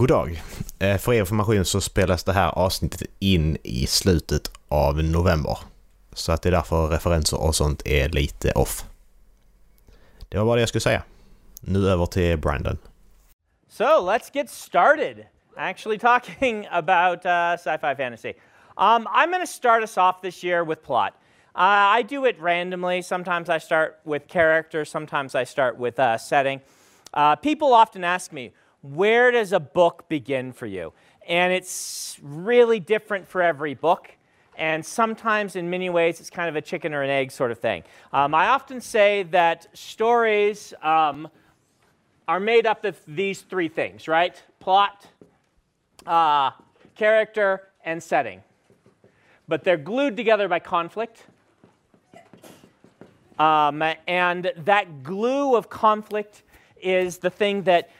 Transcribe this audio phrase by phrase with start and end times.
[0.00, 0.42] God dag.
[0.78, 5.58] Eh, för er information så spelas det här avsnittet in i slutet av november.
[6.12, 8.84] Så att det är därför referenser och sånt är lite off.
[10.28, 11.02] Det var bara det jag skulle säga.
[11.60, 12.78] Nu över till Brandon.
[13.68, 15.26] So let's get started.
[15.56, 18.32] Actually, talking about uh, sci fi fantasy.
[18.76, 21.12] Um, I'm going to start us off this year with plot.
[21.54, 23.02] Uh, I do it randomly.
[23.02, 26.60] Sometimes I start with character, sometimes I start with uh, setting.
[27.12, 28.52] Uh, people often ask me,
[28.82, 30.92] where does a book begin for you?
[31.28, 34.10] And it's really different for every book.
[34.56, 37.58] And sometimes, in many ways, it's kind of a chicken or an egg sort of
[37.58, 37.82] thing.
[38.12, 41.28] Um, I often say that stories um,
[42.28, 44.42] are made up of these three things, right?
[44.58, 45.06] Plot,
[46.06, 46.50] uh,
[46.94, 48.42] character, and setting.
[49.48, 51.24] But they're glued together by conflict.
[53.38, 56.42] Um, and that glue of conflict
[56.82, 57.90] is the thing that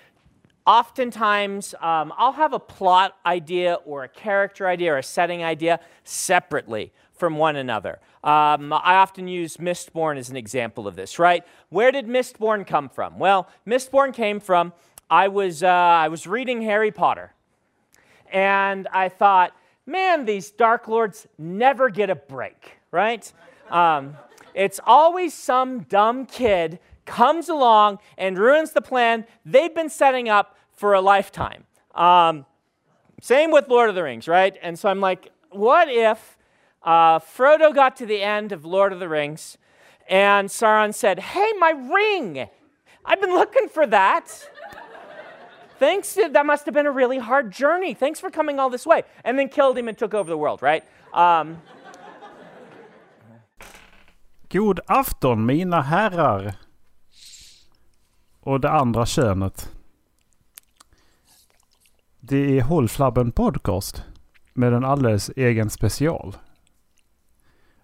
[0.67, 5.81] oftentimes um, I'll have a plot idea or a character idea or a setting idea
[6.05, 8.01] separately from one another.
[8.25, 11.45] Um, I often use Mistborn as an example of this, right?
[11.69, 13.19] Where did Mistborn come from?
[13.19, 14.73] Well, Mistborn came from
[15.11, 17.35] I was, uh, I was reading Harry Potter,
[18.33, 19.53] and I thought,
[19.87, 23.31] man, these Dark Lords never get a break, right?
[23.71, 24.17] Um,
[24.55, 30.57] it's always some dumb kid comes along and ruins the plan they've been setting up
[30.73, 31.65] for a lifetime.
[31.95, 32.47] Um,
[33.21, 34.57] same with Lord of the Rings, right?
[34.63, 36.39] And so I'm like, what if
[36.83, 39.59] uh, Frodo got to the end of Lord of the Rings
[40.09, 42.49] and Sauron said, hey, my ring!
[43.05, 44.49] I've been looking for that.
[45.79, 47.95] Thanks, to, that must have been a really hard journey.
[47.95, 49.05] Thanks for coming all this way.
[49.25, 50.85] And then killed him and took over the world, right?
[51.15, 51.63] Um,
[54.51, 56.57] God afton mina herrar.
[58.41, 59.71] Och det andra könet.
[62.21, 64.03] Det är Hållflabben Podcast.
[64.55, 66.37] Med en alldeles egen special.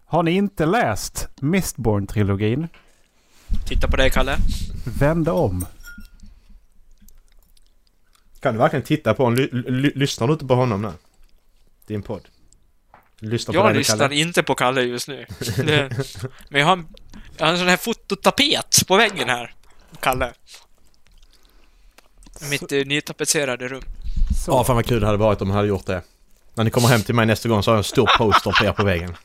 [0.05, 2.69] Har ni inte läst Mistborn-trilogin?
[3.67, 4.37] Titta på dig, Kalle.
[4.99, 5.67] Vänd om.
[8.41, 9.37] Kan du verkligen titta på honom?
[9.39, 10.93] Ly- ly- lyssnar du inte på honom nu?
[11.87, 12.29] Din podd.
[13.19, 14.15] Lyssna på Jag dig lyssnar Kalle.
[14.15, 15.27] inte på Kalle just nu.
[15.57, 15.91] Det,
[16.49, 16.87] men jag har, en,
[17.37, 19.55] jag har en sån här fototapet på väggen här.
[20.01, 20.33] Kalle.
[22.51, 23.83] Mitt eh, nytapetserade rum.
[24.45, 24.51] Så.
[24.51, 26.03] Ja, fan vad kul det hade varit om han hade gjort det.
[26.55, 28.65] När ni kommer hem till mig nästa gång så har jag en stor poster på
[28.65, 29.17] er på väggen.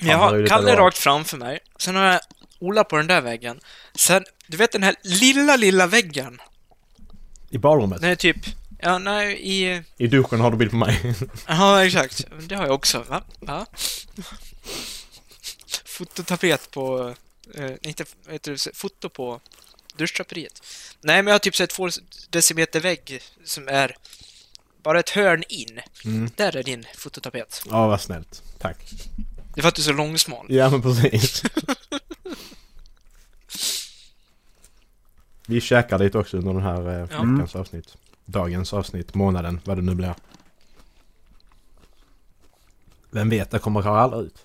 [0.00, 1.58] Men jag har Kalle rakt framför mig.
[1.78, 2.20] Sen har jag
[2.58, 3.60] Ola på den där väggen.
[3.94, 6.40] Sen, du vet den här lilla, lilla väggen.
[7.50, 8.02] I badrummet.
[8.02, 8.36] Är typ,
[8.78, 9.82] ja, nej, i...
[9.96, 11.14] I duschen har du bild på mig.
[11.46, 12.26] Ja, exakt.
[12.48, 13.04] Det har jag också.
[13.08, 13.22] Va?
[13.40, 13.66] Va?
[15.84, 17.14] Fototapet på...
[17.54, 18.76] Eh, inte, heter det?
[18.76, 19.40] Foto på
[19.96, 20.62] duschdraperiet.
[21.00, 21.88] Nej, men jag har typ sett två
[22.30, 23.96] decimeter vägg som är
[24.82, 25.80] bara ett hörn in.
[26.04, 26.30] Mm.
[26.36, 27.62] Där är din fototapet.
[27.70, 28.42] Ja, vad snällt.
[28.58, 28.76] Tack.
[29.54, 30.46] Det är för att du är så långsmal.
[30.48, 31.42] Ja, men precis.
[35.46, 37.04] Vi käkar dit också under den här eh, Ja.
[37.04, 37.96] veckans avsnitt.
[38.24, 40.14] Dagens avsnitt, månaden, vad det nu blir.
[43.10, 44.38] Vem vet, det kommer kanske aldrig ut.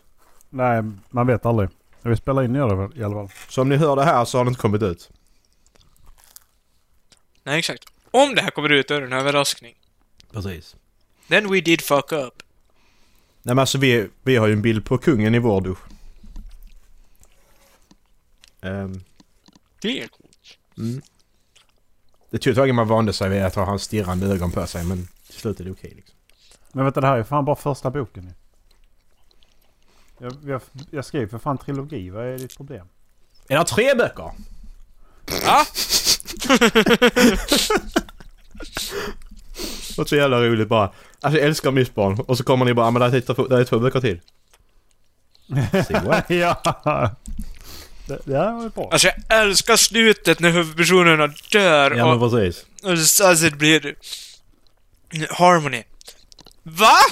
[0.50, 1.70] Nej, man vet aldrig.
[2.02, 3.30] Vi spelar in i alla fall.
[3.50, 5.10] Så om ni hör det här så har det inte kommit ut.
[7.44, 7.84] Nej, exakt.
[8.12, 9.76] Om det här kommer ut, då är det en överraskning.
[10.32, 10.76] Precis.
[11.28, 12.44] Then we did fuck up.
[13.44, 15.80] Nej men alltså vi, vi har ju en bild på kungen i vår dusch.
[18.62, 19.04] Ehm,
[19.82, 20.58] Det är coolt.
[20.78, 21.02] mm.
[22.30, 24.68] Det tog ett tag innan man vande sig vid att ha hans stirrande ögon på
[24.68, 26.16] sig men till slut är det okej liksom.
[26.72, 28.24] Men vänta, det här är fan bara första boken.
[28.24, 28.30] ju.
[30.22, 30.62] Jag, jag,
[30.92, 32.10] jag skrev för fan trilogi.
[32.10, 32.86] Vad är ditt problem?
[33.48, 34.32] Är det tre böcker?
[35.46, 35.66] Ja,
[39.92, 40.92] Det var så jävla roligt bara.
[41.22, 43.60] Alltså jag älskar Mistborn och så kommer ni bara "Ah, men det är två- det
[43.60, 44.20] är två böcker till.
[46.28, 46.62] Ja!
[48.08, 48.90] Det, det här var ju bra.
[48.92, 52.66] alltså jag älskar slutet när huvudpersonerna dör Ja men och, precis.
[52.84, 53.96] och så alltså, det blir
[55.30, 55.84] harmony.
[56.64, 56.94] Va?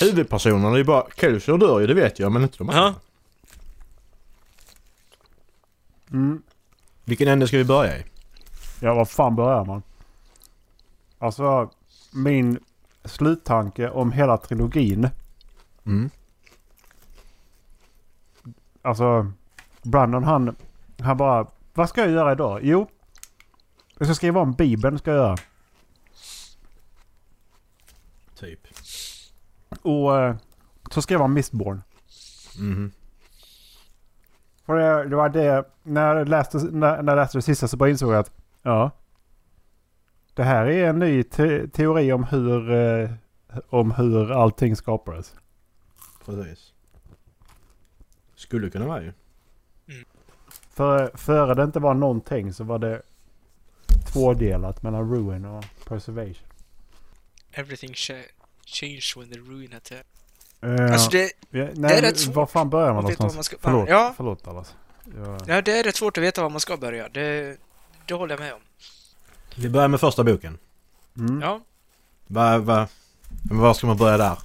[0.00, 1.06] Huvudpersonerna är ju bara...
[1.16, 2.82] Kelsey dör ju, det vet jag men inte de andra.
[2.82, 2.94] Ja.
[6.10, 6.42] Mm.
[7.04, 8.04] Vilken ände ska vi börja i?
[8.80, 9.82] Ja, vad fan börjar man?
[11.18, 11.70] Alltså,
[12.12, 12.58] min
[13.04, 15.08] sluttanke om hela trilogin.
[15.86, 16.10] Mm.
[18.82, 19.32] Alltså,
[19.82, 20.56] Brandon han,
[21.00, 22.60] han bara, vad ska jag göra idag?
[22.62, 22.88] Jo,
[24.02, 25.36] jag ska skriva om Bibeln ska jag göra.
[28.34, 28.60] Typ.
[29.82, 30.36] Och eh,
[30.90, 31.82] så skrev han Mistborn.
[32.58, 32.92] Mhm.
[34.66, 37.76] För det, det var det, när jag, läste, när, när jag läste det sista så
[37.76, 38.32] bara insåg jag att
[38.62, 38.90] ja.
[40.34, 43.10] Det här är en ny te teori om hur, eh,
[43.68, 45.34] om hur allting skapades.
[46.24, 46.72] Precis.
[48.34, 49.12] Skulle kunna vara ju.
[50.70, 53.02] För, före det inte var någonting så var det
[54.12, 56.46] tvådelat mellan ruin och preservation.
[57.52, 58.24] Everything cha-
[58.64, 60.04] changed when the ruin attacked.
[60.64, 63.34] Uh, Alltså det, ja, det nej, är rätt svårt Var fan börjar man någonstans?
[63.34, 64.14] man ska- Förlåt, Ja.
[64.16, 64.74] förlåt Dallas.
[65.16, 67.08] Jag, ja, det är rätt svårt att veta var man ska börja.
[67.08, 67.56] Det,
[68.06, 68.60] det håller jag med om.
[69.56, 70.58] Vi börjar med första boken.
[71.16, 71.60] mm, Ja,
[72.26, 72.88] Va, va,
[73.42, 74.38] men var ska man börja där?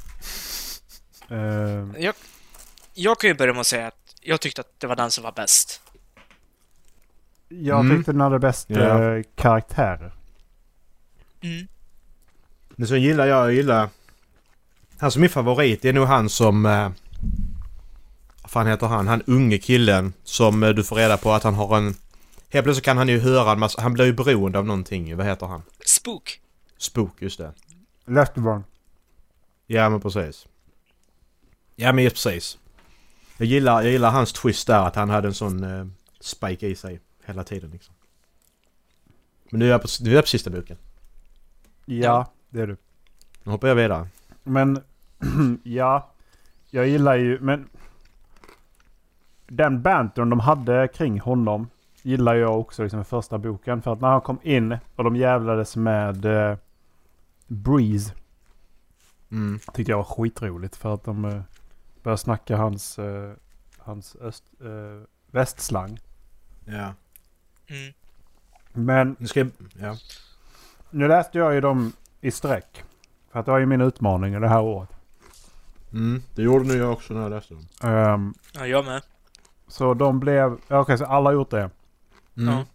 [1.29, 2.15] eh, jag,
[2.93, 5.23] jag kan ju börja med att säga att jag tyckte att det var den som
[5.23, 5.81] var bäst.
[7.49, 7.97] Jag Mm.
[7.97, 10.11] tyckte den hade bäst eh, karaktärer.
[11.41, 11.67] Mm.
[12.69, 13.89] Men så gillar jag, jag gillar...
[14.99, 16.65] Han som är min favorit det är nog han som...
[16.65, 16.89] Eh,
[18.41, 19.07] vad fan heter han?
[19.07, 21.95] Han unge killen som eh, du får reda på att han har en...
[22.49, 23.81] Helt plötsligt kan han ju höra en massa...
[23.81, 25.17] Han blir ju beroende av någonting.
[25.17, 25.61] Vad heter han?
[25.85, 26.39] Spook.
[26.77, 27.53] Spook, just det.
[28.05, 28.63] Lefterburn.
[29.67, 30.47] Ja men precis.
[31.75, 32.57] Ja men just precis.
[33.37, 35.85] Jag gillar, jag gillar hans twist där att han hade en sån eh,
[36.19, 37.95] spike i sig hela tiden liksom.
[39.49, 40.77] Men nu är jag på, nu är jag på sista boken.
[41.85, 42.77] Ja, det är du.
[43.43, 44.07] Nu hoppar jag vidare.
[44.43, 44.83] Men
[45.63, 46.11] ja,
[46.69, 47.69] jag gillar ju, men
[49.47, 51.69] den bantern de hade kring honom
[52.01, 53.81] gillar jag också liksom i första boken.
[53.81, 56.57] För att när han kom in och de jävlades med eh,
[57.47, 58.13] Breeze
[59.31, 59.59] Mm.
[59.73, 60.75] tyckte jag var skitroligt.
[60.75, 61.41] För att de eh,
[62.03, 63.33] började snacka hans, eh,
[63.77, 65.99] hans öst, eh, västslang.
[66.65, 66.93] Ja.
[67.67, 67.93] Mm.
[68.73, 69.45] Men Nu ska.
[69.79, 69.97] Ja.
[70.89, 72.83] nu läste jag ju dem i sträck.
[73.31, 74.89] För att det var ju min utmaning det här året.
[75.91, 76.23] Mm.
[76.35, 77.67] Det gjorde nu jag också när jag läste dem.
[77.83, 79.01] Ehm, Ja, jag med.
[79.67, 81.69] så de blev, okej så alla har gjort det.
[82.37, 82.53] Mm.
[82.53, 82.65] Ja.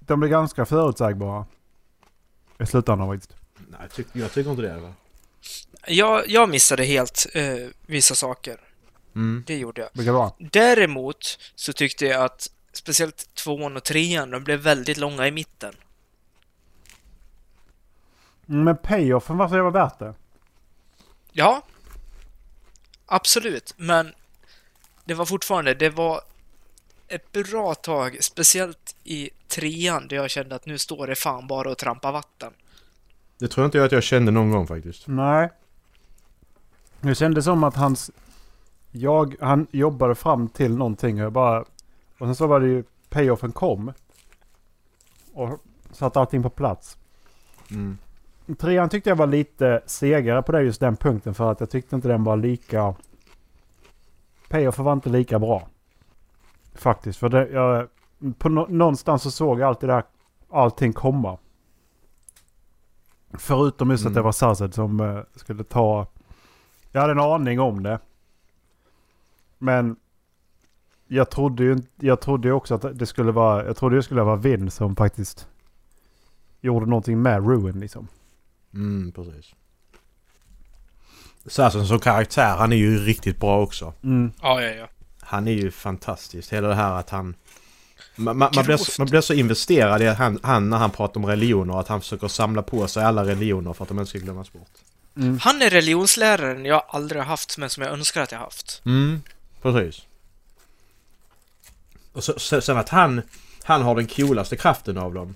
[0.00, 1.46] De blev ganska förutsägbara.
[2.58, 3.36] I slutändan faktiskt.
[3.68, 4.92] Nej, jag tycker inte det va?
[5.86, 7.42] Jag, jag missade helt eh,
[7.86, 8.60] vissa saker.
[9.14, 9.44] Mm.
[9.46, 10.12] Det gjorde jag.
[10.12, 10.32] Var?
[10.38, 15.74] Däremot så tyckte jag att speciellt tvåan och trean, de blev väldigt långa i mitten.
[18.46, 20.14] Men payoffen var så jävla värt det.
[21.32, 21.62] Ja.
[23.06, 24.14] Absolut, men
[25.04, 26.20] det var fortfarande, det var
[27.08, 31.70] ett bra tag, speciellt i trean, där jag kände att nu står det fan bara
[31.70, 32.52] och trampa vatten.
[33.38, 35.06] Det tror jag inte jag att jag kände någon gång faktiskt.
[35.06, 35.50] Nej.
[37.00, 38.10] Det kändes som att hans...
[38.96, 41.60] Jag, han jobbade fram till någonting och jag bara...
[42.18, 42.84] Och sen så var det ju...
[43.08, 43.92] Payoffen kom.
[45.32, 45.58] Och
[45.92, 46.98] satte allting på plats.
[47.70, 47.98] Mm.
[48.58, 51.96] Trean tyckte jag var lite segare på det just den punkten för att jag tyckte
[51.96, 52.94] inte den var lika...
[54.48, 55.68] Payoffen var inte lika bra.
[56.74, 57.18] Faktiskt.
[57.18, 57.88] För det, jag,
[58.38, 60.04] på nå- någonstans så såg jag alltid det här,
[60.50, 61.38] allting komma.
[63.32, 64.14] Förutom just att Mm.
[64.14, 66.06] det var Sazed som eh, skulle ta...
[66.92, 67.98] Jag hade en aning om det.
[69.64, 69.96] Men
[71.08, 73.66] jag trodde ju inte- jag trodde också att det skulle vara...
[73.66, 75.46] Jag trodde det skulle vara Vin som faktiskt
[76.60, 78.08] gjorde någonting med Ruin liksom.
[78.74, 79.54] Mm, precis.
[81.46, 83.92] Sasson som karaktär, han är ju riktigt bra också.
[84.02, 84.32] Mm.
[84.42, 84.88] Ja, ja, ja.
[85.20, 86.52] Han är ju fantastisk.
[86.52, 87.34] Hela det här att han...
[88.16, 91.20] Man, man, man, blir, så, man blir så investerad i han, han när han pratar
[91.20, 91.80] om religioner.
[91.80, 94.70] Att han försöker samla på sig alla religioner för att de inte ska glömmas bort.
[95.16, 95.38] Mm.
[95.38, 98.82] Han är religionsläraren jag aldrig har haft, men som jag önskar att jag haft.
[98.84, 99.22] Mm,
[99.72, 100.06] precis.
[102.12, 103.22] Och så, så, sen att han,
[103.62, 105.34] han har den coolaste kraften av dem.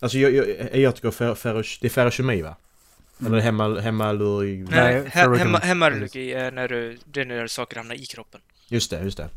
[0.00, 2.56] Alltså jag, jag, jag tycker fer, fer, det är ferrokemi va?
[3.26, 4.56] Eller hemma, hemmalurgi...
[4.56, 8.06] Nej, Nej, he- ferrochemi- hemma, hemmalurgi är när, du, det är när saker hamnar i
[8.06, 8.40] kroppen.
[8.68, 9.28] Just det, just det.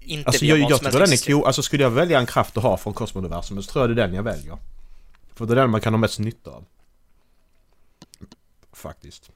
[0.00, 1.46] Inte Alltså jag, jag tycker den är cool.
[1.46, 4.06] Alltså skulle jag välja en kraft att ha från kosmoniversumet så tror jag det är
[4.06, 4.58] den jag väljer.
[5.34, 6.64] För det är den man kan ha mest nytta av.
[8.72, 9.30] Faktiskt.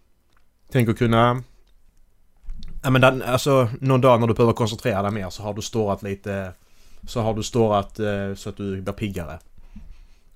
[0.73, 1.43] Tänk att kunna...
[2.83, 5.63] Ja men den, alltså någon dag när du behöver koncentrera dig mer så har du
[5.63, 6.53] stårat lite...
[7.07, 9.39] Så har du stårat eh, så att du blir piggare.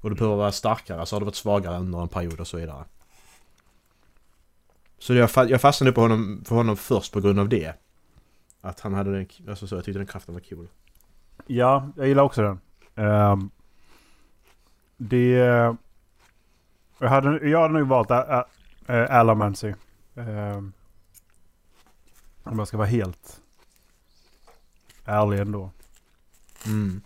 [0.01, 2.57] Och du behöver vara starkare så har du varit svagare under en period och så
[2.57, 2.85] vidare.
[4.99, 7.75] Så jag, jag fastnade på honom, för honom först på grund av det.
[8.61, 10.69] Att han hade den, alltså så, jag tyckte den kraften var cool.
[11.47, 12.61] Ja, jag gillar också den.
[13.07, 13.51] Um,
[14.97, 15.35] det...
[15.35, 15.75] Eh,
[16.99, 19.75] jag hade, jag hade nog valt Ä- Alamancy
[22.45, 23.41] om jag ska vara helt
[25.05, 25.71] ärlig ändå.
[26.67, 27.01] Mm.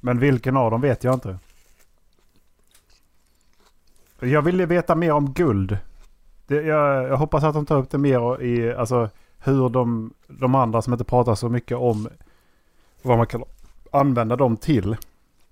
[0.00, 1.38] Men vilken av dem vet jag inte.
[4.20, 5.78] Jag ville veta mer om guld.
[6.46, 8.74] Det, jag, jag hoppas att de tar upp det mer i...
[8.74, 12.08] Alltså, hur de, de andra som inte pratar så mycket om
[13.02, 13.44] vad man kan
[13.92, 14.96] använda dem till.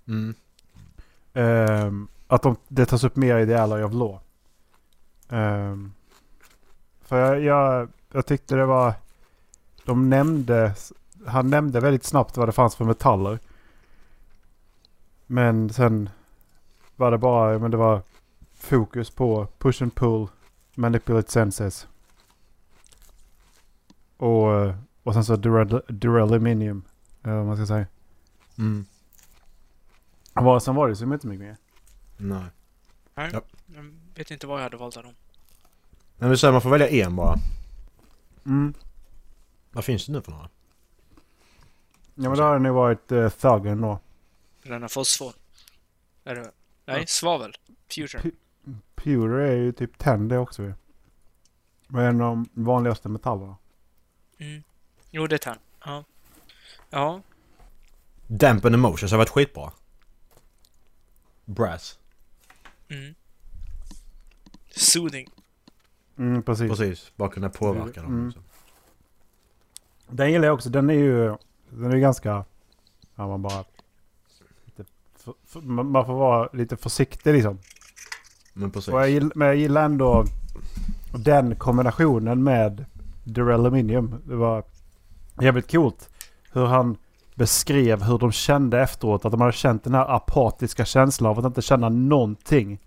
[0.09, 0.35] Mm.
[1.35, 4.19] Ehm, att de, det tas upp mer i The Ally of Law.
[5.29, 5.93] Ehm,
[7.01, 8.95] för jag, jag, jag tyckte det var...
[9.85, 10.75] De nämnde...
[11.27, 13.39] Han nämnde väldigt snabbt vad det fanns för metaller.
[15.27, 16.09] Men sen
[16.97, 17.59] var det bara...
[17.59, 18.03] Men det var
[18.55, 20.27] fokus på push and pull,
[20.75, 21.87] manipulate senses.
[24.17, 24.47] Och,
[25.03, 25.37] och sen så
[25.89, 26.83] duraluminium.
[27.23, 27.87] Eller vad man ska säga.
[28.59, 28.87] Mm.
[30.33, 31.57] Vad- Sen var det så inte mycket mer.
[32.17, 32.45] Nej.
[33.15, 33.41] Nej, Ja.
[33.75, 33.85] jag
[34.15, 35.15] vet inte vad jag hade valt av dem.
[36.17, 37.37] Men vi säger man får välja en bara.
[38.47, 38.75] Mm.
[39.71, 40.49] Vad finns det nu för några?
[42.15, 43.99] Ja men då har det nog varit uh, Thuggen då.
[44.63, 45.33] Denna fosfor.
[46.25, 46.53] Är det...
[46.85, 47.57] Nej, svavel.
[47.89, 48.23] Future.
[48.23, 48.31] P-
[48.95, 50.75] Pure är ju typ 10 det också ju.
[51.87, 53.57] Vad är en av de vanligaste metallerna?
[54.39, 54.63] Mm.
[55.11, 55.59] Jo, det är tenn.
[55.85, 56.05] Ja.
[56.91, 57.23] Ja.
[58.27, 59.73] Dampen Emotions har varit skitbra.
[61.45, 61.99] Brass.
[62.89, 63.15] Mm.
[64.71, 65.31] Soothing.
[66.19, 66.71] Mm, precis.
[66.71, 67.13] Precis.
[67.17, 68.13] Bara kunna påverka dem.
[68.13, 68.27] Mm.
[68.27, 68.43] Liksom.
[70.09, 70.71] Den gillar jag också.
[70.71, 71.37] Den är ju
[71.71, 72.45] den är ganska...
[73.15, 73.65] Ja man bara...
[74.65, 74.85] Lite
[75.17, 77.59] för, för, man får vara lite försiktig liksom.
[78.53, 78.95] Men precis.
[78.95, 80.25] Och jag gillar, men jag gillar ändå
[81.15, 82.85] den kombinationen med
[83.25, 84.23] Duraluminium.
[84.25, 84.65] Det var
[85.41, 86.11] jävligt coolt
[86.53, 86.97] hur han
[87.35, 89.25] beskrev hur de kände efteråt.
[89.25, 92.79] Att de hade känt den här apatiska känslan av att inte känna någonting.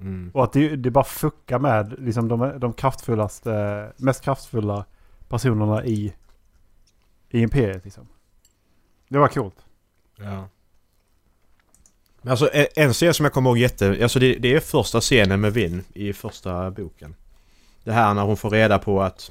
[0.00, 0.30] Mm.
[0.34, 4.84] Och att det, det bara fuckar med liksom de, de kraftfullaste, mest kraftfulla
[5.28, 6.14] personerna i,
[7.30, 7.84] i Imperiet.
[7.84, 8.06] Liksom.
[9.08, 9.56] Det var coolt.
[10.18, 10.48] Ja.
[12.22, 13.98] Men alltså en- en scen som jag kommer ihåg jätte...
[14.02, 17.14] Alltså det, det är första scenen med Vin i första boken.
[17.84, 19.30] Det här när hon får reda på att...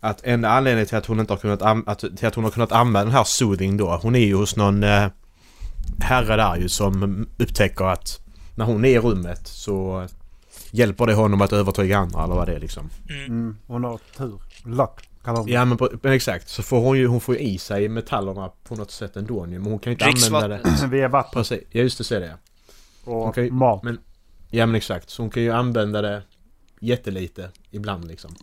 [0.00, 2.72] Att en anledning till att hon inte har kunnat, att, till att hon har kunnat
[2.72, 3.96] använda den här soothing då.
[4.02, 5.08] Hon är ju hos någon eh,
[6.00, 8.20] herre där ju som upptäcker att
[8.58, 10.06] när hon är i rummet så
[10.70, 12.90] hjälper det honom att övertyga andra eller vad det är liksom.
[13.08, 13.24] Mm.
[13.26, 14.40] Mm, hon har tur.
[14.64, 15.08] Luck
[15.46, 18.50] Ja men, på, men exakt så får hon ju hon får ju i sig metallerna
[18.64, 20.86] på något sätt ändå ju, Men hon kan ju inte använda det.
[20.90, 22.36] Via vatten Precis, ja just det, så är det
[23.04, 23.82] och Okej, mat.
[23.82, 23.98] men-
[24.50, 26.22] Ja men exakt, så hon kan ju använda det
[26.80, 28.34] jättelite ibland liksom.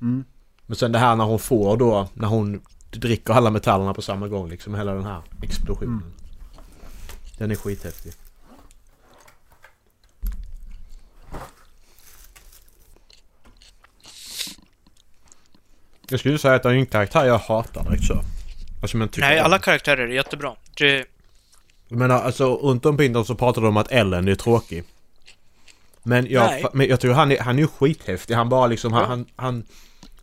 [0.00, 0.24] Mm.
[0.66, 4.28] Men sen det här när hon får då, när hon dricker alla metallerna på samma
[4.28, 5.94] gång liksom, hela den här explosionen.
[5.94, 6.12] Mm.
[7.38, 8.12] Den är skithäftig.
[16.08, 18.20] Jag skulle säga att det är en karaktär jag hatar direkt så.
[18.82, 19.44] Alltså men tycker Nej, om.
[19.44, 20.52] alla karaktärer är jättebra.
[20.78, 21.04] Det,
[21.88, 24.84] Jag menar alltså runt om på internet så pratar de om att Ellen är tråkig.
[26.02, 26.66] Men jag, Nej.
[26.72, 28.34] men jag tror han är, han är ju skithäftig.
[28.34, 29.08] Han bara liksom, han, Ja.
[29.08, 29.64] han, han,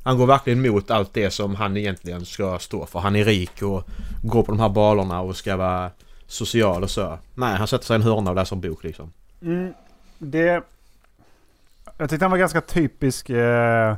[0.03, 2.99] han går verkligen emot allt det som han egentligen ska stå för.
[2.99, 3.83] Han är rik och
[4.23, 5.91] går på de här balerna och ska vara
[6.27, 7.19] social och så.
[7.35, 9.13] Nej, han sätter sig i en hörna och läser en bok liksom.
[9.41, 9.73] Mm,
[10.17, 10.63] det...
[11.97, 13.95] Jag tyckte han var ganska typisk eh,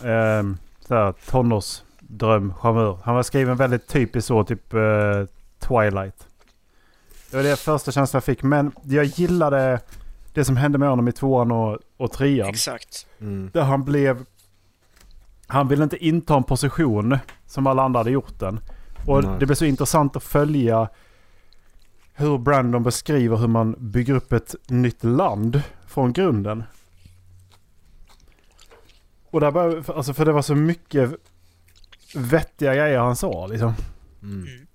[0.00, 0.42] eh,
[0.88, 2.98] såhär, tonårsdröm, charmör.
[3.02, 4.80] Han var skriven väldigt typiskt så, typ eh,
[5.58, 6.26] Twilight.
[7.30, 8.42] Det var det första känslan jag fick.
[8.42, 9.80] Men jag gillade
[10.32, 12.48] det som hände med honom i tvåan och, och trean.
[12.48, 13.06] exakt.
[13.20, 13.50] Mm.
[13.52, 14.24] Där han blev...
[15.46, 18.60] Han ville inte inta en position som alla andra hade gjort den.
[19.06, 19.36] Och Nej.
[19.40, 20.88] det blev så intressant att följa
[22.14, 26.64] hur Brandon beskriver hur man bygger upp ett nytt land från grunden.
[29.36, 31.10] Och där bara, för- alltså för det var så mycket
[32.14, 33.74] vettiga grejer han sa liksom.
[34.22, 34.38] Mm.
[34.46, 34.66] Mm.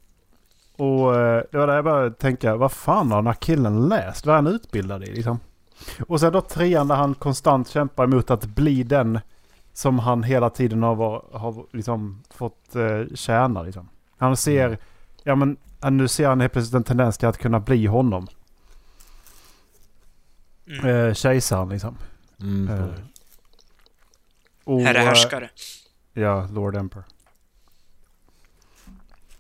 [0.78, 4.26] Och eh, det var där jag började tänka, vad fan har den här killen läst?
[4.26, 5.40] Vad är han utbildad i liksom?
[6.08, 9.20] Och sen då trean där han konstant kämpar emot att bli den
[9.74, 13.90] som han hela tiden har, var, har liksom fått eh, tjäna liksom.
[14.18, 14.78] Han ser,
[15.24, 15.58] ja men
[15.90, 18.28] nu ser han helt plötsligt en tendens till att kunna bli honom.
[20.68, 20.86] Mm.
[21.08, 21.96] Eh, kejsaren liksom.
[22.40, 22.70] Mm.
[22.70, 22.86] Eh.
[24.64, 25.50] Och, Herre eh, härskare.
[26.14, 27.04] Ja, Lord Emperor.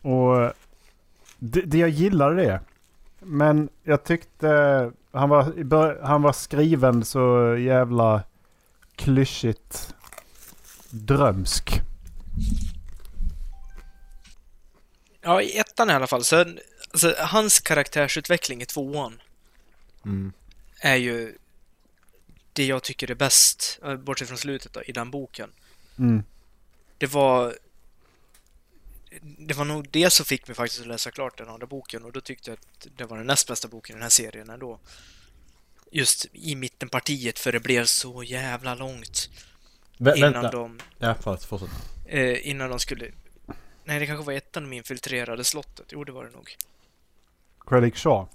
[0.01, 0.51] Och eh,
[1.40, 2.60] det, det jag gillade det.
[3.20, 4.48] Men jag tyckte
[5.12, 8.24] han var, han var skriven så jävla
[8.96, 9.96] klyschigt
[10.90, 11.82] drömsk.
[15.22, 16.24] Ja, i ettan i alla fall.
[16.24, 16.46] Så,
[16.92, 19.22] alltså, hans karaktärsutveckling i tvåan
[20.06, 20.34] Mm.
[20.82, 21.38] är ju
[22.53, 25.51] det jag tycker är bäst, eh, bortsett från slutet då, i den boken.
[26.00, 26.24] Mm.
[26.98, 27.55] Det var...
[29.22, 32.12] Det var nog det som fick mig faktiskt att läsa klart den andra boken och
[32.12, 34.79] då tyckte jag att det var den näst bästa boken i den här serien ändå.
[35.91, 39.29] Just i mittenpartiet för det blev så jävla långt.
[39.98, 40.51] Vä innan vänta.
[40.51, 41.43] de Ja, förlåt.
[41.43, 41.70] Fortsätt.
[42.05, 43.12] eh, innan de skulle...
[43.84, 45.86] Nej, det kanske var ettan de infiltrerade slottet.
[45.89, 46.55] Jo, det var det nog.
[47.67, 48.27] Credit Shaw.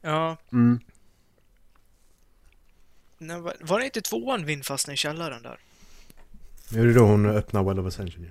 [0.00, 0.80] Ja, Mm.
[3.26, 5.58] Nej, var, det inte tvåan Vin fastnade i källaren där?
[6.68, 8.30] Jo, det är då hon öppnar Well of Ascension.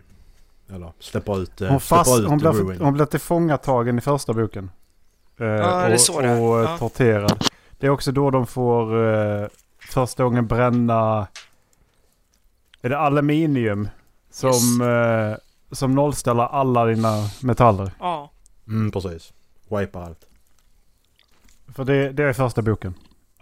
[0.69, 1.62] Eller släpper ut...
[1.62, 2.81] eh, Hon, fast, ut hon, Ruin.
[2.81, 4.71] hon blev tillfångatagen i första boken.
[5.38, 6.41] Eh, Ja, det är och, så det är.
[6.41, 6.77] och eh, Ja.
[6.77, 7.45] torterad.
[7.79, 9.48] Det är också då de får eh,
[9.79, 11.27] första gången bränna...
[12.81, 13.89] Är det aluminium?
[14.31, 15.38] Som, eh,
[15.75, 17.91] som nollställer alla dina metaller.
[18.00, 18.31] Ja.
[18.67, 19.33] Mm, precis.
[19.69, 20.25] Wipar allt.
[21.75, 22.93] För det, det är första boken.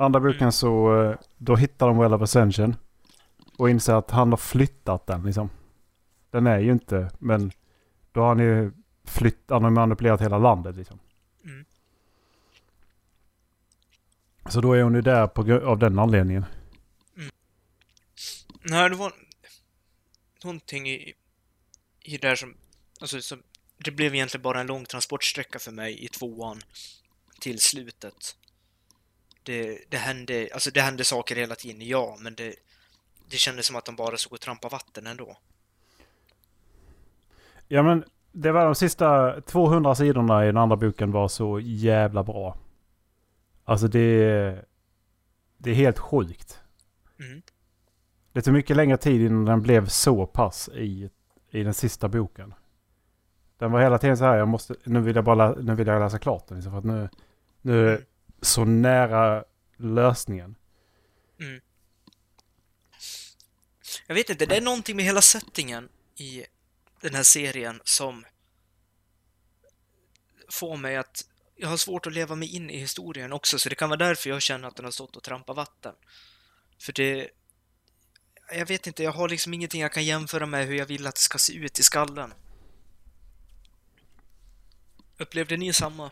[0.01, 2.75] Andra boken så eh, då hittar de Well of Ascension.
[3.57, 5.49] Och inser att han har flyttat den liksom.
[6.31, 7.51] Den är ju inte, men
[8.11, 8.71] då har han ju
[9.03, 10.99] flyttat, han har manipulerat hela landet liksom.
[11.43, 11.65] Mm.
[14.49, 16.45] Så då är hon ju där på, av den anledningen.
[18.61, 19.13] Nej, det var
[20.43, 21.13] någonting i,
[21.99, 22.55] i det där som...
[23.01, 23.43] Alltså, som...
[23.77, 26.61] Det blev egentligen bara en lång transportsträcka för mig i tvåan
[27.39, 28.35] till slutet.
[29.49, 32.55] Det, det hände, alltså det hände saker hela tiden, ja, men det,
[33.29, 35.37] det kändes som att de bara såg och trampa vatten ändå.
[37.67, 42.23] Ja men det var de sista 200 sidorna i den andra boken var så jävla
[42.23, 42.57] bra.
[43.65, 44.65] Alltså det,
[45.57, 46.59] det är helt sjukt.
[47.19, 47.41] Mm.
[48.33, 51.09] Det tog mycket längre tid innan den blev så pass i,
[51.49, 52.53] i den sista boken.
[53.57, 55.99] Den var hela tiden så här, jag måste, nu vill jag bara nu vill jag
[55.99, 56.57] läsa klart den.
[56.57, 57.09] Liksom, för att nu,
[57.61, 58.05] nu det
[58.41, 59.43] så nära
[59.77, 60.55] lösningen.
[61.39, 61.61] Mm.
[64.07, 66.45] Jag vet inte, det är någonting med hela settingen i
[67.01, 68.25] den här serien som
[70.49, 73.75] får mig att jag har svårt att leva mig in i historien också, så det
[73.75, 75.95] kan vara därför jag känner att den har stått och trampat vatten.
[76.81, 77.29] För det...
[78.51, 81.15] Jag vet inte, jag har liksom ingenting jag kan jämföra med hur jag vill att
[81.15, 82.33] det ska se ut i skallen.
[85.17, 86.11] Upplevde ni samma?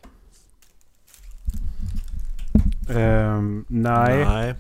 [2.89, 4.25] Ehm, nej.
[4.25, 4.55] Nej.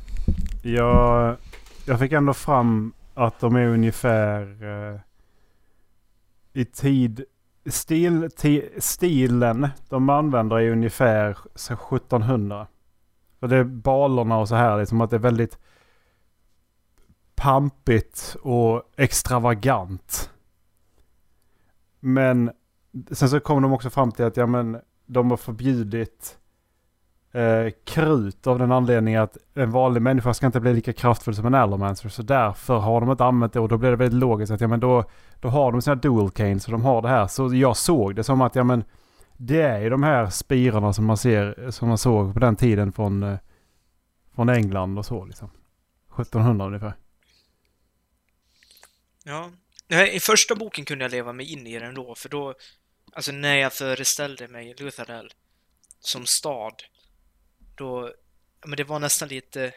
[0.61, 1.37] Jag,
[1.85, 4.99] jag fick ändå fram att de är ungefär eh,
[6.53, 7.25] i tid...
[7.65, 12.67] Stil, ti, stilen de använder är ungefär så 1700.
[13.39, 14.79] För det är balerna och så här.
[14.79, 15.59] Liksom att det är väldigt
[17.35, 20.31] pampigt och extravagant.
[21.99, 22.51] Men
[23.11, 26.37] sen så kom de också fram till att ja, men, de har förbjudit
[27.37, 31.45] eh, krut av den anledningen att en vanlig människa ska inte bli lika kraftfull som
[31.45, 32.09] en Allomancer.
[32.09, 34.67] Så därför har de inte använt det och då blir det väldigt logiskt att ja
[34.67, 35.03] men då,
[35.39, 37.27] då har de sina dual canes och de har det här.
[37.27, 38.83] Så jag såg det som att ja men
[39.37, 42.91] det är ju de här spirorna som man ser, som man såg på den tiden
[42.91, 43.37] från, eh,
[44.35, 45.49] från England och så liksom.
[46.19, 46.93] 1700 ungefär.
[49.23, 49.51] Ja.
[50.11, 52.53] I första boken kunde jag leva mig in i den då, för då...
[53.13, 55.33] Alltså när jag föreställde mig Lutherell
[55.99, 56.83] som stad,
[57.77, 58.13] då...
[58.65, 59.73] Men det var nästan lite...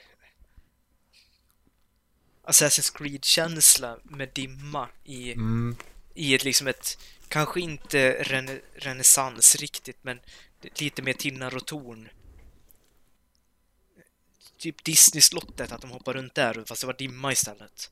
[2.43, 5.77] Assassin's Creed-känsla med dimma i, Mm.
[6.15, 6.99] i ett liksom ett...
[7.29, 10.21] Kanske inte rene, renässans riktigt, men
[10.81, 12.09] lite mer tinnar och torn.
[14.59, 17.91] Typ Disney-slottet, att de hoppar runt där, fast det var dimma istället.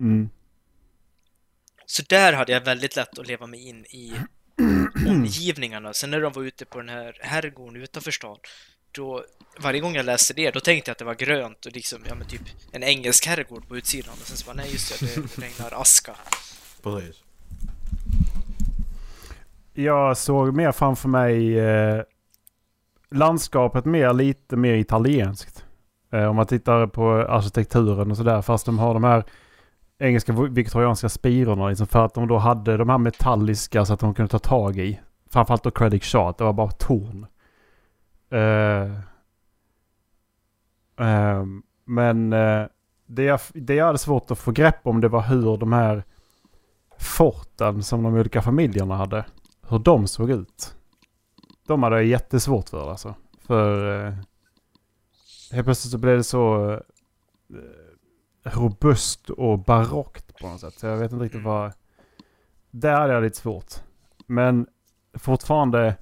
[0.00, 0.30] Mm.
[1.86, 4.14] Så där hade jag väldigt lätt att leva mig in i
[5.08, 5.92] omgivningarna.
[5.92, 8.38] Sen när de var ute på den här herrgården utanför stan,
[8.94, 9.24] då
[9.60, 12.14] varje gång jag läste det, då tänkte jag att det var grönt och liksom, ja
[12.14, 14.12] men typ en engelsk herrgård på utsidan.
[14.20, 16.12] Och sen så bara, nej just det, det regnar aska.
[16.82, 17.22] Precis.
[19.74, 22.02] Jag såg mer framför mig eh,
[23.10, 25.64] landskapet mer lite mer italienskt.
[26.12, 28.42] Eh, om man tittar på arkitekturen och sådär.
[28.42, 29.24] Fast de har de här
[29.98, 31.68] engelska viktorianska spirorna.
[31.68, 34.78] Liksom för att de då hade de här metalliska så att de kunde ta tag
[34.78, 35.00] i.
[35.30, 36.38] Framförallt då Credit Shot.
[36.38, 37.26] Det var bara torn.
[38.32, 38.90] Eh,
[40.96, 42.66] ehm, men uh,
[43.06, 46.04] det, jag, det jag hade svårt att få grepp om det var hur de här
[46.98, 49.24] forten som de olika familjerna hade.
[49.68, 50.76] Hur de såg ut.
[51.66, 53.14] De hade jag jättesvårt för alltså.
[53.46, 54.14] För uh,
[55.52, 56.80] helt plötsligt så blev det så
[58.42, 60.74] robust och barockt på något sätt.
[60.74, 61.72] Så jag vet inte riktigt vad...
[62.70, 63.74] Där hade jag lite svårt.
[64.26, 64.66] Men
[65.14, 65.96] fortfarande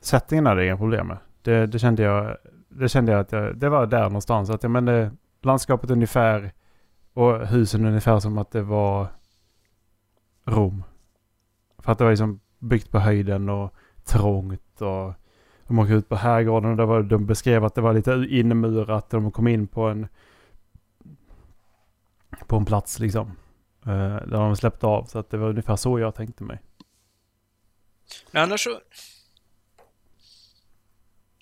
[0.00, 1.18] settingen hade jag inga problem med.
[1.42, 2.36] Det, det kände jag...
[2.70, 4.50] Det kände jag att jag, det var där någonstans.
[4.50, 6.52] Att jag men landskapet ungefär
[7.12, 9.06] och husen ungefär som att det var
[10.44, 10.84] Rom.
[11.78, 15.12] För att det var liksom byggt på höjden och trångt och
[15.66, 19.10] de åkte ut på herrgården och var, de beskrev att det var lite inmurat.
[19.10, 20.08] De kom in på en
[22.46, 23.26] på en plats liksom.
[23.86, 25.04] Eh, där de släppte av.
[25.04, 26.58] Så att det var ungefär så jag tänkte mig.
[28.30, 28.70] Men annars så...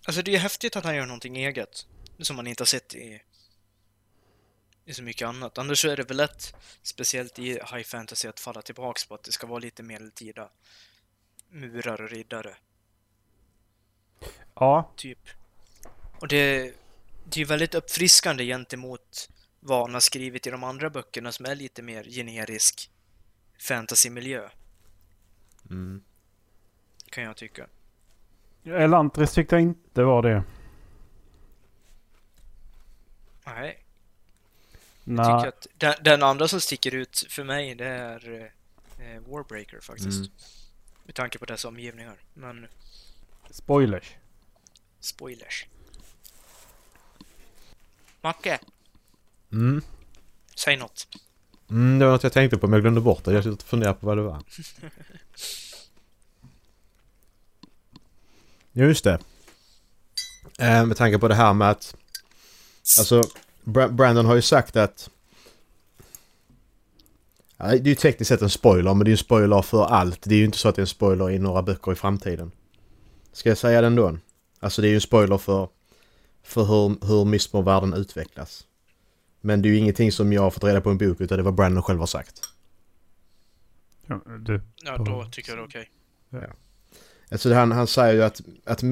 [0.07, 1.87] Alltså det är häftigt att han gör någonting eget.
[2.19, 3.23] Som man inte har sett i,
[4.85, 5.59] i så mycket annat.
[5.59, 9.23] Annars så är det väl lätt, speciellt i high fantasy, att falla tillbaks på att
[9.23, 10.51] det ska vara lite medeltida
[11.51, 12.57] murar och riddare,
[14.55, 15.19] Ja, typ.
[16.21, 16.63] Och det,
[17.25, 19.29] det är ju väldigt uppfriskande gentemot
[19.61, 22.91] vad han har skrivit i de andra böckerna som är lite mer generisk
[23.59, 24.51] fantasymiljö,
[25.71, 26.03] Mm.
[27.11, 27.67] kan jag tycka.
[28.67, 30.43] Elantris tyckte jag inte var det.
[33.47, 33.85] Nej,
[35.05, 35.27] jag Nej.
[35.41, 38.51] tycker att den, den andra som sticker ut för mig, det är
[38.99, 40.19] eh, Warbreaker faktiskt.
[40.19, 40.31] Mm.
[41.05, 42.17] Med tanke på dess omgivningar.
[42.35, 42.67] Men
[43.51, 44.15] Spoilers.
[45.01, 45.67] spoilers.
[48.21, 48.59] Macke,
[49.53, 49.83] Mm.
[50.55, 51.09] säg något.
[51.71, 53.33] Mm, det var något jag tänkte på men jag glömde bort det.
[53.33, 54.43] Jag sitter och funderar på vad det var.
[58.77, 59.19] Just det.
[60.59, 61.97] Eh, med tanke på det här med att...
[62.99, 63.23] Alltså,
[63.65, 65.11] Bra- Brandon har ju sagt att...
[67.57, 69.85] Ja, det är ju tekniskt sett en spoiler, men det är ju en spoiler för
[69.85, 70.23] allt.
[70.23, 72.53] Det är ju inte så att det är en spoiler i några böcker i framtiden.
[73.33, 74.19] Ska jag säga det ändå?
[74.61, 75.69] Alltså det är ju en spoiler för,
[76.43, 78.67] för hur, hur Mistborn-världen utvecklas.
[79.41, 81.37] Men det är ju ingenting som jag har fått reda på i en bok, utan
[81.39, 82.41] det var Brandon själv har sagt.
[84.07, 84.63] Ja, du.
[84.85, 85.91] Ja, då tycker jag det är okej.
[87.31, 88.83] Alltså han, han säger ju att, att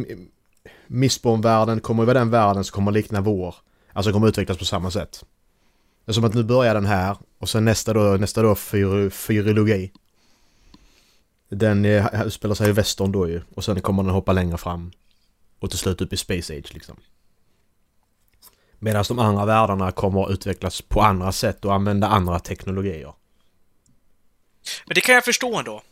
[0.87, 3.55] Mistborn-världen kommer att vara den världen som kommer att likna vår.
[3.93, 5.25] Alltså kommer att utvecklas på samma sätt.
[6.05, 9.11] Det är som att nu börjar den här och sen nästa då, nästa då fyr,
[9.11, 9.93] fyrologi.
[11.49, 13.43] Den eh, spelar utspelar sig i västern då ju.
[13.55, 14.93] Och sen kommer den hoppa längre fram.
[15.59, 16.97] Och till slut upp i Space Age liksom.
[18.79, 23.13] Medan de andra världarna kommer att utvecklas på andra sätt och använda andra teknologier.
[24.87, 25.83] Men det kan jag förstå ändå.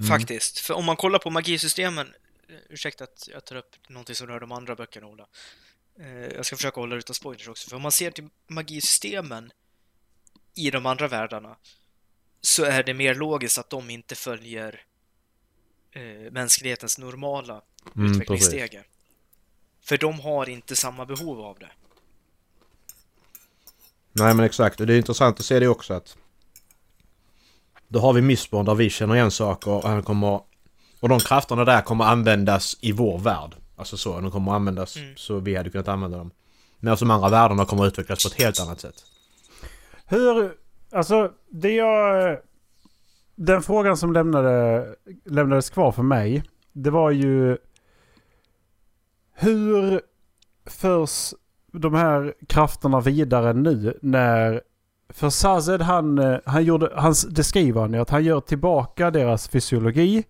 [0.00, 0.08] Mm.
[0.08, 0.58] Faktiskt.
[0.58, 2.14] För om man kollar på magisystemen...
[2.48, 5.26] eh, Ursäkta att jag tar upp någonting som rör de andra böckerna, Ola.
[6.00, 7.68] Eh, Jag ska försöka hålla det utan spoilers också.
[7.70, 9.52] För om man ser till magisystemen
[10.54, 11.56] i de andra världarna
[12.40, 14.82] så är det mer logiskt att de inte följer
[15.90, 17.62] eh, mänsklighetens normala
[17.96, 18.84] Mm, utvecklingsstege.
[19.80, 21.70] För de har inte samma behov av det.
[24.12, 26.16] Nej men exakt och det är intressant att se det också att
[27.88, 30.40] Då har vi Mistborn där vi känner igen saker och han kommer
[31.00, 33.54] Och de krafterna där kommer användas i vår värld.
[33.76, 35.16] Alltså så, de kommer användas Mm.
[35.16, 36.30] så vi hade kunnat använda dem.
[36.80, 38.94] Medan de andra världarna kommer att utvecklas på ett helt annat sätt.
[40.06, 40.54] Hur...
[40.92, 42.38] Alltså, det jag...
[43.34, 44.86] Den frågan som lämnade,
[45.24, 46.42] lämnades kvar för mig.
[46.72, 47.56] Det var ju...
[49.34, 50.00] Hur
[50.66, 51.34] förs
[51.72, 54.62] de här krafterna vidare nu när...
[55.08, 56.92] För Sazed han, eh, han gjorde...
[56.96, 60.24] Han, det skriver han ju att han gör tillbaka deras fysiologi.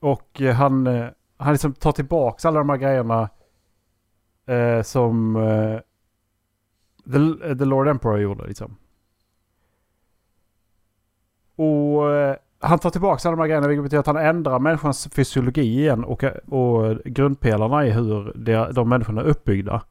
[0.00, 3.28] Och eh, han, eh, han liksom tar tillbaka alla de här grejerna
[4.46, 5.78] eh, som eh,
[7.12, 8.76] the, the Lord Emperor gjorde liksom.
[11.56, 15.08] Och eh, han tar tillbaka alla de här grejerna vilket betyder att han ändrar människans
[15.12, 19.82] fysiologi igen och, och grundpelarna i hur de, de människorna är uppbyggda.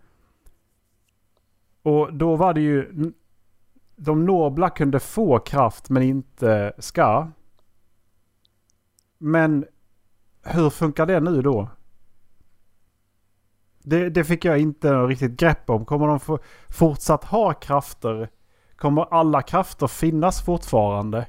[1.83, 3.11] Och då var det ju...
[4.03, 7.27] De nobla kunde få kraft men inte ska.
[9.17, 9.65] Men
[10.43, 11.69] hur funkar det nu då?
[13.83, 15.85] Det, det fick jag inte riktigt grepp om.
[15.85, 16.39] Kommer de få
[16.69, 18.29] fortsatt ha krafter?
[18.75, 21.25] Kommer alla krafter finnas fortfarande?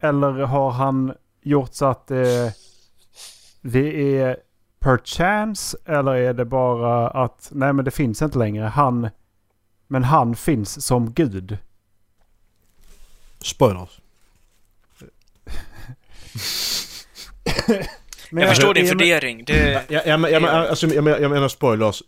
[0.00, 2.54] Eller har han gjort så att det,
[3.62, 4.36] det är
[4.78, 5.78] per chance?
[5.84, 8.64] Eller är det bara att nej men det finns inte längre.
[8.64, 9.08] Han,
[9.92, 11.58] men han finns som gud.
[13.38, 14.00] Spoilers.
[18.30, 19.44] Men jag förstår din fundering.
[19.44, 19.76] Det,
[20.70, 22.02] alltså, jag, menar, jag menar spoilers.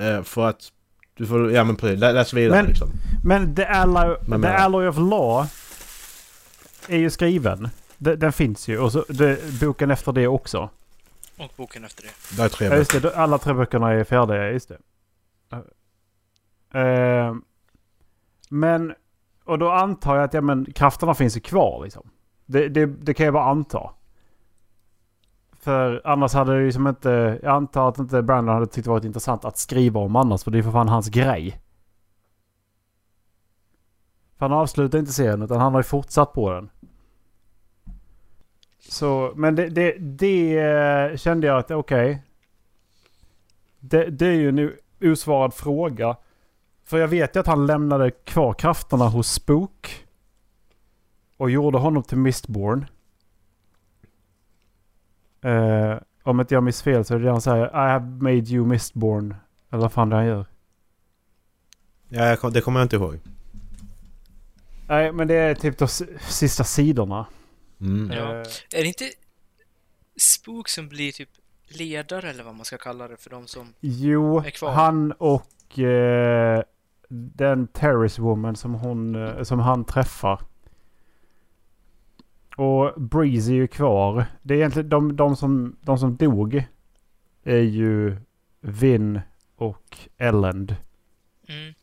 [0.00, 0.72] Eh, för att...
[1.14, 1.52] Du får...
[1.52, 2.90] Ja men precis, Lä, läs vidare Men- liksom.
[3.24, 5.46] Men The Alloy, Men- The Alloy of Law
[6.88, 7.68] är ju skriven.
[7.98, 8.78] Den, den finns ju.
[8.78, 10.70] Och så det, boken efter det också.
[11.36, 12.36] och boken efter det.
[12.36, 13.16] Det är tre Ja, just det.
[13.16, 14.50] Alla tre böckerna är färdiga.
[14.50, 14.78] Just det.
[16.74, 17.34] Eh,
[18.50, 18.94] men...
[19.44, 22.10] Och då antar jag att ja, men, krafterna finns ju kvar liksom.
[22.46, 23.90] Det, det, det kan jag bara anta.
[25.60, 27.40] För annars hade det ju som inte...
[27.42, 30.44] Jag antar att inte Brandon hade tyckt det varit intressant att skriva om annars.
[30.44, 31.60] För det är för fan hans grej.
[34.38, 36.70] För han avslutar inte serien utan han har ju fortsatt på den.
[38.78, 42.22] Så, men det, det, det eh, kände jag att okej.
[43.80, 44.72] Det, det är ju en
[45.12, 46.16] osvarad fråga.
[46.88, 50.06] För jag vet ju att han lämnade kvar krafterna hos Spook.
[51.36, 52.86] Och gjorde honom till Mistborn.
[55.42, 58.36] Eh, om inte jag minns fel så är det det han säger I have made
[58.50, 59.34] you Mistborn.
[59.70, 60.46] Eller vad fan det han gör.
[62.08, 63.20] Ja, det kommer jag inte ihåg.
[64.88, 65.88] Nej men det är typ de
[66.20, 67.26] sista sidorna.
[67.80, 68.10] Mm.
[68.10, 68.32] Ja.
[68.34, 69.10] Eh, Är det inte
[70.16, 71.30] Spook som blir typ
[71.68, 73.74] ledare eller vad man ska kalla det för de som...
[73.80, 74.72] Jo, är kvar.
[74.72, 76.62] han och eh,
[77.08, 80.40] den Terrace Woman som, hon, eh, som han träffar.
[82.56, 84.26] Och Breeze är ju kvar.
[84.42, 86.64] Det är egentligen de, de, som, de som dog
[87.42, 88.16] är ju
[88.60, 89.20] Vin
[89.56, 90.76] och Elend.
[91.48, 91.74] Mm.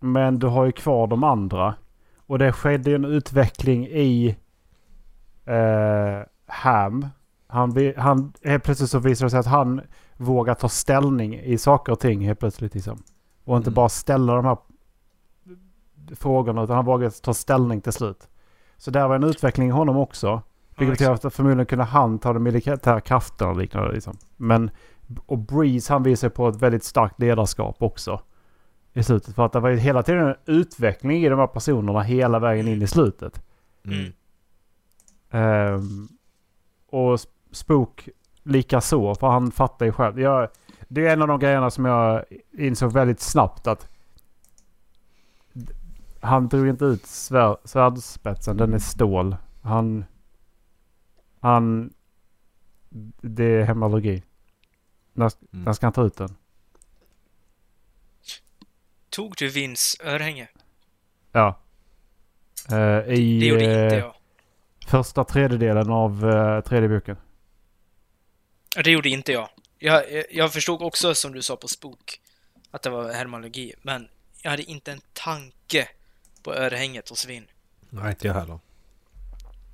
[0.00, 1.74] Men du har ju kvar de andra.
[2.16, 4.36] Och det skedde en utveckling i
[5.44, 7.06] eh, Ham.
[7.46, 9.80] Han, han, helt plötsligt så visar det sig att han
[10.16, 12.74] vågar ta ställning i saker och ting helt plötsligt.
[12.74, 13.02] Liksom.
[13.46, 13.74] Och inte Mm.
[13.74, 14.56] bara ställa de här
[16.14, 18.28] frågorna utan han vågar ta ställning till slut.
[18.76, 20.42] Så där var en utveckling i honom också.
[20.78, 23.92] Vilket betyder att förmodligen kunde han ta de militära krafterna och liknande.
[23.92, 24.16] Liksom.
[24.36, 24.70] Men,
[25.26, 28.20] och Breeze han visar på ett väldigt starkt ledarskap också.
[28.92, 29.34] I slutet.
[29.34, 32.68] För att det var ju hela tiden en utveckling i de här personerna hela vägen
[32.68, 33.42] in i slutet.
[33.84, 34.12] Mm.
[35.30, 36.08] Ehm,
[36.90, 38.08] och Sp- Spook
[38.42, 40.20] lika så för han fattar ju själv.
[40.20, 40.48] Jag,
[40.88, 42.24] det är en av de grejerna som jag
[42.58, 43.88] insåg väldigt snabbt att
[46.20, 49.36] han drog inte ut svär, svärdspetsen, den är stål.
[49.62, 50.04] Han...
[51.40, 51.92] Han...
[53.20, 54.22] Det är hemalurgi.
[55.12, 55.64] När, Mm.
[55.64, 56.36] när ska han ta ut den?
[59.10, 60.48] Tog du Vins örhänge?
[61.32, 61.58] Ja.
[62.70, 64.14] Eh, I Det gjorde eh, inte jag.
[64.86, 67.16] första tredjedelen av uh, tredje boken.
[68.84, 69.48] Det gjorde inte jag.
[69.78, 70.12] Jag.
[70.12, 72.20] jag- Jag förstod också, som du sa på Spook,
[72.70, 74.08] att det var hermalogi, men
[74.42, 75.88] jag hade inte en tanke
[76.42, 77.44] på örhänget hos Vin.
[77.90, 78.58] Nej, inte jag heller.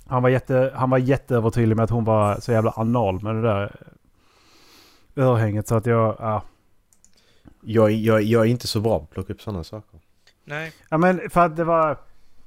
[0.07, 3.41] Han var, jätte, han var jätteövertydlig med att hon var så jävla anal med det
[3.41, 3.75] där
[5.15, 5.67] örhänget.
[5.67, 6.15] Så att jag...
[6.19, 6.43] Ja.
[7.65, 9.99] Jag, jag, jag är inte så bra på att plocka upp sådana saker.
[10.43, 10.71] Nej.
[10.89, 11.97] ja men för att det var...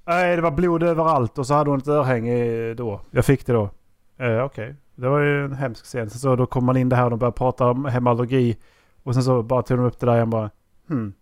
[0.05, 3.01] Nej, det var blod överallt och så hade hon ett örhänge då.
[3.11, 3.71] Jag fick det då.
[4.19, 4.75] Eh, Okej.
[4.97, 6.11] Det var ju en hemsk scen.
[6.11, 8.57] Så, så då kom man in det här och de började prata om hemalurgi.
[9.03, 10.51] Och sen så bara tog de upp det där igen bara...
[10.89, 11.15] Hmm.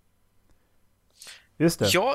[1.58, 1.88] Just det.
[1.94, 2.14] Jag,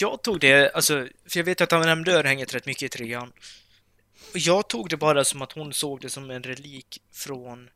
[0.00, 0.94] jag tog det, alltså,
[1.28, 3.32] för jag vet att han nämnde örhänget rätt mycket i trean.
[4.32, 7.68] Och jag tog det bara som att hon såg det som en relik från,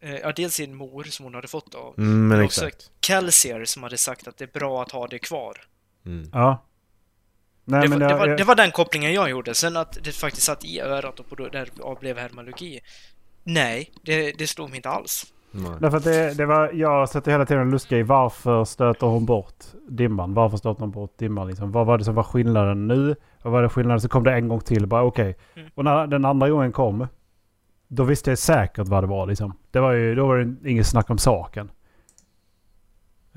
[0.00, 2.90] eh, ja, dels sin mor som hon hade fått av, Mm, men Men också- exakt.
[3.00, 5.64] Kelsier som hade sagt att det är bra att ha det kvar.
[6.06, 6.30] Mm.
[6.32, 6.64] Ja.
[7.70, 9.54] Nej, det, men var, jag, det, var, jag- det var den kopplingen jag gjorde.
[9.54, 12.80] Sen att det faktiskt satt i örat och på då, där blev hermalogi.
[13.44, 15.26] Nej, det, det slog mig inte alls.
[15.50, 15.70] Nej.
[15.80, 19.26] Därför att det, det var, jag sätter hela tiden en luska i varför stöter hon
[19.26, 19.54] bort
[19.88, 20.34] dimman?
[20.34, 21.72] Varför stöter hon bort dimman liksom?
[21.72, 23.16] Vad var det som var skillnaden nu?
[23.42, 24.00] Vad var det skillnaden?
[24.00, 24.86] Så kom det en gång till.
[24.86, 25.36] Bara okej.
[25.56, 25.68] Mm.
[25.74, 27.06] Och när den andra gången kom.
[27.88, 29.52] Då visste jag säkert vad det var liksom.
[29.70, 31.70] Det var ju, då var det inget snack om saken.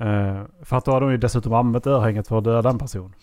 [0.00, 3.14] Eh, för att då hade hon ju dessutom använt örhänget för att döda en person.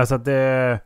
[0.00, 0.80] Alltså att det...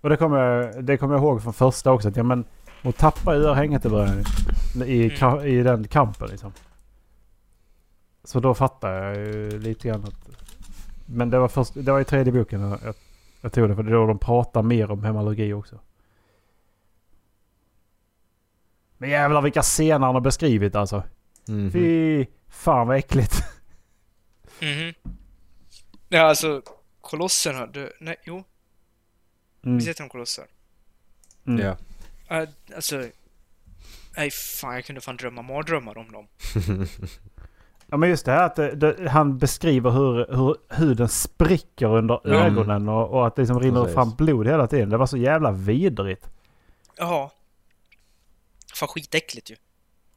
[0.00, 2.08] Och det kommer, jag, det kommer jag ihåg från första också.
[2.08, 2.44] Att, ja, men,
[2.82, 4.24] hon tappar örhänget i början.
[4.86, 5.46] I, Mm.
[5.46, 6.52] I den kampen liksom.
[8.24, 10.28] Så då fattar jag ju lite grann att...
[11.06, 12.94] Men det var, först, det var i tredje boken jag,
[13.40, 13.76] jag, tog det.
[13.76, 15.78] För det är då de pratar mer om hemalurgi också.
[18.98, 21.02] Men jävlar vilka scener han har beskrivit alltså.
[21.48, 21.72] Mhm.
[21.72, 23.34] Fy fan vad äckligt.
[24.60, 24.94] Mhm.
[26.08, 26.62] Ja, alltså,
[27.00, 28.44] kolosserna, du, nej, jo,
[29.64, 29.76] Mm.
[29.76, 30.44] visst heter de kolosser?
[31.46, 31.60] Mm.
[31.60, 31.76] Ja.
[32.42, 33.04] Uh, alltså,
[34.16, 36.26] nej fan, jag kunde fan drömma mardrömmar om dem.
[37.92, 42.26] Ja men just det här att det, det, han beskriver hur, hur huden spricker under
[42.26, 42.38] Mm.
[42.42, 43.94] ögonen och, och att det liksom rinner Precis.
[43.94, 44.88] fram blod hela tiden.
[44.90, 46.30] Det var så jävla vidrigt.
[46.96, 47.32] Ja.
[48.74, 49.56] Fan skitäckligt ju.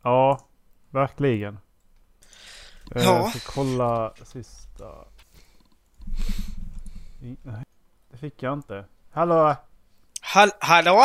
[0.03, 0.47] Ja,
[0.89, 1.57] verkligen.
[2.95, 3.17] Eh, Ja.
[3.17, 4.85] Jag ska kolla sista.
[8.11, 8.85] Det fick jag inte.
[9.15, 9.55] Hallå?
[10.21, 11.03] Hall hallå?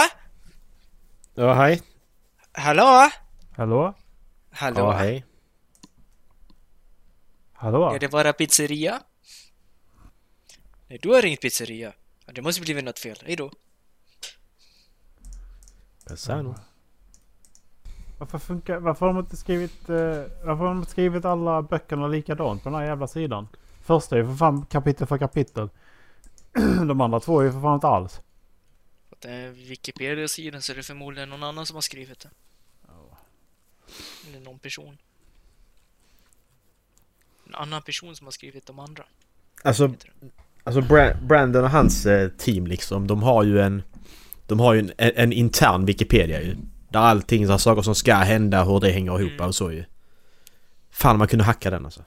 [1.34, 1.82] Ja, hej.
[2.52, 3.10] Hallå?
[3.56, 3.94] Hallå?
[4.50, 4.78] Hallå?
[4.80, 5.24] Ja, hej.
[7.52, 7.90] Hallå?
[7.90, 9.00] Är det bara pizzeria?
[10.86, 11.92] Nej, du har ringt pizzeria.
[12.26, 13.18] Det måste blivit något fel.
[13.24, 13.50] Hej då.
[16.08, 16.54] Pesano.
[18.18, 19.96] Varför, funkar, varför har de inte skrivit, eh,
[20.44, 23.48] varför har de inte skrivit alla böckerna likadant på den här jävla sidan?
[23.82, 25.70] Första är ju för fan kapitel för kapitel.
[26.88, 28.20] De andra två är ju för fan inte alls.
[29.10, 32.28] På den Wikipedia-sidan så är det förmodligen någon annan som har skrivit det.
[34.28, 34.98] Eller det någon person?
[37.46, 39.04] En annan person som har skrivit de andra?
[39.64, 39.96] Alltså, det.
[40.64, 43.82] alltså Bra- Brandon och hans eh, team liksom, de har ju en...
[44.46, 46.56] De har ju en, en, en intern Wikipedia ju.
[46.88, 49.46] Där allting, så här saker som ska hända, hur det hänger ihop Mm.
[49.46, 49.84] och så ju.
[50.90, 52.02] Fan man kunde hacka den alltså.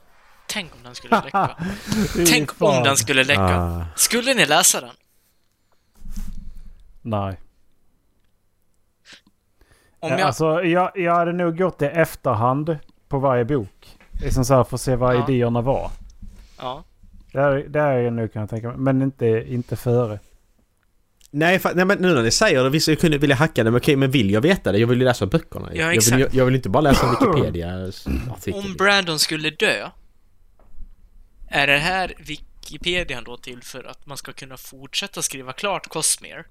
[0.52, 1.50] Tänk om den skulle läcka.
[2.26, 2.76] Tänk fan.
[2.78, 3.42] om den skulle läcka.
[3.60, 3.84] Ah.
[3.96, 4.90] Skulle ni läsa den?
[7.02, 7.36] Nej.
[10.00, 10.26] Om Eh, jag...
[10.26, 13.98] Alltså, jag, jag hade nog gått i efterhand på varje bok.
[14.22, 15.24] Liksom så här för att se vad Ja.
[15.28, 15.90] idéerna var.
[16.58, 16.84] Ja.
[17.32, 18.76] Det är, det är jag nu kan jag tänka mig.
[18.76, 20.18] Men inte, inte före.
[21.30, 23.70] Nej, fa- nej men nu när ni säger det, visst jag kunde vilja hacka det
[23.70, 24.78] men okej men vill jag veta det?
[24.78, 25.68] Jag vill ju läsa böckerna.
[25.74, 26.12] Ja, jag, exakt.
[26.16, 28.54] vill, jag, jag vill inte bara läsa en Wikipedia-artikel.
[28.64, 29.88] Om Brandon skulle dö,
[31.52, 36.44] är det här Wikipedian då till för att man ska kunna fortsätta skriva klart Cosmere?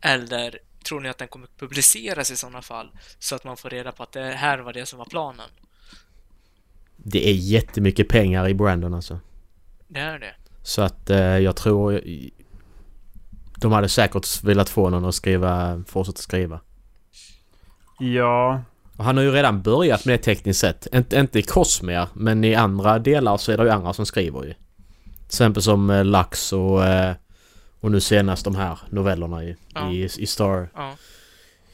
[0.00, 3.92] Eller tror ni att den kommer publiceras i sådana fall så att man får reda
[3.92, 5.50] på att det här var det som var planen?
[6.96, 9.20] Det är jättemycket pengar i Brandon alltså.
[9.88, 10.34] Det är det.
[10.62, 12.02] Så att eh, jag tror...
[13.56, 16.60] De hade säkert velat få någon att skriva, fortsätta skriva.
[17.98, 18.62] Ja.
[18.98, 20.86] Och han har ju redan börjat med det tekniskt sett.
[20.94, 24.44] Inte, inte i Cosmere, men i andra delar så är det ju andra som skriver
[24.44, 24.52] ju.
[24.52, 26.84] Till exempel som eh, Lux och...
[26.86, 27.14] Eh,
[27.80, 29.90] och nu senast de här novellerna i, Ja.
[29.92, 30.96] i, i Star Ja.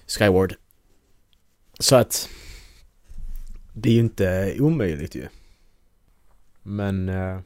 [0.07, 0.55] Skyward.
[1.79, 2.29] Så att...
[3.73, 5.29] Det är ju inte omöjligt ju.
[6.63, 7.09] Men...
[7.09, 7.39] Eh,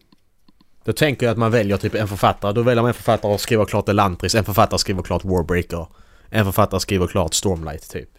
[0.84, 2.52] då tänker jag att man väljer typ en författare.
[2.52, 4.34] Då väljer man en författare och skriver klart Elantris.
[4.34, 5.86] En författare skriver klart Warbreaker.
[6.30, 8.17] En författare skriver klart Stormlight typ.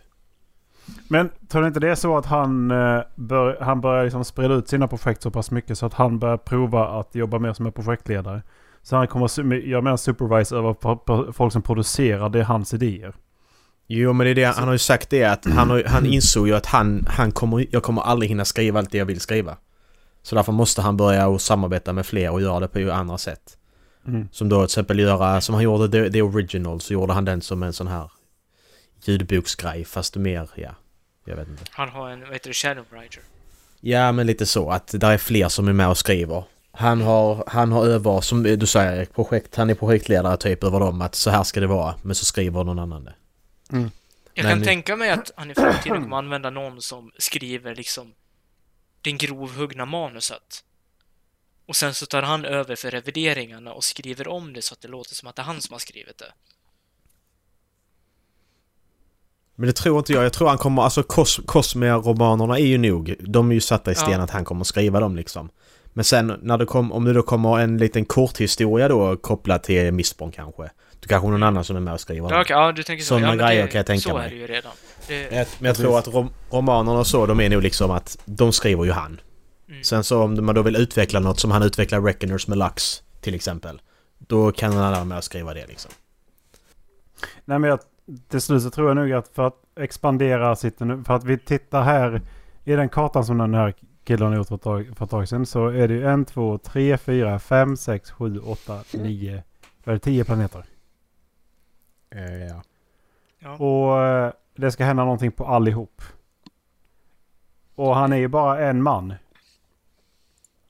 [1.07, 4.53] Men tror ni inte det är så att han, eh, bör, han börjar liksom sprida
[4.53, 7.65] ut sina projekt så pass mycket så att han börjar prova att jobba mer som
[7.65, 8.41] en projektledare?
[8.81, 13.13] Så han kommer göra mer supervise över folk som producerar, det är hans idéer.
[13.87, 16.47] Jo men det är det, han har ju sagt det att han, har, han insåg
[16.47, 19.57] ju att han, han kommer, jag kommer aldrig hinna skriva allt det jag vill skriva.
[20.23, 23.57] Så därför måste han börja och samarbeta med fler och göra det på andra sätt.
[24.07, 24.27] Mm.
[24.31, 27.41] Som då till exempel göra, som han gjorde The, The Original så gjorde han den
[27.41, 28.11] som en sån här
[29.01, 30.75] ljudboksgrej fast mer, ja.
[31.25, 31.63] Jag vet inte.
[31.71, 33.23] Han har en, vad heter det, Shadowwriter.
[33.81, 36.43] Ja men lite så att det är fler som är med och skriver.
[36.71, 40.79] Han har, han har över, som du säger Erik, projekt, han är projektledare typ över
[40.79, 41.95] dem att så här ska det vara.
[42.03, 43.13] Men så skriver någon annan det.
[43.69, 48.13] Jag Men- kan tänka mig att han i framtiden kommer använda någon som skriver liksom
[49.01, 50.63] den grovhuggna manuset.
[51.65, 54.87] Och sen så tar han över för revideringarna och skriver om det så att det
[54.87, 56.31] låter som att det är han som har skrivit det.
[59.59, 60.25] Men det tror inte jag.
[60.25, 60.81] Jag tror han kommer...
[60.81, 63.15] Alltså Cos Cosmere-romanerna är ju nog...
[63.19, 64.21] De är ju satta i sten Ja.
[64.21, 65.49] att han kommer skriva dem liksom.
[65.93, 69.91] Men sen när det kom, om det då kommer en liten korthistoria då kopplat till
[69.91, 70.63] Mistborn kanske.
[70.99, 73.07] Då kanske någon annan som är med och skriver Ja, ja du tänker så.
[73.07, 74.25] Sådana ja, grejer det, kan jag tänka så mig.
[74.25, 74.71] är det ju redan.
[75.07, 77.91] Det, Men jag, men jag tror att rom romanerna och så, de är nog liksom
[77.91, 79.21] att de skriver ju han.
[79.69, 79.83] Mm.
[79.83, 83.35] Sen så om man då vill utveckla något som han utvecklar Reckoners med Lux till
[83.35, 83.81] exempel.
[84.17, 85.91] Då kan någon annan med och skriva det liksom.
[87.45, 87.79] Nej men jag,
[88.27, 90.77] till slut så tror jag nog att för att expandera sitt...
[90.77, 92.21] För att vi tittar här
[92.63, 95.27] i den kartan som den här killen har gjort för ett tag, för ett tag
[95.29, 95.45] sedan.
[95.45, 99.43] Så är det ju en, två, tre, fyra, fem, sex, sju, åtta, nio.
[99.83, 99.99] Vad är det?
[99.99, 100.65] Tio planeter.
[102.49, 102.61] ja.
[103.39, 103.55] ja.
[103.57, 106.01] Och eh, det ska hända någonting på allihop.
[107.75, 109.13] Och han är ju bara en man.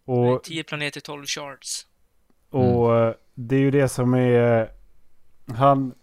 [0.06, 1.88] Och 10 planeter, 12 shards.
[2.50, 3.08] Och Mm.
[3.10, 4.62] eh, det är ju det som är...
[4.62, 4.68] eh,
[5.56, 5.94] Han...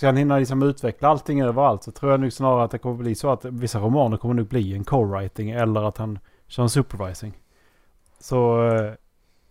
[0.00, 2.96] Ska han hinna liksom utveckla allting överallt så tror jag nog snarare att det kommer
[2.96, 6.68] bli så att vissa romaner kommer nog bli en co-writing eller att han kör en
[6.68, 7.38] supervising.
[8.18, 8.92] Så eh,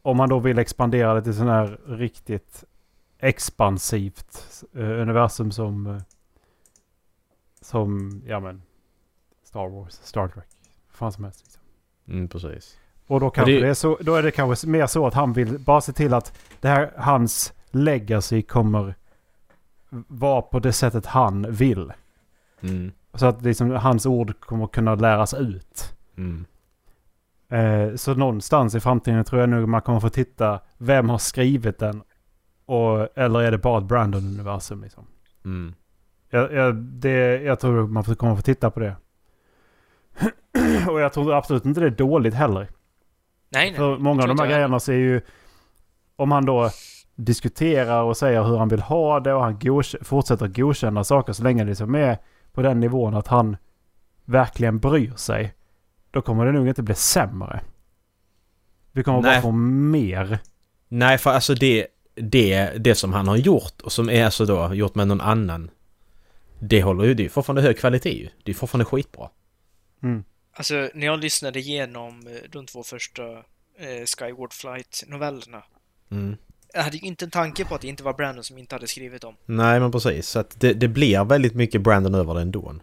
[0.01, 2.63] om han då vill expandera det till sån här riktigt
[3.19, 5.87] expansivt eh, universum som...
[5.87, 6.01] eh,
[7.61, 8.61] som, ja men...
[9.43, 10.47] Star Wars, Star Trek.
[10.89, 11.41] Vad fan som helst.
[11.43, 11.61] Liksom.
[12.07, 12.77] Mm, precis.
[13.07, 13.67] Och då, kanske det- det...
[13.69, 16.37] är så, då är det kanske mer så att han vill bara se till att
[16.61, 18.95] det här, hans legacy kommer
[19.89, 21.93] vara på det sättet han vill.
[22.61, 22.91] Mm.
[23.13, 25.93] Så att liksom, hans ord kommer kunna läras ut.
[26.17, 26.45] Mm.
[27.49, 31.79] Eh, så någonstans i framtiden tror jag nog man kommer få titta vem har skrivit
[31.79, 32.03] den.
[32.65, 35.05] Och, eller är det bara ett Brandon-universum liksom.
[35.45, 35.73] Mm.
[36.29, 38.95] Jag, jag, det, jag tror man kommer få titta på det.
[40.89, 42.67] och jag tror absolut inte det är dåligt heller.
[43.49, 43.75] Nej, nej.
[43.75, 45.21] För många av de här grejerna så är ju...
[46.15, 46.69] Om han då
[47.19, 51.43] diskuterar och säger hur han vill ha det och han godk- fortsätter godkänna saker så
[51.43, 52.17] länge det liksom är
[52.51, 53.57] på den nivån att han
[54.25, 55.53] verkligen bryr sig.
[56.11, 57.61] Då kommer det nog inte bli sämre.
[58.91, 59.41] Vi kommer bara Nej.
[59.41, 60.39] få mer.
[60.87, 64.73] Nej, för alltså det, det, det som han har gjort och som är alltså då
[64.73, 65.69] gjort med någon annan.
[66.59, 68.29] Det håller ju, det är fortfarande hög kvalitet ju.
[68.43, 69.29] Det är fortfarande skitbra.
[70.03, 70.23] Mm.
[70.53, 73.23] Alltså, när jag lyssnade igenom eh, de två första
[73.77, 75.63] eh, Skyward Flight-novellerna.
[76.11, 76.37] Mm.
[76.73, 78.87] Jag hade ju inte en tanke på att det inte var Brandon som inte hade
[78.87, 79.35] skrivit dem.
[79.45, 82.75] Nej men precis, så att det, det blir väldigt mycket Brandon över det ändå.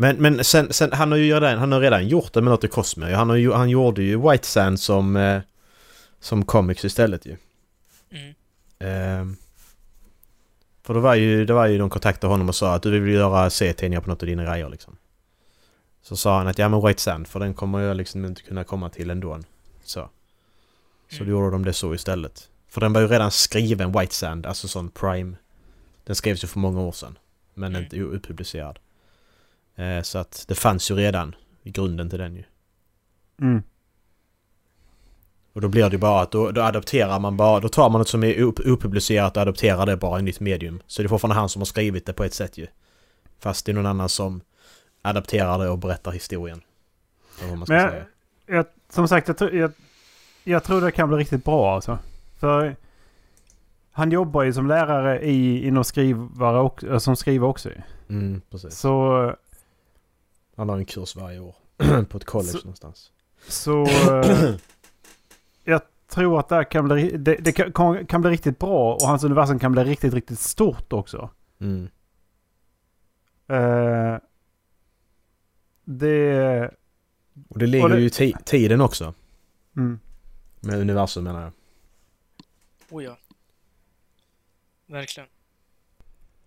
[0.00, 2.64] Men, men sen, sen, han har ju redan, han har redan gjort det med något
[2.64, 3.14] i Cosmere.
[3.14, 5.40] Han, har ju, han gjorde ju White Sand som, eh,
[6.20, 7.36] som comics istället ju.
[8.10, 8.34] Mm.
[8.78, 9.36] Ehm,
[10.82, 13.14] för då var ju, det var ju de kontaktade honom och sa att du vill
[13.14, 14.96] göra serietidningar på något av dina grejer liksom.
[16.02, 18.64] Så sa han att ja men White Sand för den kommer jag liksom inte kunna
[18.64, 19.40] komma till ändå.
[19.84, 20.08] Så.
[21.08, 21.26] Så Mm.
[21.26, 22.48] då gjorde de det så istället.
[22.68, 25.36] För den var ju redan skriven White Sand, alltså sån Prime.
[26.04, 27.18] Den skrevs ju för många år sedan.
[27.54, 27.84] Men Mm.
[27.84, 28.78] inte uppublicerad.
[29.76, 32.44] Eh, så att det fanns ju redan i grunden till den ju.
[33.40, 33.62] Mm.
[35.52, 37.98] Och då blir det ju bara att då, då adopterar man bara, då tar man
[38.00, 40.82] något som är op- opublicerat och adopterar det bara i nytt medium.
[40.86, 42.66] Så det är fortfarande han som har skrivit det på ett sätt ju.
[43.40, 44.40] Fast det är någon annan som
[45.02, 46.60] adapterar det och berättar historien.
[47.48, 48.04] Men säga.
[48.46, 49.72] jag, som sagt, jag, jag,
[50.50, 51.98] jag tror det kan bli riktigt bra alltså.
[52.38, 52.76] För
[53.92, 57.70] han jobbar ju som lärare i, inom skrivare och, äh, som skriver också.
[58.08, 58.78] Mm, precis.
[58.78, 59.34] Så,
[60.56, 61.54] Han har en kurs varje år.
[62.08, 63.12] på ett college Så- någonstans.
[63.48, 64.54] så eh,
[65.64, 69.00] jag tror att det här kan bli, det, det kan, kan- bli riktigt bra och
[69.08, 71.30] hans universum kan bli riktigt, riktigt stort också.
[71.60, 71.88] Mm.
[73.48, 74.18] Eh,
[75.84, 76.70] det...
[77.48, 79.14] Och det ligger Och det- ju i ti- tiden också.
[79.76, 80.00] Mm.
[80.60, 81.52] Med universum menar jag.
[82.90, 83.16] Oh ja.
[84.86, 85.28] Verkligen.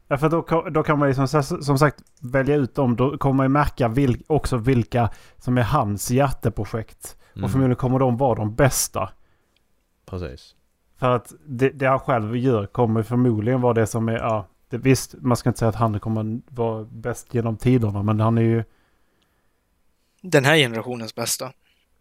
[0.07, 2.95] Ja, för då, kan- då kan man ju som, som sagt välja ut dem.
[2.95, 7.17] Då kommer man ju märka vil, också vilka som är hans hjärteprojekt.
[7.33, 7.43] Mm.
[7.43, 9.09] Och förmodligen kommer de vara de bästa.
[10.05, 10.55] Precis.
[10.97, 14.17] För att det, det han själv gör kommer förmodligen vara det som är...
[14.17, 18.03] Ja, det, visst, man ska inte säga att han kommer vara bäst genom tiderna.
[18.03, 18.63] Men han är ju...
[20.21, 21.51] Den här generationens bästa.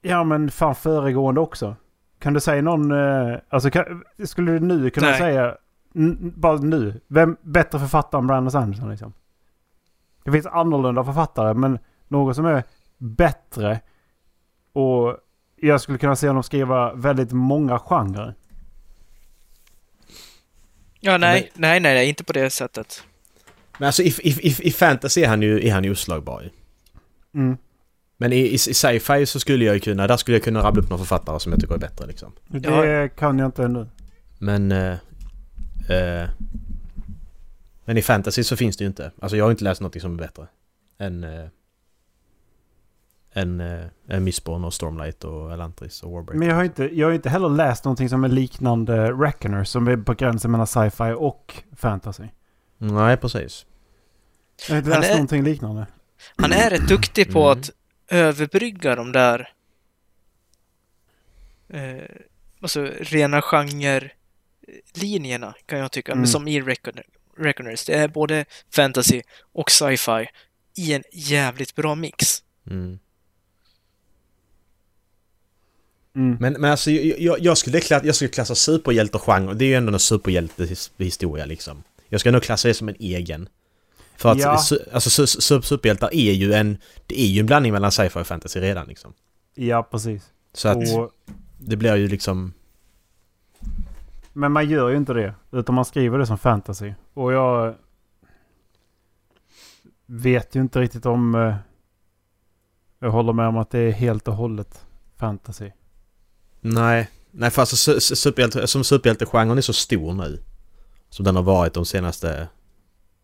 [0.01, 1.77] Ja men fan föregående också.
[2.21, 2.91] Kan du säga någon...
[2.93, 5.19] Eh, alltså kan, skulle du nu kunna Nej.
[5.19, 5.57] säga...
[6.21, 7.01] Bara nu.
[7.07, 9.13] Vem bättre författare än Brandon Sanderson liksom?
[10.25, 12.65] Det finns annorlunda författare men någon som är
[12.99, 13.81] bättre.
[14.73, 15.17] Och
[15.57, 18.35] jag skulle kunna se honom skriva väldigt många genrer.
[21.01, 23.05] Ja, nej, nej, nej, nej, inte på det sättet.
[23.79, 26.51] Men alltså i, i, i, i fantasy är han ju, är han ju oslagbar ju.
[27.41, 27.57] Mm.
[28.21, 30.83] Men i, i, i sci-fi så skulle jag ju kunna, där skulle jag kunna rabbla
[30.83, 32.33] upp några författare som jag tycker är bättre liksom.
[32.49, 33.87] Det kan jag inte ännu.
[34.39, 34.73] Men...
[34.73, 34.93] Eh,
[35.89, 36.29] eh,
[37.85, 39.11] men i fantasy så finns det ju inte.
[39.21, 40.47] Alltså jag har inte läst något som är bättre.
[40.99, 41.25] Än...
[41.25, 41.47] Eh,
[43.33, 46.39] än, eh, än Mistborn och Stormlight och Elantris och Warbreaker.
[46.39, 49.89] Men jag har, inte, jag har inte heller läst någonting som är liknande Reckoner som
[49.89, 52.25] är på gränsen mellan sci-fi och fantasy.
[52.79, 53.67] Nej, precis.
[54.69, 55.87] Jag har inte läst är- någonting liknande.
[56.37, 57.59] Han är rätt duktig på Mm.
[57.59, 57.71] att
[58.11, 59.53] överbrygga de där
[61.69, 62.03] eh,
[62.61, 66.13] alltså rena genre-linjerna kan jag tycka.
[66.13, 66.21] Mm.
[66.21, 66.61] Men som i
[67.37, 67.85] Reckoners.
[67.85, 70.29] Det är både fantasy och sci-fi
[70.77, 72.43] i en jävligt bra mix.
[72.71, 72.99] Mm.
[76.15, 76.37] Mm.
[76.41, 79.55] Men, men alltså jag, jag, jag, skulle klassa, jag skulle klassa superhjältegenre.
[79.55, 81.83] Det är ju ändå en superhjältehistoria liksom.
[82.09, 83.49] Jag ska nog klassa det som en egen.
[84.21, 84.49] För att Ja.
[84.93, 86.79] alltså, su, su, superhjältar är ju en...
[87.07, 89.13] Det är ju en blandning mellan sci-fi och fantasy redan liksom.
[89.55, 90.31] Ja, precis.
[90.53, 91.11] Så att Och,
[91.59, 92.53] det blir ju liksom...
[94.33, 95.35] men man gör ju inte det.
[95.53, 96.93] Utan man skriver det som fantasy.
[97.15, 97.75] Och jag
[100.07, 101.35] vet ju inte riktigt om...
[101.35, 101.55] eh,
[102.99, 104.85] Jag håller med om att det är helt och hållet
[105.17, 105.71] fantasy.
[106.61, 107.11] Nej.
[107.31, 110.43] Nej för alltså su, su, superhjälte, som superhjältegenren är så stor nu.
[111.11, 112.49] Som den har varit de senaste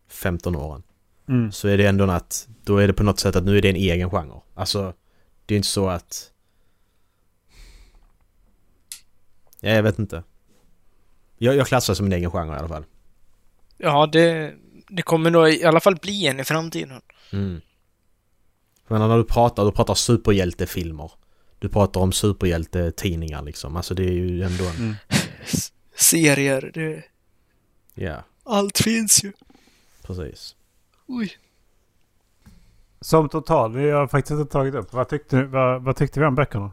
[0.09, 0.83] 15 åren.
[1.27, 1.51] Mm.
[1.51, 2.47] Så är det ändå att...
[2.63, 4.41] Då är det på något sätt att nu är det en egen genre.
[4.55, 4.93] Alltså...
[5.45, 6.31] Det är inte så att...
[9.59, 10.23] Ja, jag vet inte.
[11.37, 12.85] Jag, jag klassar som en egen genre i alla fall.
[13.77, 14.55] Ja, det,
[14.89, 17.01] det kommer nog i alla fall bli en i framtiden.
[17.33, 17.61] Mm.
[18.87, 21.11] Men när du pratar, du pratar superhjältefilmer.
[21.59, 23.75] Du pratar om superhjältetidningar liksom.
[23.75, 24.75] Alltså det är ju ändå en...
[24.75, 24.95] Mm.
[25.95, 27.03] Serier, det,
[27.93, 29.33] Ja, allt finns ju.
[30.03, 30.55] precis.
[31.07, 31.37] Oj.
[33.01, 34.93] Som total, det har jag faktiskt inte tagit upp.
[34.93, 36.71] Vad tyckte, vad, vad tyckte vi om böckerna?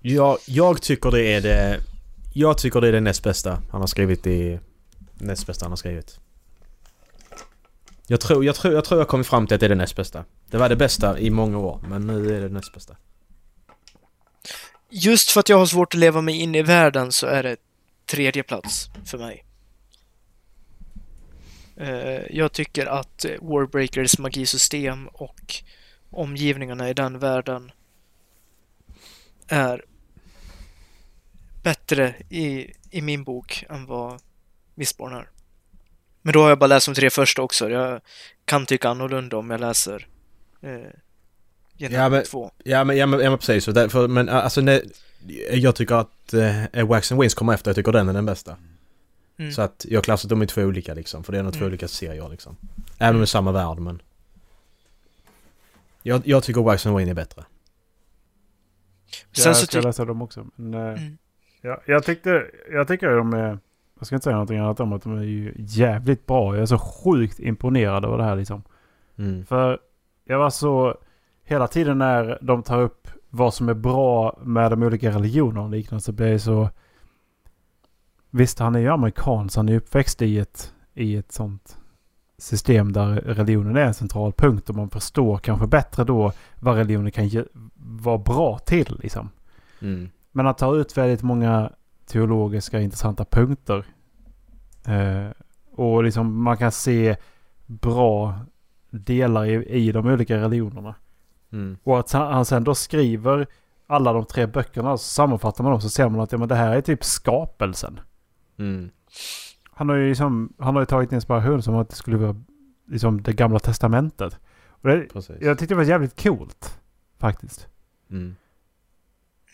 [0.00, 1.80] Jag, jag tycker det är det...
[2.34, 4.60] Jag tycker det är det näst bästa han har skrivit i...
[5.14, 6.20] Näst bästa han har skrivit.
[8.06, 9.96] Jag tror, jag tror, jag tror jag kommit fram till att det är det näst
[9.96, 10.24] bästa.
[10.50, 12.96] Det var det bästa i många år, men nu är det näst bästa.
[14.88, 17.56] Just för att jag har svårt att leva mig in i världen så är det
[18.06, 19.44] tredje plats för mig.
[21.80, 25.54] Eh, jag tycker att eh, Warbreakers magisystem och
[26.10, 27.72] omgivningarna i den världen
[29.48, 29.84] är
[31.62, 34.20] bättre i, i min bok än vad
[34.74, 35.28] Mistborn är.
[36.22, 37.70] Men då har jag bara läst de tre första också.
[37.70, 38.00] Jag
[38.44, 40.06] kan tycka annorlunda om jag läser
[40.62, 40.70] eh,
[41.76, 42.50] Ja, men- 2.
[42.64, 43.64] Ja men, ja, men, ja, men precis.
[43.64, 44.90] Så därför, men alltså nej,
[45.52, 46.34] jag tycker att
[46.72, 47.68] eh, Wax and Wins kommer efter.
[47.68, 48.56] Jag tycker den är den bästa.
[49.40, 49.52] Mm.
[49.52, 51.24] Så att jag klassar dem i två olika liksom.
[51.24, 51.68] För det är nog två Mm.
[51.68, 52.56] olika serier liksom.
[52.98, 54.02] Även om det är samma värld men...
[56.02, 57.44] Jag, jag tycker Wax and Win är bättre.
[59.36, 60.46] Jag ska tycker läsa dem också.
[60.56, 61.18] Men, eh, Mm.
[61.60, 63.58] ja, jag, tyckte, jag tycker de är...
[63.98, 66.54] Jag ska inte säga någonting annat om att de är ju jävligt bra.
[66.54, 68.62] Jag är så sjukt imponerad över det här liksom.
[69.18, 69.46] Mm.
[69.46, 69.78] För
[70.24, 70.98] jag var så...
[71.44, 75.70] Hela tiden när de tar upp vad som är bra med de olika religionerna och
[75.70, 76.70] liknande så blir jag så...
[78.30, 81.76] Visst, han är ju amerikan så han är uppväxt i ett, i ett sånt
[82.38, 87.12] system där religionen är en central punkt och man förstår kanske bättre då vad religionen
[87.12, 87.44] kan ge,
[87.76, 89.30] vara bra till liksom.
[89.80, 90.10] Mm.
[90.32, 91.72] Men han tar ut väldigt många
[92.06, 93.84] teologiska intressanta punkter.
[94.86, 95.30] Eh,
[95.72, 97.16] och liksom man kan se
[97.66, 98.38] bra
[98.90, 100.94] delar i, i de olika religionerna.
[101.52, 101.78] Mm.
[101.82, 103.46] Och att han, sen då skriver
[103.86, 106.54] alla de tre böckerna så sammanfattar man dem så ser man att ja, men det
[106.54, 108.00] här är typ skapelsen.
[108.60, 108.90] Mm.
[109.70, 112.36] Han har ju, liksom, han har ju tagit inspiration som att det skulle vara
[112.86, 114.38] liksom det gamla testamentet.
[114.68, 115.08] Och det,
[115.40, 116.80] jag tyckte det var jävligt coolt
[117.18, 117.68] faktiskt.
[118.10, 118.36] Mm.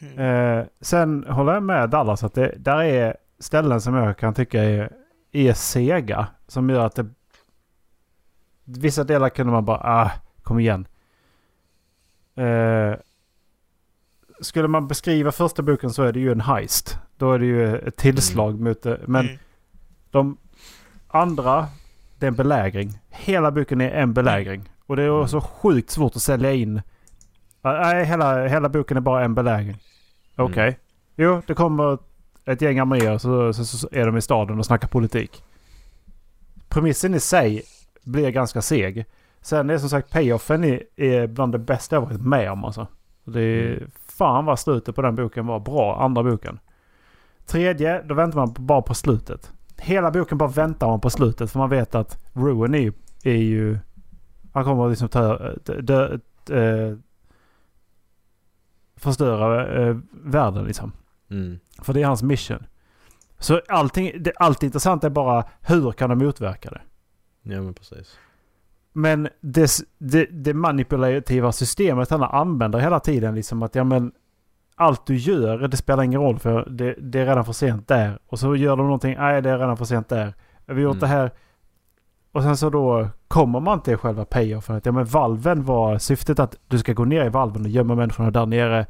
[0.00, 0.18] Mm.
[0.18, 4.64] Eh, sen håller jag med Dallas att det där är ställen som jag kan tycka
[4.64, 4.92] är,
[5.32, 6.26] är sega.
[6.46, 7.06] Som gör att det...
[8.64, 10.10] Vissa delar kunde man bara, ah,
[10.42, 10.86] kom igen.
[12.34, 12.94] Eh,
[14.40, 16.98] skulle man beskriva första boken så är det ju en heist.
[17.16, 19.00] Då är det ju ett tillslag mot det.
[19.06, 19.38] Men Mm.
[20.10, 20.36] de
[21.08, 21.66] andra,
[22.18, 22.98] det är en belägring.
[23.10, 24.70] Hela boken är en belägring.
[24.86, 25.28] Och det är Mm.
[25.28, 26.82] så sjukt svårt att sälja in.
[27.62, 29.76] Nej, hela, hela boken är bara en belägring.
[30.36, 30.64] Okej.
[30.66, 30.74] Mm.
[31.16, 31.98] Jo, det kommer
[32.44, 35.42] ett gäng arméer så, så, så är de i staden och snackar politik.
[36.68, 37.62] Premissen i sig
[38.04, 39.04] blir ganska seg.
[39.40, 42.86] Sen är som sagt payoffen är, är bland det bästa jag varit med om alltså.
[43.24, 43.90] Det är, Mm.
[44.18, 46.58] Fan vad slutet på den boken var bra, andra boken.
[47.46, 49.52] Tredje, då väntar man bara på slutet.
[49.76, 52.92] Hela boken bara väntar man på slutet för man vet att Ruin är,
[53.24, 53.78] är ju...
[54.52, 55.38] Han kommer att liksom ta...
[55.64, 56.18] Dö, dö,
[56.50, 56.98] eh,
[58.96, 60.92] förstöra eh, världen liksom.
[61.30, 61.58] Mm.
[61.82, 62.66] För det är hans mission.
[63.38, 66.80] Så allting, det, allt intressant är bara hur kan de motverka det?
[67.42, 68.18] Ja men precis.
[68.96, 74.12] Men det, det, det manipulativa systemet han använder hela tiden liksom att ja men
[74.74, 78.18] allt du gör det spelar ingen roll för det, det är redan för sent där.
[78.26, 80.34] Och så gör de någonting, nej det är redan för sent där.
[80.66, 81.00] Vi har gjort Mm.
[81.00, 81.30] det här.
[82.32, 84.76] Och sen så då kommer man till själva payoffen.
[84.76, 87.94] Att ja men valven var syftet att du ska gå ner i valven och gömma
[87.94, 88.86] människorna där nere.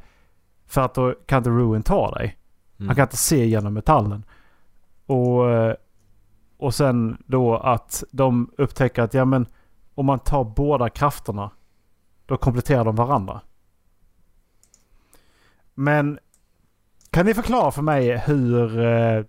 [0.67, 2.37] För att då kan inte Ruin ta dig.
[2.77, 2.87] Mm.
[2.87, 4.23] Han kan inte se genom metallen.
[5.05, 5.43] Och,
[6.57, 9.45] och sen då att de upptäcker att ja men
[9.97, 11.51] om man tar båda krafterna
[12.25, 13.41] då kompletterar de varandra.
[15.73, 16.19] Men
[17.09, 19.23] kan ni förklara för mig hur, eh,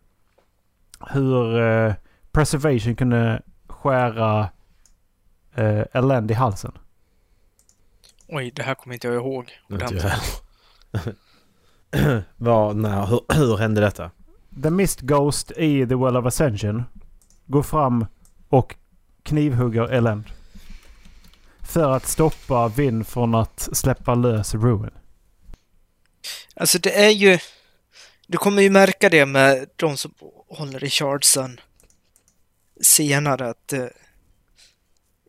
[1.11, 1.95] hur eh,
[2.33, 4.49] Preservation kunde skära
[5.55, 6.73] eh, Elend i halsen?
[8.29, 9.53] Oj, det här kommer inte jag ihåg.
[9.71, 10.43] Inte jag ordentligt.
[12.37, 14.11] Vad, när, hur, hur hände detta?
[14.63, 16.85] The Mist Ghost i The Well of Ascension
[17.47, 18.07] går fram
[18.49, 18.77] och
[19.23, 20.25] knivhugger Elend.
[21.69, 24.91] För att stoppa Vin från att släppa lös Ruin.
[26.55, 27.39] Alltså det är ju...
[28.27, 30.13] Du kommer ju märka det med de som
[30.49, 31.61] håller i chartsen
[32.81, 33.85] senare att eh,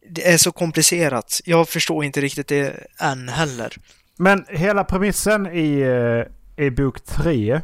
[0.10, 1.42] det är så komplicerat.
[1.46, 3.76] Jag förstår inte riktigt det än heller.
[4.16, 7.62] Men hela premissen i, eh, i bok 3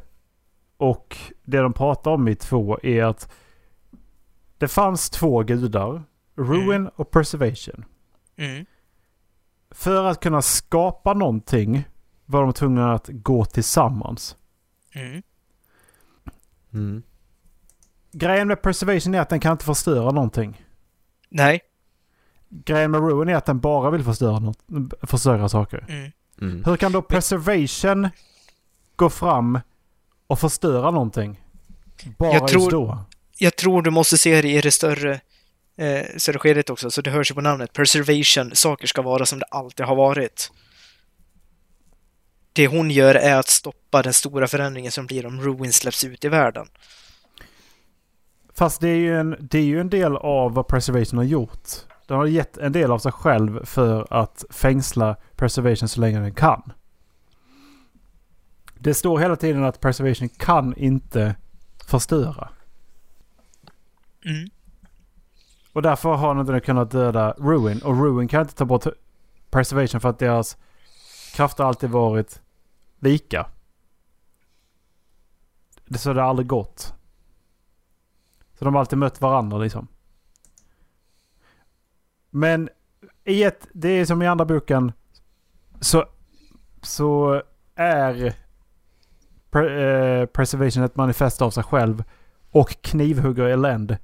[0.78, 3.32] och det de pratar om i 2 är att
[4.58, 6.04] det fanns två gudar.
[6.38, 6.92] Ruin Mm.
[6.96, 7.86] och Preservation.
[8.38, 8.66] Mm.
[9.72, 11.84] För att kunna skapa någonting
[12.26, 14.36] var de tvungna att gå tillsammans.
[14.92, 15.22] Mm.
[16.74, 17.04] Mm.
[18.12, 20.66] Grejen med Preservation är att den kan inte förstöra någonting.
[21.30, 21.62] Nej.
[22.50, 24.60] Grejen med Ruin är att den bara vill förstöra, något,
[25.02, 25.86] förstöra saker.
[25.90, 26.12] Mm.
[26.42, 26.64] Mm.
[26.64, 28.10] Hur kan då Preservation
[28.96, 29.60] gå fram
[30.28, 31.42] och förstöra någonting?
[32.18, 33.06] Bara Jag tror- just då.
[33.38, 35.22] Jag tror du måste se det i det större,
[35.78, 37.74] eh, större skedet också, så det hörs ju på namnet.
[37.74, 40.52] Preservation, saker ska vara som det alltid har varit.
[42.54, 46.26] Det hon gör är att stoppa den stora förändringen som blir om Ruin släpps ut
[46.26, 46.68] i världen.
[48.54, 51.70] Fast det är, ju en, det är ju en del av vad Preservation har gjort.
[52.08, 56.34] Den har gett en del av sig själv för att fängsla Preservation så länge den
[56.34, 56.72] kan.
[58.80, 61.36] Det står hela tiden att Preservation kan inte
[61.88, 62.50] förstöra.
[64.26, 64.50] Mm.
[65.76, 67.82] Och därför har den inte kunnat döda Ruin.
[67.82, 68.86] Och Ruin kan inte ta bort
[69.50, 70.58] Preservation för att deras
[71.34, 72.42] krafter alltid varit
[73.00, 73.48] lika.
[75.86, 76.94] Det så det har aldrig gått.
[78.54, 79.88] Så de har alltid mött varandra liksom.
[82.30, 82.70] Men
[83.24, 84.92] i ett, det är som i andra boken.
[85.80, 86.06] Så,
[86.82, 87.42] så
[87.76, 88.36] är
[89.52, 92.04] pre, eh, Preservation ett manifest av sig själv.
[92.52, 93.98] Och knivhugger Elend.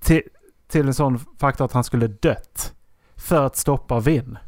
[0.00, 0.22] Till,
[0.70, 2.74] till en sån faktor att han skulle dött.
[3.16, 4.38] För att stoppa Vinn.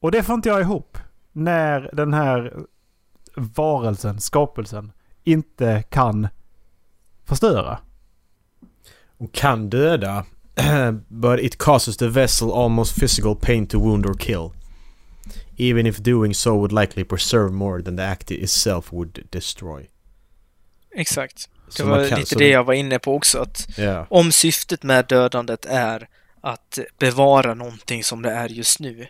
[0.00, 0.98] Och det får inte jag ihop.
[1.32, 2.66] När den här
[3.36, 4.92] varelsen, skapelsen,
[5.24, 6.28] inte kan
[7.24, 7.78] förstöra.
[9.16, 10.24] Och kan döda.
[11.08, 14.52] but it causes the vessel almost physical pain to wound or kill.
[15.56, 19.88] Even if doing so would likely preserve more than the act itself would destroy.
[20.90, 21.48] Exakt.
[21.76, 23.38] Det var kan- lite det jag var inne på också.
[23.38, 24.06] Att Ja.
[24.10, 26.08] om syftet med dödandet är
[26.40, 29.06] att bevara någonting som det är just nu,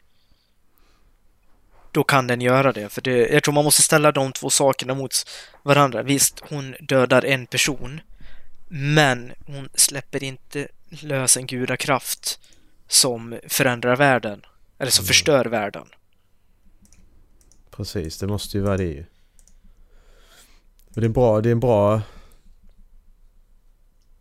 [1.93, 2.89] då kan den göra det.
[2.89, 5.13] För det, jag tror man måste ställa de två sakerna mot
[5.63, 6.03] varandra.
[6.03, 8.01] Visst, hon dödar en person,
[8.69, 12.41] men hon släpper inte lös en gudakraft
[12.89, 14.43] som förändrar världen,
[14.79, 15.87] eller som förstör världen.
[17.71, 19.05] Precis, det måste ju vara det ju.
[20.95, 22.03] Och det är bra, det är en bra...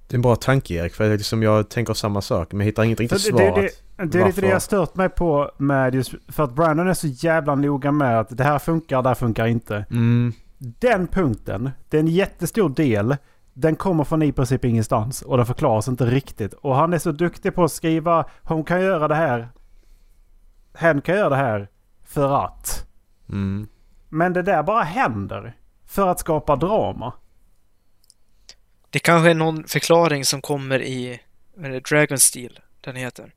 [0.10, 2.84] Det är en bra tanke Erik, för liksom jag tänker samma sak men jag hittar
[2.84, 3.40] inget riktigt svar.
[3.40, 6.88] det, det, det är lite det jag stört mig på med just för att Brandon
[6.88, 9.86] är så jävla noga med att det här funkar, det här funkar inte.
[9.92, 13.16] Mm, Den punkten, det är en jättestor del.
[13.54, 16.54] Den kommer från i princip ingenstans och den förklaras inte riktigt.
[16.54, 19.50] Och han är så duktig på att skriva, hon kan göra det här.
[20.74, 21.68] Hen kan göra det här
[22.06, 22.88] för att.
[23.30, 23.68] mm.
[24.10, 25.56] Men det där bara händer.
[25.86, 27.14] För att skapa drama.
[28.90, 31.20] Det kanske är någon förklaring som kommer i
[31.56, 33.34] vad är det, Dragon Steel, den heter.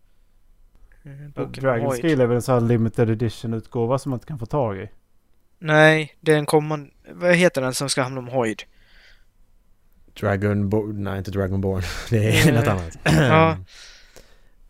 [1.03, 1.97] Eh, boken Dragon.
[1.97, 4.79] Steel är väl en sån här limited edition utgåva som man inte kan få tag
[4.79, 4.89] i.
[5.59, 6.91] Nej, det är en kommande...
[7.13, 8.63] Vad heter den som ska handla om Hoyd?
[10.21, 11.83] Dragonborn, nej inte Dragonborn.
[12.11, 12.99] Det är Eh, något annat.
[13.05, 13.57] ja.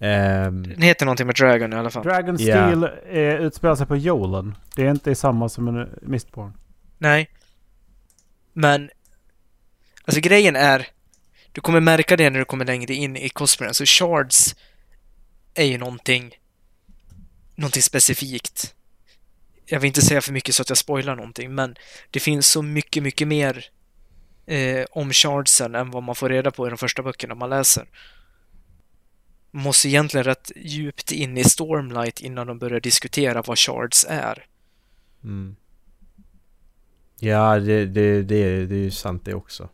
[0.05, 2.03] Ehm, Den heter någonting med Dragon i alla fall.
[2.05, 2.39] Dragon.
[2.39, 4.55] Steel eh, utspelar sig på Jolen.
[4.77, 6.53] Det är inte samma som en Mistborn.
[6.99, 7.31] Nej.
[8.53, 8.91] Men...
[10.05, 10.89] Alltså grejen är...
[11.53, 13.69] Du kommer märka det när du kommer längre in i Cosmere.
[13.69, 14.55] Alltså shards
[15.55, 16.35] är ju någonting...
[17.55, 18.75] Någonting specifikt.
[19.67, 21.75] Jag vill inte säga för mycket så att jag spoilar någonting, men
[22.11, 23.67] det finns så mycket, mycket mer
[24.47, 27.89] eh, om shardsen än vad man får reda på i de första böckerna man läser.
[29.51, 34.47] Man måste egentligen rätt djupt in i Stormlight innan de börjar diskutera vad shards är.
[35.25, 35.57] mm.
[37.19, 39.69] Ja, det, det, det, det är ju sant det också.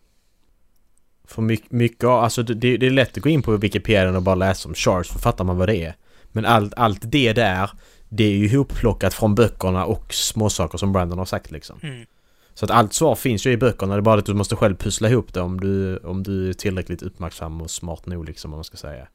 [1.29, 4.35] För mycket, mycket alltså det, det är lätt att gå in på Wikipedia och bara
[4.35, 5.95] läsa om shards för fattar man vad det är.
[6.33, 7.71] Men allt, allt det där,
[8.09, 11.81] det är ju ihopplockat från böckerna och småsaker som Brandon har sagt liksom.
[11.83, 12.07] Mm.
[12.55, 14.77] Så att allt svar finns ju i böckerna, det är bara att du måste själv
[14.77, 18.57] pussla ihop det om du, om du är tillräckligt uppmärksam och smart nog liksom, om
[18.57, 19.09] man ska säga.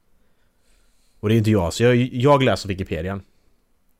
[1.20, 3.20] Och det är inte jag, så jag, jag läser Wikipedia.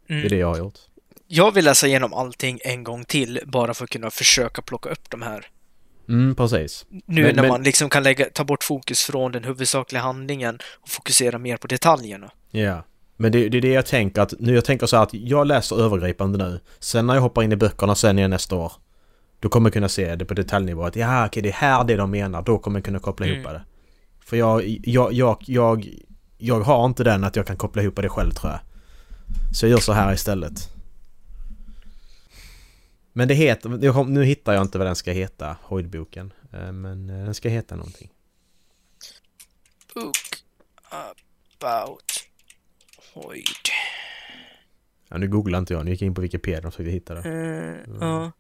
[0.07, 0.29] Det är Mm.
[0.29, 0.79] det jag har gjort.
[1.27, 5.11] Jag vill läsa igenom allting en gång till bara för att kunna försöka plocka upp
[5.11, 5.47] de här.
[6.09, 6.87] Mm, precis.
[7.07, 10.59] Nu Men- när men- man liksom kan lägga, ta bort fokus från den huvudsakliga handlingen
[10.81, 12.31] och fokusera mer på detaljerna.
[12.51, 12.85] Ja.
[13.17, 15.47] Men det, det är det jag tänker att, nu jag tänker så här att jag
[15.47, 16.61] läser övergripande nu.
[16.79, 18.73] Sen när jag hoppar in i böckerna sen igen nästa år.
[19.41, 21.97] Då kommer jag kunna se det på detaljnivå att ja okej det är här det
[21.97, 22.43] de menar.
[22.43, 23.39] Då kommer jag kunna koppla Mm.
[23.41, 23.63] ihop det.
[24.25, 25.89] För jag, jag, jag, jag,
[26.39, 28.61] jag har inte den att jag kan koppla ihop det själv tror jag.
[29.57, 30.74] Så jag gör så här istället.
[33.17, 36.33] Men det heter, nu hittar jag inte vad den ska heta, Hoyd-boken.
[36.53, 38.11] Eh, Men eh, den ska heta någonting.
[39.95, 40.17] Book
[41.59, 42.29] about
[43.15, 43.45] Hoyd.
[45.09, 47.29] Ja, nu googlar inte jag, nu gick jag in på Wikipedia och försökte hitta det.
[47.29, 48.33] Uh, ja.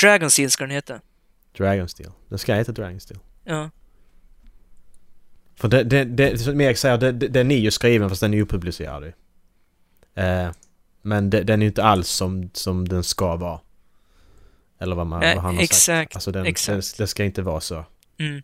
[0.00, 1.00] Dragon Steel ska den heta.
[1.52, 2.12] Dragonsteel.
[2.28, 3.20] Den ska heta Dragonsteel.
[3.44, 3.70] Ja.
[5.54, 8.46] För det, det, det som Erik säger, den är ju skriven fast den är ju
[8.46, 9.12] publicerad ju.
[10.22, 10.50] Eh,
[11.02, 13.60] men det, den är ju inte alls som, som den ska vara.
[14.78, 15.72] Eller vad, man, Nej, vad han har sagt.
[15.72, 16.96] exakt, Alltså den, exakt.
[16.96, 17.84] den, det ska inte vara så.
[18.18, 18.42] Mm.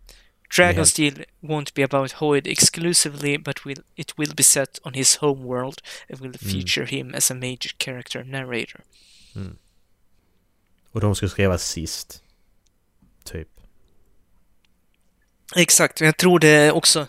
[0.57, 5.17] Dragon Steel won't be about Hoyd exclusively, but will, it will be set on his
[5.17, 5.81] home world
[6.11, 6.53] and will Mm.
[6.53, 8.81] feature him as a major character narrator.
[10.93, 12.23] Och de ska skrivas sist.
[13.25, 13.49] Typ.
[15.57, 17.07] Exakt, jag tror det också...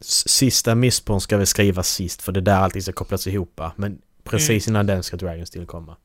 [0.00, 3.60] S- Sista Mistborn ska väl skrivas sist för det där allting ska kopplas ihop.
[3.76, 5.96] Men precis innan den ska Dragons tillkomma.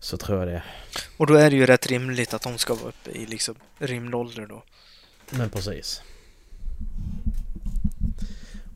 [0.00, 0.62] Så tror jag det.
[1.16, 4.46] Och då är det ju rätt rimligt att de ska vara uppe i liksom rymdålder
[4.46, 4.64] då.
[5.30, 6.02] Men precis.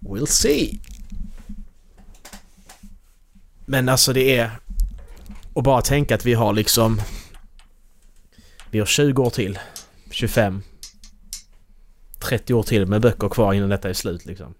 [0.01, 0.81] We'll see.
[3.67, 4.51] Men alltså det är...
[5.53, 7.03] Och bara tänka att vi har liksom...
[8.71, 9.59] Vi har 20 år till.
[10.11, 10.63] 25.
[12.19, 14.55] 30 år till med böcker kvar innan detta är slut liksom.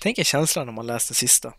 [0.00, 1.52] Tänk er känslan när man läste sista.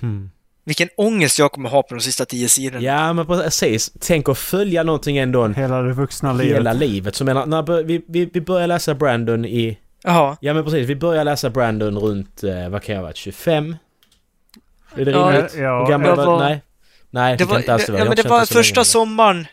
[0.00, 0.30] Hmm.
[0.64, 2.82] Vilken ångest jag kommer ha på de sista tio sidorna.
[2.84, 3.92] Ja men precis.
[4.00, 6.56] Tänk att följa någonting ändå en Hela det vuxna livet.
[6.56, 7.14] hela livet.
[7.16, 9.78] Så menar, när vi, vi, vi börjar läsa Brandon i...
[10.04, 10.36] Jaha.
[10.40, 13.76] Ja men precis, vi börjar läsa Brandon runt, eh, vad kan jag varit, 25?
[14.96, 15.54] Är det Ja, rimligt?
[15.56, 16.62] Ja, gammal var var- Nej.
[17.10, 17.98] Nej, Det det, var, kan inte alls ja, vara.
[17.98, 19.46] Jag har men det var första sommaren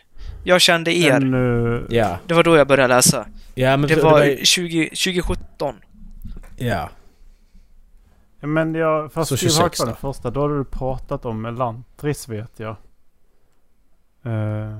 [0.44, 1.12] jag kände er.
[1.20, 2.18] Men, nu- Ja.
[2.26, 3.26] Det var då jag började läsa.
[3.54, 5.74] Ja men Det det var ju- 20, 2017.
[6.56, 6.90] Ja.
[8.40, 9.12] Men jag...
[9.12, 9.90] Fast Så Steve 26 Hart var då?
[9.92, 10.30] den första.
[10.30, 12.76] Då hade du pratat om Elantris vet jag.
[14.22, 14.78] Eh,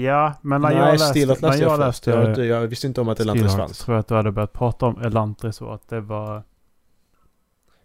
[0.00, 1.08] ja, men när jag Nej, läste...
[1.08, 3.68] Stilat när läste jag, jag läste Jag, inte- jag visste inte om att Elantris Steelheart
[3.68, 3.78] fanns.
[3.78, 6.42] tror jag att du hade börjat prata om Elantris och att det var...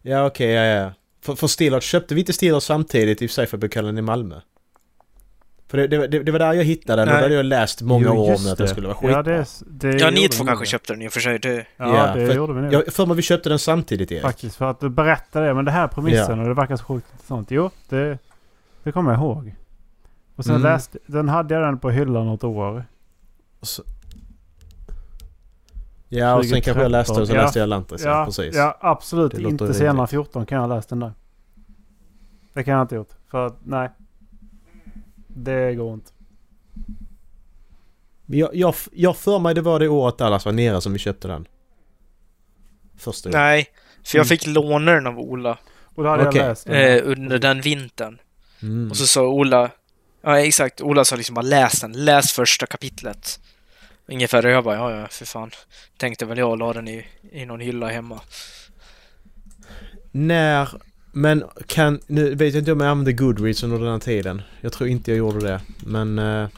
[0.01, 0.91] Ja okej, ja ja.
[1.21, 4.41] För, för Stillard köpte vi inte Stillard samtidigt i Cypherbokhallen i Malmö?
[5.69, 7.81] För det, det, det, det var där jag hittade den och det hade jag läst
[7.81, 8.55] många Jo, år om att det.
[8.55, 9.11] den skulle vara skitbra.
[9.17, 9.45] Ja, det,
[9.91, 11.39] det Ja, ni två kanske köpte den i och för sig.
[11.39, 12.73] Det, Ja, Ja, det för- gjorde vi nog.
[12.73, 14.21] Jag för mig vi köpte den samtidigt Erik.
[14.21, 15.53] Faktiskt, för att du berättade det.
[15.53, 17.51] Men det här premissen och det verkar så sjukt intressant.
[17.51, 18.17] Jo, det,
[18.83, 19.55] det kommer jag ihåg.
[20.35, 20.71] Och sen Mm.
[20.71, 20.99] läste...
[21.05, 22.85] Den hade jag den på hyllan något år.
[23.59, 23.83] Och så...
[26.09, 27.41] Ja och sen kanske jag läste och så Ja.
[27.41, 28.55] läste jag Elantris, ja, precis.
[28.55, 29.33] Ja, absolut.
[29.33, 31.11] Inte senare än 14 kan jag ha läst den där.
[32.53, 33.09] Det kan jag inte gjort.
[33.31, 33.89] För att, nej.
[35.43, 36.11] Det går inte.
[38.25, 41.27] Jag, jag, jag för mig det var det året Dallas var nere som vi köpte
[41.27, 41.47] den.
[42.97, 43.45] Första gången.
[43.45, 43.67] nej,
[44.03, 44.27] för jag Mm.
[44.27, 45.57] fick låna den av Ola
[45.95, 46.41] Och då hade Okej.
[46.41, 46.75] jag läst den.
[46.97, 48.19] eh, under den vintern.
[48.61, 48.89] Mm.
[48.91, 49.71] Och så sa Ola,
[50.21, 53.39] ja exakt, Ola sa liksom bara läs den, läs första kapitlet.
[54.07, 55.51] Ungefär, och jag bara, ja ja, för fan.
[55.97, 58.21] Tänkte väl jag la den i, i någon hylla hemma.
[60.11, 60.69] När...
[61.11, 61.99] Men kan...
[62.07, 64.41] Nu vet jag inte om jag använde Goodreads under den här tiden.
[64.61, 65.61] Jag tror inte jag gjorde det.
[65.85, 66.19] Men...
[66.19, 66.49] Eh,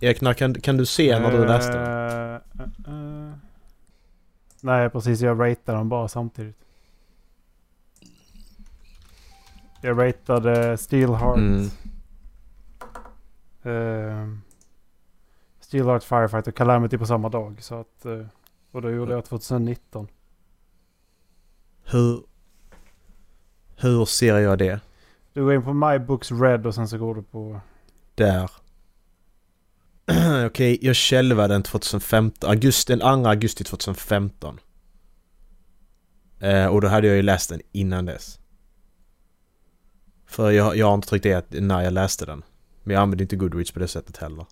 [0.00, 1.78] Erik, när kan, kan du se när du läste?
[1.78, 3.32] Eh, eh, eh.
[4.60, 5.20] Nej, precis.
[5.20, 6.56] Jag ratade dem bara samtidigt.
[9.80, 11.38] Jag ratade Steelheart.
[11.38, 11.70] Mm.
[13.66, 14.38] Uh,
[15.60, 17.62] Steelheart Firefighter Calamity på samma dag.
[17.62, 18.26] Så att, eh,
[18.70, 20.08] och då gjorde jag 2019.
[21.84, 22.22] Hur...
[23.80, 24.80] Hur ser jag det?
[25.32, 27.60] Du går in på My Books Red och sen så går du på...
[28.14, 28.50] Där.
[30.46, 32.50] Okej, jag själva den 2015.
[32.50, 34.60] Augusti, den 2 augusti 2015.
[36.40, 38.38] Eh, och då hade jag ju läst den innan dess.
[40.26, 42.42] För jag, jag har inte tryckt det när jag läste den.
[42.82, 44.46] Men jag använde inte Goodreads på det sättet heller.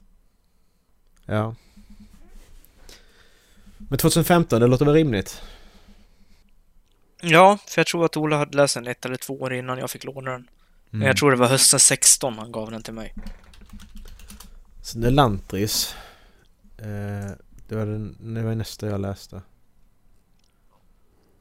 [1.25, 1.55] Ja.
[3.79, 5.43] Men 2015, det låter väl rimligt?
[7.29, 9.91] Ja, för jag tror att Ola hade läst den ett eller två år innan jag
[9.91, 10.49] fick låna den.
[10.91, 11.07] Men Mm.
[11.07, 13.15] jag tror det var hösten 16 han gav den till mig.
[14.83, 15.95] Sen Elantris.
[16.79, 17.31] Eh,
[17.69, 19.43] det, var den, det var nästa jag läste.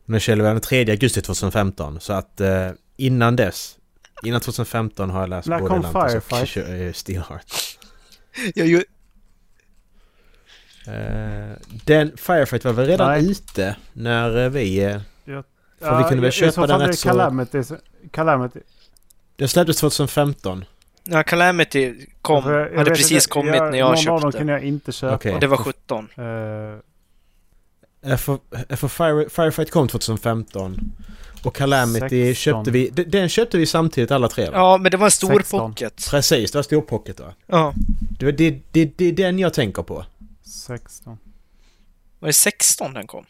[0.06, 2.00] Men själva den 3 augusti 2015.
[2.00, 3.78] Så att eh, innan dess.
[4.24, 7.54] Innan 2015 har jag läst När både Elantris och eh, Steelheart.
[8.56, 8.84] Jag, ju-
[11.86, 13.32] den Firefight var väl redan Nej.
[13.32, 15.00] ute när vi...
[15.82, 17.64] Eh, Ja, För vi kunde väl köpa den är rätt det så- Calamity.
[18.12, 18.60] Calamity.
[19.36, 20.66] den släpptes 2015.
[21.04, 24.32] när Calamity kom, För jag- jag hade precis inte, kommit när jag någon av dem
[24.32, 24.38] köpte.
[24.38, 25.16] kunde jag inte köpa.
[25.16, 25.34] Okej.
[25.34, 26.10] Och det var 17.
[26.18, 26.80] Eh,
[28.12, 28.40] Eh, för,
[28.76, 30.80] för Fire, Firefight kom 2015.
[31.44, 32.36] Och Calamity 16.
[32.36, 32.90] köpte vi...
[32.90, 34.52] Den, köpte vi samtidigt alla tre va?
[34.54, 35.72] Ja, men det var en stor 16.
[35.72, 36.08] pocket.
[36.10, 37.34] Precis, det var stor pocket va?
[37.48, 37.74] Ja.
[38.20, 40.06] Det, var- det, det, det är den jag tänker på.
[40.44, 41.18] 16.
[42.20, 43.26] Var det 16 den kom?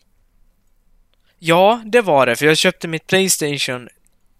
[1.40, 3.90] Ja, det var det, för jag köpte mitt Playstation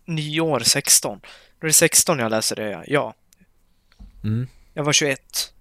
[0.06, 1.20] nyår 16.
[1.60, 3.14] Då är det 16 jag läser det, ja.
[4.24, 4.48] Mm.
[4.74, 5.54] Jag var 21.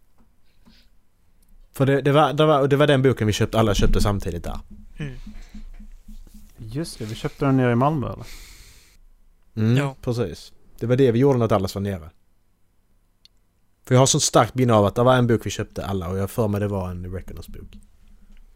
[1.73, 4.45] För det, det, var, det, var, det var den boken vi köpte, alla köpte samtidigt
[4.45, 4.59] där.
[6.57, 8.27] Just det, vi köpte den nere i Malmö eller?
[9.57, 9.97] Mm, Ja.
[10.01, 10.53] precis.
[10.79, 12.11] Det var det vi gjorde när Dallas var nere.
[13.85, 16.09] För jag har sånt starkt minne av att det var en bok vi köpte alla
[16.09, 17.77] och jag för mig det var en Reckoners bok.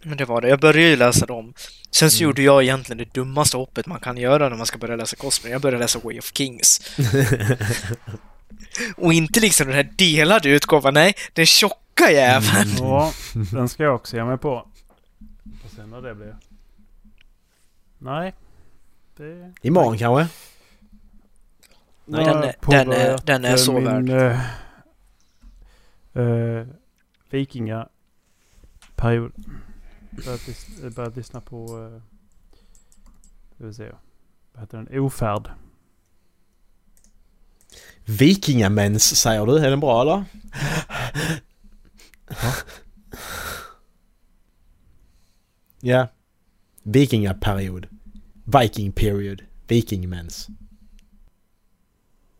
[0.03, 0.49] Men det var det.
[0.49, 1.55] Jag började ju läsa dem.
[1.90, 2.28] Sen så Mm.
[2.28, 5.53] gjorde jag egentligen det dummaste hoppet man kan göra när man ska börja läsa Cosmere.
[5.53, 6.80] Jag började läsa Way of Kings.
[8.96, 11.14] Och inte liksom den här delade utgåvan, nej.
[11.32, 12.70] Den tjocka jäveln!
[12.78, 13.12] Ja,
[13.53, 14.68] den ska jag också ge mig på.
[15.62, 16.36] Får se när det blir.
[17.99, 18.34] Nej.
[19.16, 19.53] Det...
[19.62, 20.34] Imorgon kanske?
[22.05, 24.40] Nej, den är- den är- den är så min, eh,
[26.14, 26.66] eh,
[27.30, 29.32] Vikingaperiod.
[30.24, 31.78] Börjat, lys- börjat lyssna på...
[31.78, 32.00] Uh,
[33.54, 33.92] ska vi se.
[34.52, 35.00] Vad heter den?
[35.00, 35.50] Ofärd.
[38.04, 39.58] Vikingamens säger du.
[39.58, 40.24] Är den bra eller?
[45.80, 46.08] Ja.
[46.82, 47.86] Vikingaperiod.
[48.44, 49.42] Viking period.
[49.66, 50.48] Vikingmens.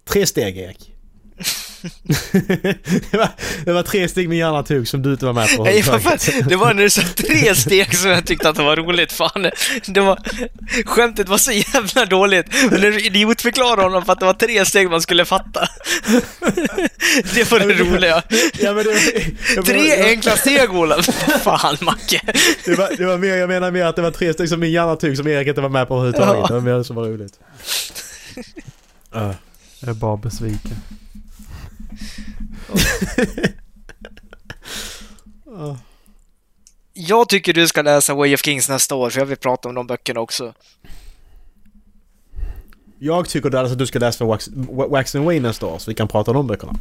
[0.05, 0.95] Tre steg Erik.
[3.11, 3.29] Det, var,
[3.65, 5.65] det var tre steg med hjärna tog som du inte var med på.
[5.65, 6.19] Nej, fan,
[6.49, 9.13] det var när du sa tre steg som jag tyckte att det var roligt.
[9.13, 9.51] Fan,
[9.87, 10.19] det var,
[10.85, 12.47] skämtet var så jävla dåligt.
[12.71, 15.69] Men när du idiotförklarade honom för att det var tre steg man skulle fatta.
[17.35, 18.23] Det var det roliga.
[18.59, 19.01] Ja, men det, var,
[19.57, 21.05] jag Tre jag- enkla steg, Olof.
[21.43, 22.21] Fan, Macke.
[22.65, 24.71] Det var, det var mer, jag menar mer att det var tre steg som min
[24.73, 26.41] hjärna tog som Erik inte var med på överhuvudtaget.
[26.41, 26.47] Ja.
[26.47, 27.33] Det var mer det som var roligt.
[29.17, 29.33] Uh.
[29.81, 30.77] Jag är bara besviken.
[36.93, 39.75] Jag tycker du ska läsa Way of Kings nästa år, för jag vill prata om
[39.75, 40.55] de böckerna också.
[42.99, 44.49] Jag tycker Dallas att du ska läsa Wax,
[44.91, 46.73] Wax and Wayne nästa år så vi kan prata om de böckerna.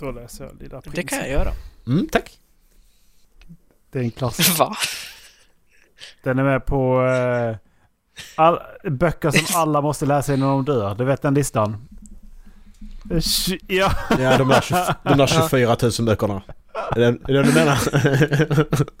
[0.00, 1.06] Då läser jag Lilla Det Prinsen.
[1.06, 1.52] kan jag göra.
[1.86, 2.38] Mm, tack.
[3.90, 4.58] Det är en klassiker.
[4.58, 4.76] Va?
[6.22, 7.56] Den är med på eh,
[8.36, 8.58] all,
[8.90, 10.94] böcker som alla måste läsa innan de dör.
[10.94, 11.88] Du vet den listan?
[13.66, 16.42] Ja, Ja, de där, 20, de där 24 000 böckerna.
[16.96, 17.78] Är det är det du menar?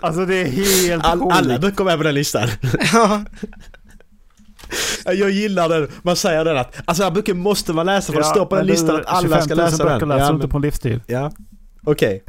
[0.00, 2.48] alltså det är helt All, alla böcker är med på den listan.
[2.92, 3.24] Ja.
[5.04, 5.88] Jag gillar den.
[6.02, 8.56] Man säger den att alltså den här boken måste man läsa för det står på
[8.56, 10.08] den du, listan att alla 25 ska 000 läsa böcker den.
[10.08, 11.00] läser Ja, du inte på en livstid.
[11.06, 11.32] ja.
[11.86, 12.24] okej.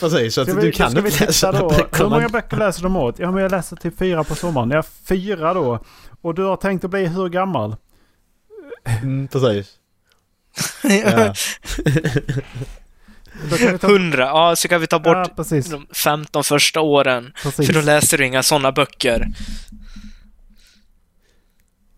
[0.00, 1.72] Precis, så att Ska du vi, kan vi inte läsa då?
[1.92, 3.18] Hur många böcker läser de åt?
[3.18, 4.70] Ja men jag läser typ fyra på sommaren.
[4.70, 5.78] Jag fyra då.
[6.22, 7.76] Och du har tänkt att bli hur gammal?
[8.84, 9.78] Mm, precis.
[10.82, 11.34] Ja.
[13.80, 13.86] Ta...
[13.86, 14.22] Hundra.
[14.24, 17.32] Ja, så kan vi ta bort Ja, de 15 första åren.
[17.42, 17.66] precis.
[17.66, 19.26] För då läser du inga sådana böcker.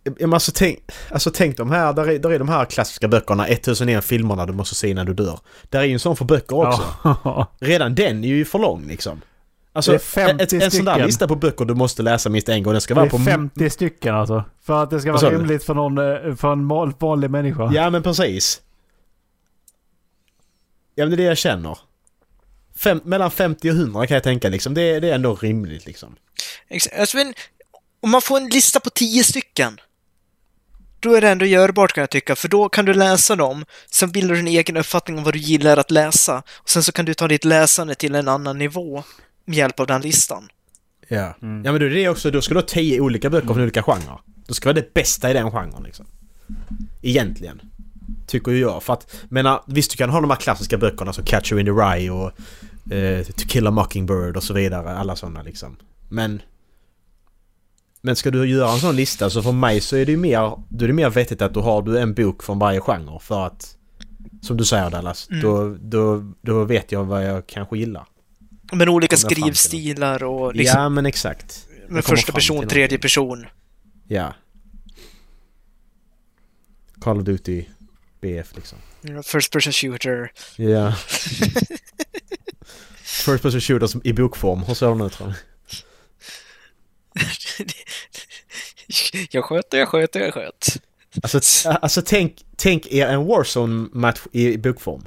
[0.04, 0.78] Ja, men alltså tänk,
[1.10, 4.52] alltså tänk de här, där är, där är de här klassiska böckerna 1001 filmerna du
[4.52, 5.38] måste se när du dör.
[5.62, 6.94] Där är ju en sån för böcker också.
[7.04, 7.52] Ja.
[7.60, 9.20] Redan den är ju för lång liksom.
[9.76, 12.48] Alltså Det är 50 ett, en sån där lista på böcker du måste läsa minst
[12.48, 12.72] en gång.
[12.72, 13.18] Den ska Det vara är på...
[13.18, 14.44] 50 stycken alltså.
[14.62, 16.68] För att det ska vara rimligt för, någon, eh, för en
[16.98, 17.70] vanlig människa.
[17.72, 18.62] Ja men precis.
[20.94, 21.78] Ja men det är det jag känner.
[22.76, 24.74] Fem, mellan 50 och 100 kan jag tänka liksom.
[24.74, 26.16] Det, det är ändå rimligt liksom.
[26.98, 27.34] Alltså, men,
[28.00, 29.80] om man får en lista på 10 stycken.
[31.00, 34.10] Då är det ändå görbart kan jag tycka, för då kan du läsa dem, sen
[34.10, 37.04] bildar du en egen uppfattning om vad du gillar att läsa, och sen så kan
[37.04, 39.04] du ta ditt läsande till en annan nivå
[39.44, 40.48] med hjälp av den listan.
[41.08, 41.34] Ja.
[41.42, 41.64] Mm.
[41.64, 43.82] Ja men då är det också, då ska du ha 10 olika böcker från olika
[43.82, 44.18] genrer.
[44.46, 46.06] Då ska vara det bästa i den genren liksom.
[47.02, 47.60] Egentligen.
[48.26, 48.82] Tycker ju jag.
[48.82, 51.72] För att, menar, visst du kan ha de här klassiska böckerna som Catcher in the
[51.72, 52.32] Rye och
[52.92, 54.96] eh, To Kill a Mockingbird och så vidare.
[54.96, 55.76] Alla sådana liksom.
[56.08, 56.42] Men...
[58.00, 60.52] Men ska du göra en sån lista så för mig så är det ju mer...
[60.68, 63.46] Då är det mer vettigt att du har du en bok från varje genre för
[63.46, 63.76] att...
[64.42, 65.42] Som du säger Dallas, Mm.
[65.42, 68.06] då, då, då vet jag vad jag kanske gillar.
[68.72, 71.66] Men olika skrivstilar och liksom Ja men exakt.
[71.88, 73.46] Med första person, tredje person.
[74.08, 74.34] Ja.
[77.00, 77.64] Call of Duty
[78.20, 78.78] BF liksom.
[79.24, 80.32] First person shooter.
[80.56, 80.94] Ja.
[83.02, 84.62] First person shooters i bokform.
[84.62, 85.34] Hur ser de ut tror
[89.30, 90.82] jag sköt och jag sköt och jag sköt.
[91.22, 95.04] Alltså, alltså tänk, tänk er en Warzone-match i bokform.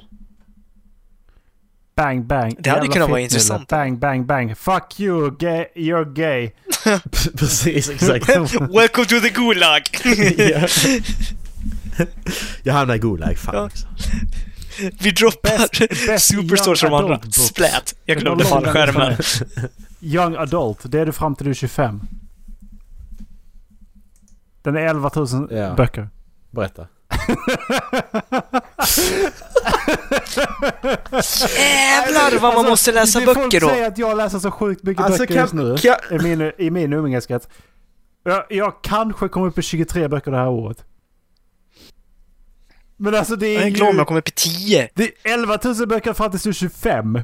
[1.98, 2.56] Bang bang.
[2.58, 3.68] Det hade kunnat vara intressant.
[3.68, 4.56] Bang bang bang.
[4.56, 5.66] Fuck you gay.
[5.74, 6.50] You're gay.
[7.38, 8.28] Precis, exakt.
[8.70, 9.82] Welcome to the Gulag!
[10.36, 10.68] ja.
[12.62, 13.86] Jag hamnar i Gulag, fan också.
[15.00, 17.20] Vi droppar Superstore som andra.
[17.30, 17.94] Splat!
[18.04, 19.18] Jag glömde listan är.
[20.00, 20.78] Young adult.
[20.84, 22.00] Det är du fram till du är 25.
[24.62, 25.74] Den är 11 000 Ja.
[25.74, 26.08] böcker.
[26.50, 26.86] Berätta.
[31.56, 33.68] Jävlar vad man måste läsa böcker Folk då!
[33.68, 35.76] säger att jag läser så sjukt mycket Alltså, böcker kan- just nu.
[35.76, 37.48] kan- I min, i min umgängeskrets.
[38.24, 40.84] Jag, jag kanske kommer upp i 23 böcker det här året.
[42.96, 44.88] Men alltså det Jag är är glad om jag kommer upp i 10.
[44.94, 47.20] Det är 11 000 böcker fram tills du är 25.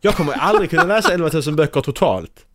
[0.00, 2.46] Jag kommer aldrig kunna läsa 11 000 böcker totalt.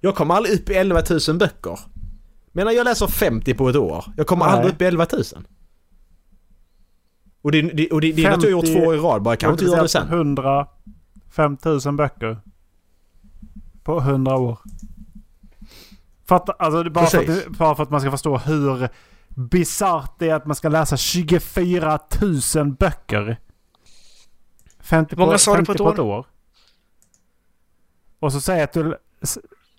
[0.00, 1.78] Jag kommer aldrig upp i 11 000 böcker.
[2.56, 4.04] Menar jag läser 50 på ett år.
[4.16, 4.54] Jag kommer Nej.
[4.54, 5.22] aldrig upp i 11 000.
[7.42, 9.22] Och det, det, och det, det är att du har gjort 50 två i rad
[9.22, 9.36] bara.
[9.36, 10.08] Kan du inte göra det sen?
[10.08, 10.66] 100...
[11.30, 12.40] 5000 böcker.
[13.82, 14.58] På 100 år.
[16.24, 18.88] Fatta, alltså det bara för, att, det- bara för att man ska förstå hur
[19.28, 21.98] bisarrt det är att man ska läsa 24
[22.56, 23.40] 000 böcker.
[24.80, 26.26] 50 Hur många på, sa du 50 på ett år?
[28.20, 28.96] Och så säger du...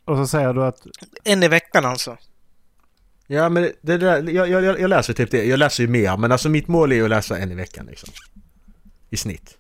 [0.06, 0.88] Och så säger du att...
[1.24, 2.18] En i veckan alltså.
[3.28, 5.46] Ja men det, där, jag, jag, jag läser typ det.
[5.46, 7.86] Jag läser ju mer men alltså mitt mål är ju att läsa en i veckan
[7.86, 8.10] liksom.
[9.10, 9.58] I snitt.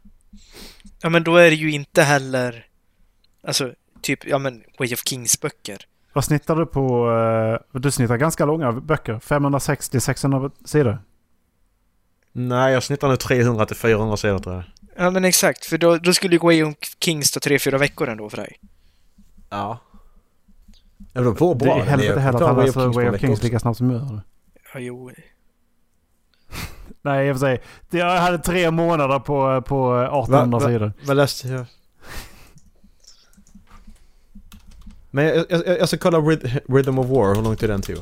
[1.01, 2.65] Ja, men då är det ju inte heller...
[3.43, 5.77] Alltså, typ, ja men Way of Kings-böcker.
[6.13, 7.11] Vad snittar du på?
[7.73, 9.13] eh, Du snittar ganska långa böcker.
[9.13, 10.99] 560-600 sidor.
[12.31, 14.63] Nej jag snittar nu 300 till 400 sidor tror jag.
[14.95, 15.65] Ja, men exakt.
[15.65, 18.59] För då, då skulle ju Way of Kings ta tre, fyra veckor ändå för dig.
[19.49, 19.79] Ja.
[21.25, 23.43] Ja, på Det bra är den helvete Jag heller att han läser Way of Kings
[23.43, 24.21] lika snabbt som jag gör det.
[24.73, 25.11] Ja, jo.
[27.01, 27.61] Nej, i och för sig.
[27.89, 30.93] Det- Jag hade tre månader på, på 1800 Va- va- sidor.
[31.05, 31.65] Vad läste jag?
[35.11, 37.97] Men jag, jag, jag ska kolla Rhythm of War, hur lång tid den tog.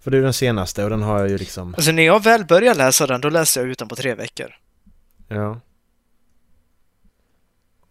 [0.00, 1.74] För det är den senaste och den har jag ju liksom...
[1.74, 4.54] Alltså när jag väl började läsa den, då läste jag ut den på tre veckor.
[5.28, 5.60] Ja.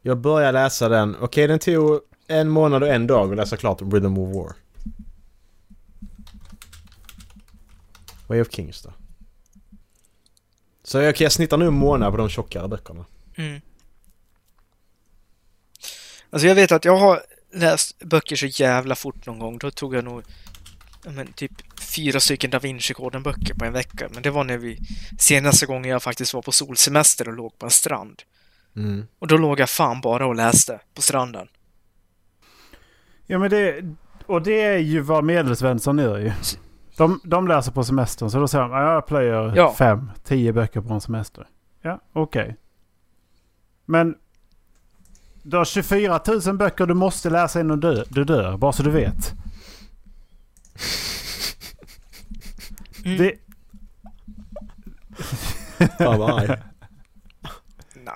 [0.02, 3.82] Jag började läsa den, okej den tog en månad och en dag att läsa klart
[3.82, 4.56] Rhythm of War.
[8.28, 8.94] Way of Kings då.
[10.84, 13.06] Så jag, okej, jag snittar nu en månad på de tjockare böckerna.
[13.36, 13.62] Mm.
[16.30, 19.58] Alltså jag vet att jag har läst böcker så jävla fort någon gång.
[19.58, 20.24] Då tog jag nog
[21.06, 24.10] men, typ fyra stycken Da Vinci-koden-böcker på en vecka.
[24.14, 24.80] Men det var när vi
[25.20, 28.22] senaste gången jag faktiskt var på solsemester och låg på en strand.
[28.76, 29.08] Mm.
[29.20, 31.48] Och då låg jag fan bara och läste på stranden.
[33.34, 33.82] Ja, men det...
[34.26, 36.32] Och det är ju vad Medelsvensson gör ju.
[36.98, 39.74] De, de läser på semestern så då säger de "Ja, jag plöjer Ja.
[39.78, 41.48] fem, tio böcker på en semester.
[41.82, 42.56] Ja, okej.
[43.86, 44.16] Men
[45.44, 48.90] du har 24 000 böcker du måste läsa innan du, du dör, bara så du
[48.92, 49.34] vet.
[53.06, 53.18] Mm.
[53.18, 53.34] Det,
[55.98, 56.48] Fan vad arg.
[57.94, 58.14] Nej.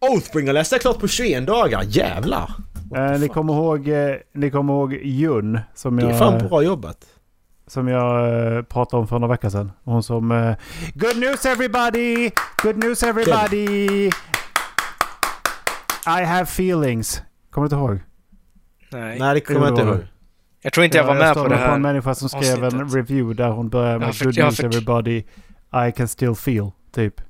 [0.00, 2.54] Oathbringer läste jag klart på 21 dagar, jävlar!
[2.96, 6.62] Eh, ni, kommer ihåg, eh, ni kommer ihåg Jun som Det jag, är fan bra
[6.62, 6.98] jobbat.
[7.66, 9.72] som jag eh, pratade om för några veckor sedan.
[9.84, 10.32] Hon som...
[10.32, 10.54] Eh,
[10.94, 12.30] Good news everybody!
[12.62, 14.10] Good news everybody!
[16.06, 17.22] I have feelings.
[17.50, 17.98] Kommer du inte ihåg?
[18.92, 19.18] Nej.
[19.18, 20.00] Nej det kommer jag inte det ihåg.
[20.62, 21.78] Jag tror inte jag var med på det på en här.
[21.78, 22.94] människa som skrev en avsnittet.
[22.94, 25.22] review där hon börjar med för- Good news everybody.
[25.88, 26.70] I can still feel.
[26.94, 27.20] Typ.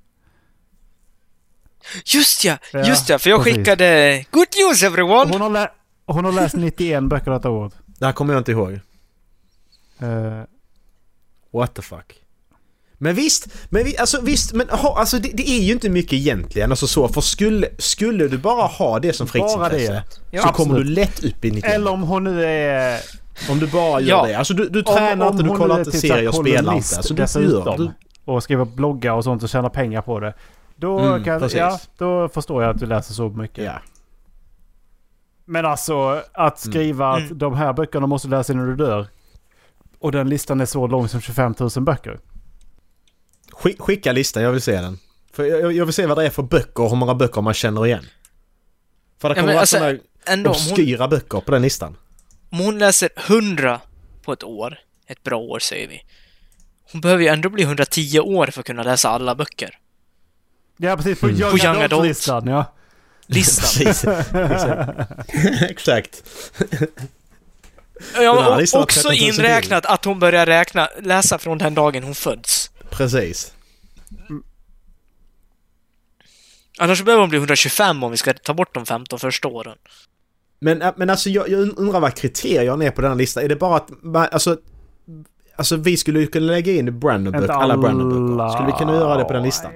[2.05, 2.57] Just ja!
[2.73, 3.57] Ja, Just ja, för jag precis.
[3.59, 5.33] skickade Good news everyone!
[5.33, 5.71] Hon har, lä-
[6.07, 7.73] hon har läst 91 böcker detta året.
[7.99, 8.73] Det här kommer jag inte ihåg.
[10.01, 10.43] Eh,
[11.53, 12.15] What the fuck.
[12.99, 16.13] Men visst, men vi, alltså visst, men ha, alltså det, det är ju inte mycket
[16.13, 20.03] egentligen alltså så, för skulle, skulle du bara ha det som fritidsintresse det.
[20.31, 20.69] Ja, så absolut.
[20.69, 21.73] kommer du lätt upp i 91.
[21.75, 23.01] eller om hon nu är...
[23.51, 24.27] Om du bara gör Ja.
[24.27, 24.35] det.
[24.35, 26.97] Alltså du, du tränar om inte, du kollar inte typ serier spelar inte.
[26.97, 27.51] Alltså du dessutom.
[27.67, 30.35] gör, du, Och skriver bloggar och sånt och tjänar pengar på det.
[30.77, 31.59] Då, Mm, kan, precis.
[31.59, 33.65] ja, då förstår jag att du läser så mycket.
[33.65, 33.83] ja.
[35.45, 37.33] Men alltså att skriva Mm.
[37.33, 39.07] att de här böckerna måste du läsa innan du dör.
[39.99, 42.21] Och den listan är så lång som 25 000 böcker.
[43.53, 44.99] Skick, skicka listan, jag vill se den.
[45.33, 47.55] För jag, jag vill se vad det är för böcker och hur många böcker man
[47.55, 48.05] känner igen.
[49.19, 51.63] För det Ja, kommer men vara alltså, sådana Ändå, om hon, obskyra böcker på den
[51.63, 51.97] listan.
[52.51, 53.81] om hon läser 100
[54.23, 56.03] på ett år, ett bra år säger vi.
[56.93, 59.79] Hon behöver ju ändå bli 110 år för att kunna läsa alla böcker.
[60.77, 61.41] Ja precis, på Mm.
[61.41, 62.09] Young, På Young Adult Adult.
[62.09, 62.65] listan ja.
[63.27, 63.85] Listan.
[63.85, 64.05] Precis.
[65.63, 66.23] Exakt.
[68.15, 69.41] Den Ja, här och listan har också 13 000 till.
[69.45, 72.71] inräknat att hon börjar räkna, läsa från den dagen hon föds.
[72.91, 73.53] Precis.
[76.79, 79.77] Annars behöver hon bli 125 om vi ska ta bort de 15 första åren.
[80.61, 83.45] Men, äh, men alltså jag, jag undrar vad kriterierna är på den här listan.
[83.45, 84.57] Är det bara att man, alltså...
[85.57, 88.49] Alltså vi skulle ju kunna lägga in Brandon alla Brandon-böcker.
[88.53, 89.73] Skulle vi kunna göra det på den listan?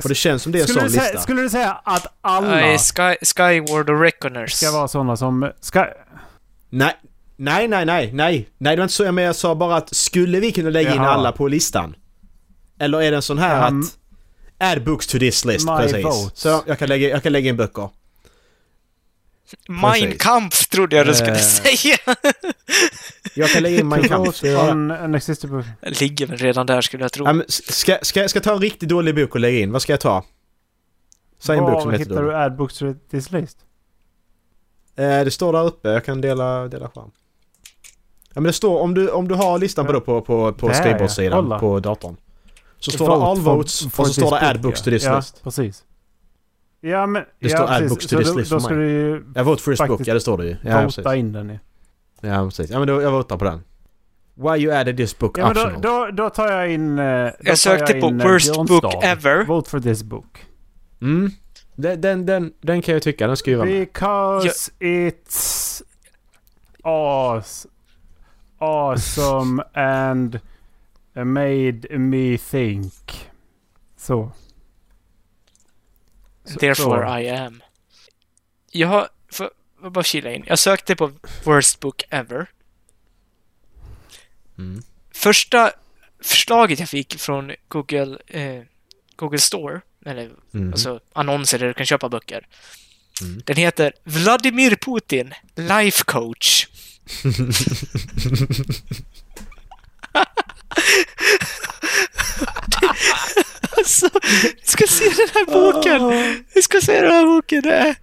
[0.00, 1.20] För det känns som det är en Skulle sån du, säga, lista.
[1.20, 4.52] skulle du säga att alla Nej, Sky, Skyward och Reckoners.
[4.52, 5.50] ska vara sådana som...
[5.60, 5.86] Ska,
[6.70, 6.94] Nej,
[7.36, 8.48] nej, nej, nej, nej.
[8.58, 9.26] Nej, det var inte så jag menade.
[9.28, 11.08] Jag sa bara att skulle vi kunna lägga in Jaha.
[11.10, 11.94] alla på listan?
[12.78, 13.96] Eller är det en sån här Um, att...
[14.58, 16.06] Add books to this list, precis.
[16.34, 17.88] Så jag kan, lägga, jag kan lägga in böcker.
[19.68, 20.18] Mein.
[20.18, 21.38] Kampf trodde jag du skulle Eh.
[21.38, 21.96] säga.
[23.34, 24.42] Jag kan lägga in Mein Kampf.
[24.44, 24.76] jag.
[25.82, 27.24] Ligger väl redan där skulle jag tro.
[27.24, 29.72] Men ska, ska, ska jag ta en riktigt dålig bok och lägga in?
[29.72, 30.24] Vad ska jag ta?
[31.38, 33.58] Säg en bok som heter hittar du add books to this list?
[34.96, 35.88] Eh, det står där uppe.
[35.88, 37.10] Jag kan dela, dela skärm.
[38.34, 40.74] Ja men det står om du, om du har listan på, då, på, på, på
[40.74, 42.16] skrivbordssidan på datorn.
[42.78, 44.84] Så står det all votes och så står det add book, books ja.
[44.84, 45.42] to this ja, list.
[45.42, 45.84] precis.
[46.90, 47.22] Ja men...
[47.40, 47.88] Det ja, står add precis.
[47.90, 48.84] books to this då, list då för ska mig.
[48.86, 50.56] du ju Jag vote for this book, ja det står det ju.
[50.62, 51.58] Ja vota in den i.
[52.20, 52.70] Ja precis.
[52.70, 53.60] Ja men då, jag votar på den.
[54.34, 55.82] Why you added this book Ja, men då, optional?
[55.82, 56.98] då, då tar jag in...
[56.98, 59.00] eh, Då tar Jag sökte på in, eh, worst book Björnstad.
[59.06, 59.44] ever.
[59.44, 60.46] Vote for this book.
[61.00, 61.30] Mm.
[61.74, 63.80] Den, den, den, den kan jag tycka, den ska ju vara med.
[63.80, 65.82] Because it's
[66.82, 67.66] awes-
[68.58, 70.40] awesome and
[71.14, 73.28] made me think.
[73.96, 74.30] Så.
[76.46, 77.18] Så- Therefore så.
[77.18, 77.62] I am.
[78.70, 79.08] Jag har...
[79.32, 79.50] Får
[79.90, 80.44] bara kila in.
[80.46, 81.12] Jag sökte på
[81.44, 82.46] worst book ever.
[84.58, 84.82] Mm.
[85.14, 85.72] Första
[86.22, 88.62] förslaget jag fick från Google, eh,
[89.16, 90.72] Google Store, eller Mm.
[90.72, 92.46] alltså annonser där du kan köpa böcker.
[93.22, 93.42] Mm.
[93.46, 96.66] Den heter Vladimir Putin, Life Coach.
[103.76, 106.00] alltså, du ska se den här boken!
[106.54, 107.62] Du ska se den här boken!
[107.62, 107.96] Det är...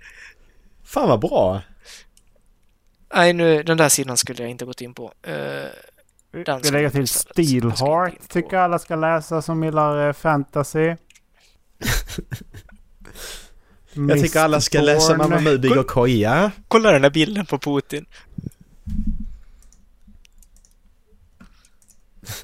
[0.84, 1.62] Fan vad bra!
[3.16, 5.14] Nej, nu, den där sidan skulle jag inte gått in på.
[5.22, 5.70] Den
[6.32, 8.14] Vi ska lägger till Steelheart.
[8.30, 10.80] Tycker alla ska läsa som gillar eh, fantasy.
[13.94, 15.40] Jag tycker alla ska läsa Mamma.
[15.40, 16.52] Mudig och Koja.
[16.68, 18.06] Kolla den här bilden på Putin.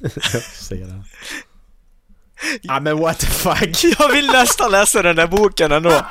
[0.00, 1.04] Jag ser det.
[2.62, 3.84] Ja men what the fuck!
[3.98, 6.02] Jag vill nästan läsa den där boken ändå.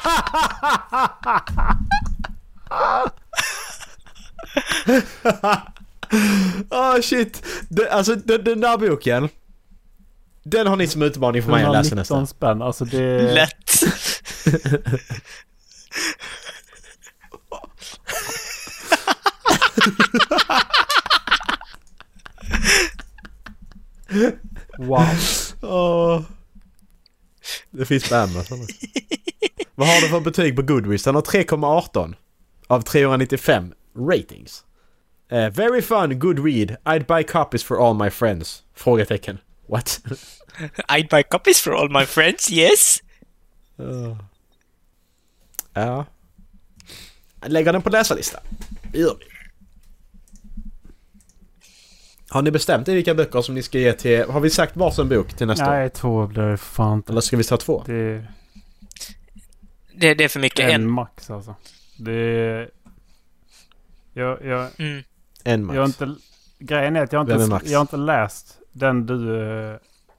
[6.69, 7.43] oh shit!
[7.69, 9.29] Det, alltså den, den där boken.
[10.43, 12.27] Den har ni som utmaning för mig att läsa 119 nästan.
[12.27, 12.61] spänn.
[12.61, 13.33] Alltså det...
[13.33, 13.83] Lätt.
[24.77, 25.05] Wow.
[25.61, 26.21] Åh.
[27.71, 28.67] Det finns på Amazon.
[29.75, 31.03] Vad har du för betyg på Goodreads?
[31.03, 32.15] Den har 3,18
[32.67, 34.63] av 395 ratings.
[35.31, 36.77] Eh, very fun, good read.
[36.85, 38.63] I'd buy copies for all my friends.
[38.75, 39.37] Frågetecken.
[39.67, 40.01] What?
[40.89, 42.99] I'd buy copies for all my friends, yes.
[45.73, 46.05] Ja.
[47.45, 48.39] Lägger den på läsarlista.
[48.91, 49.25] Det gör vi.
[52.29, 54.23] Har ni bestämt er vilka böcker som ni ska ge till...
[54.29, 55.69] Har vi sagt varsin bok till nästa?
[55.71, 57.11] Nej, två blir det fan inte.
[57.11, 57.83] Eller ska vi ta två?
[57.85, 58.27] Det är
[59.95, 60.91] Det, det är för mycket en en.
[60.91, 61.55] max alltså.
[61.99, 62.69] Det är...
[64.13, 65.03] Jag, jag, Mm.
[65.43, 65.75] En max.
[65.75, 66.15] jag har inte...
[66.59, 67.69] Grejen är att jag Vem är inte, Max?
[67.69, 69.75] jag har inte läst den du, eh,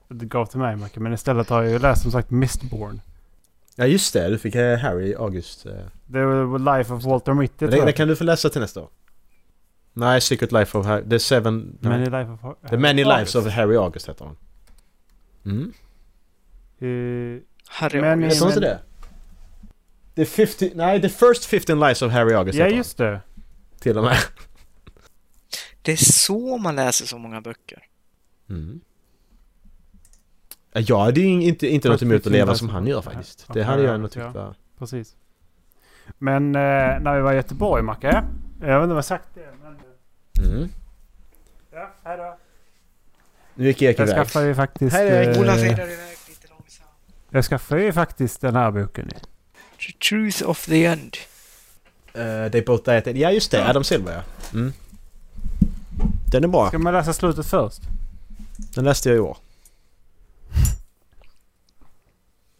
[0.07, 0.99] du gav till mig Macke.
[0.99, 3.01] Men istället har jag ju läst som sagt Mistborn.
[3.75, 5.65] Ja just det, du fick eh, Harry August.
[5.65, 5.71] eh.
[6.07, 8.89] Det var Life of Walter Mitty Det, det kan du få läsa till nästa år.
[9.93, 11.09] Nej, Secret Life of Harry...
[11.09, 11.77] The Seven...
[11.81, 12.23] Many nej.
[12.25, 12.69] Life of...
[12.69, 13.35] The Many Lives August.
[13.35, 14.35] of Harry August heter han.
[15.45, 15.73] Mm.
[16.79, 18.35] Eh, Harry Men- August.
[18.35, 18.79] Heter inte det?
[20.15, 20.71] The 50...
[20.75, 23.05] Nej, The First 15 Lives of Harry August ja heter just det.
[23.09, 23.19] han.
[23.79, 24.17] Till och med.
[25.81, 27.83] Det är så man läser så många böcker.
[28.49, 28.81] Mm.
[30.73, 33.45] Ja, hade ju inte, inte något emot att 15 leva Lives som han gör faktiskt.
[33.47, 34.23] ja, Det hade ja, jag nog ja.
[34.23, 34.55] tyckt var...
[34.79, 35.15] Precis.
[36.17, 36.61] Men eh,
[37.01, 38.23] när vi var i Göteborg Macke.
[38.61, 39.79] Jag vet inte om jag sagt det men...
[40.51, 40.69] Mm.
[41.71, 42.37] Ja, hejdå.
[43.55, 44.17] Nu gick Erik Jag iväg.
[44.17, 44.95] skaffade ju faktiskt...
[44.95, 45.35] Erik.
[45.37, 46.89] eh, Ola fejdar iväg lite långsamt.
[47.29, 49.09] jag skaffade ju faktiskt den här boken.
[49.09, 51.17] The truth of the end.
[52.15, 53.17] Uh, they both died.
[53.17, 54.23] Ja just det, Adam Silver ja.
[54.53, 54.73] Mm.
[56.31, 56.67] Den är bra.
[56.67, 57.81] Ska man läsa slutet först?
[58.75, 59.37] Den läste jag i år.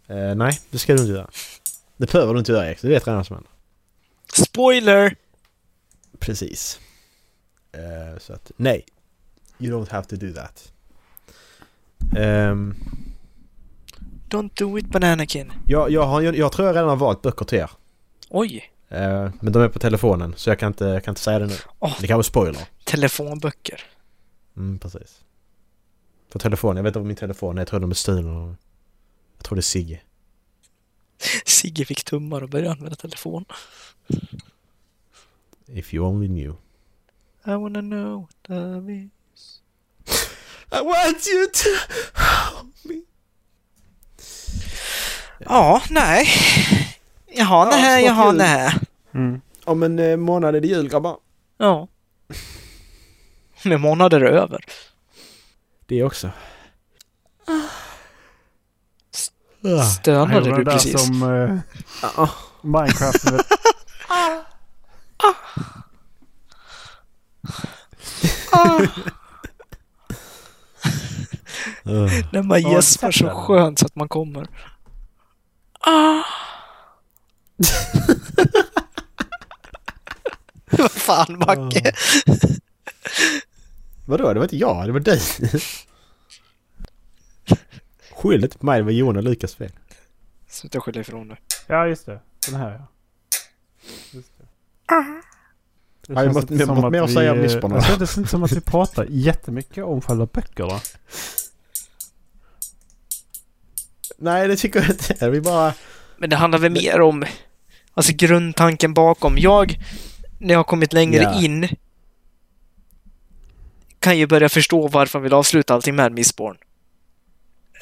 [0.08, 1.30] Eh, nej, det ska du inte göra.
[1.98, 3.52] Det behöver du inte göra Erik, du vet redan vad som händer.
[4.34, 5.16] Spoiler!
[6.22, 6.80] Precis.
[7.72, 8.86] Eh, så att, nej.
[9.60, 10.72] You don't have to do that.
[12.18, 12.76] Ehm,
[14.30, 15.52] Don't do it Bananakin.
[15.68, 17.70] jag, jag, har, jag, jag tror jag redan har valt böcker till er.
[18.30, 18.72] Oj!
[18.90, 21.48] Eh, men de är på telefonen så jag kan inte, jag kan inte säga det
[21.48, 21.56] nu.
[21.80, 21.96] Åh.
[22.00, 22.68] Det kan vara spoiler.
[22.84, 23.84] Telefonböcker.
[24.58, 25.22] Mm, precis.
[26.32, 27.62] På telefonen, jag vet inte vad min telefon är.
[27.62, 28.56] Jag tror de är stulna.
[29.38, 30.02] Jag tror det är Sigge.
[31.46, 33.46] Sigge fick tummar och började använda telefon.
[35.74, 36.56] If you only knew.
[37.46, 39.62] I wanna know what love is.
[40.72, 41.70] I want you to
[42.14, 42.96] hold me.
[45.40, 46.26] Ja, nej.
[47.28, 48.38] Jaha, Ja, nej, snart jaha, jul.
[48.38, 48.74] nej.
[49.14, 49.42] Mm.
[49.64, 51.18] Om en eh, månad är det jul grabbar.
[51.58, 51.88] Ja.
[53.66, 54.66] Med månader över.
[55.86, 56.32] Det också.
[60.00, 61.06] Stönade Jag du det precis?
[61.06, 61.58] som eh,
[62.18, 62.30] Ja.
[62.62, 63.24] Minecraft.
[71.88, 72.26] Uh.
[72.32, 74.48] När man gäspar så skönt så att man kommer.
[75.80, 76.24] Ah!
[80.72, 81.94] Vad fan, Macke?
[84.06, 84.34] Vadå?
[84.34, 85.20] Det var inte jag, det var du.
[88.12, 89.72] Skyll inte på mig, det var Johan och Lukas fel.
[90.48, 91.38] Sluta skylla ifrån dig.
[91.68, 92.20] Ja, just det.
[92.50, 92.88] Den här ja.
[94.12, 94.44] Just det.
[94.44, 94.50] Det
[94.96, 95.22] Ja,
[96.12, 97.76] vi känns måste- inte vi som att mer vi, säga om eh, Nisborna.
[97.76, 100.80] Det känns inte som att vi pratar jättemycket om själva böckerna.
[104.18, 105.30] Nej, det tycker jag inte.
[105.30, 105.74] Vi bara...
[106.18, 107.26] Men det handlar väl mer om
[107.94, 109.36] alltså grundtanken bakom.
[109.38, 109.80] Jag,
[110.40, 111.42] när jag har kommit längre Ja.
[111.42, 111.68] in,
[114.00, 116.58] kan ju börja förstå varför han vill avsluta allting med Mistborn.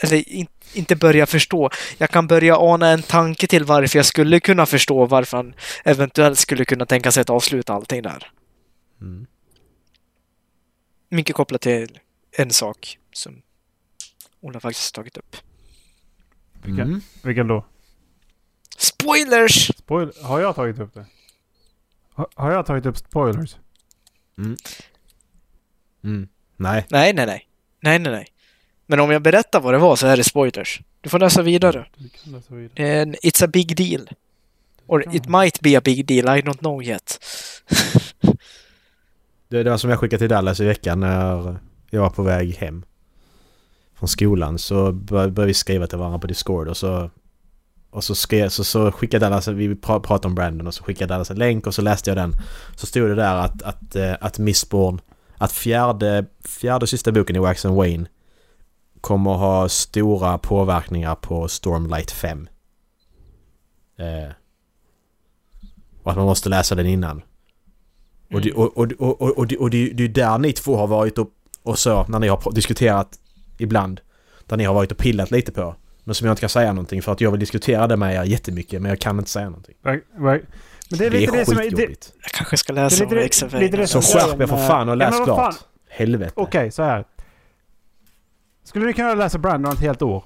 [0.04, 1.70] Eller in, inte börja förstå.
[1.98, 5.54] Jag kan börja ana en tanke till varför jag skulle kunna förstå varför han
[5.86, 8.32] eventuellt skulle kunna tänka sig att avsluta allting där.
[9.02, 9.26] Mm.
[11.10, 12.00] Mycket kopplat till
[12.32, 13.42] en sak som
[14.42, 15.36] Ola faktiskt tagit upp.
[16.64, 17.02] Vilken, Mm.
[17.24, 17.66] vilken då?
[18.78, 19.68] Spoilers!
[19.78, 21.06] Spoil har jag tagit upp det?
[22.14, 23.56] Har, har jag tagit upp spoilers?
[24.38, 24.58] Mm.
[26.58, 26.86] Nej.
[26.90, 27.48] Nej, nej, nej.
[27.82, 28.28] Nej, nej, nej.
[28.92, 30.82] Men om jag berättar vad det var så är det spoilers.
[31.02, 31.86] Du får läsa vidare.
[32.24, 32.70] Läsa vidare.
[32.76, 34.10] Det är en, it's a big deal.
[34.88, 37.20] Or it might be a big deal, I don't know yet.
[39.48, 41.58] Det, det var som jag skickade till Dallas i veckan när
[41.90, 42.84] jag var på väg hem.
[43.96, 47.10] Från skolan så bör- började vi skriva till varandra på Discord och så...
[47.92, 51.14] Och så, skrev, så, så skickade Dallas, vi pra- pratade om Brandon och så skickade
[51.14, 52.36] Dallas en länk och så läste jag den.
[52.76, 55.02] Så stod det där att, att, eh, att Mistborn,
[55.38, 58.06] att fjärde, fjärde sista boken i Wax and Wayne
[59.02, 62.50] kommer ha stora påverkningar på Stormlight 5.
[64.00, 64.32] Eh,
[66.04, 67.22] och att man måste läsa den innan.
[68.34, 70.76] Och, det, och, och, och, och, och, det, och det, det är där ni två
[70.78, 71.30] har varit och,
[71.64, 73.20] och så när ni har diskuterat
[73.58, 74.02] ibland.
[74.46, 75.76] Där ni har varit och pillat lite på.
[76.04, 78.24] Men som jag inte kan säga någonting för att jag vill diskutera det med er
[78.24, 79.76] jättemycket men jag kan inte säga någonting.
[79.82, 80.02] Men
[80.90, 81.62] det är Det lite är det som är...
[81.62, 82.14] Det, skitjobbigt.
[82.22, 83.60] Jag kanske ska Det läsa lite om det- XFA.
[83.60, 85.56] det Så skärp er för fan och läs klart.
[85.90, 86.34] Helvete.
[86.36, 87.06] Okej, så här.
[88.70, 90.24] Skulle ni kunna läsa Brandon ett helt år?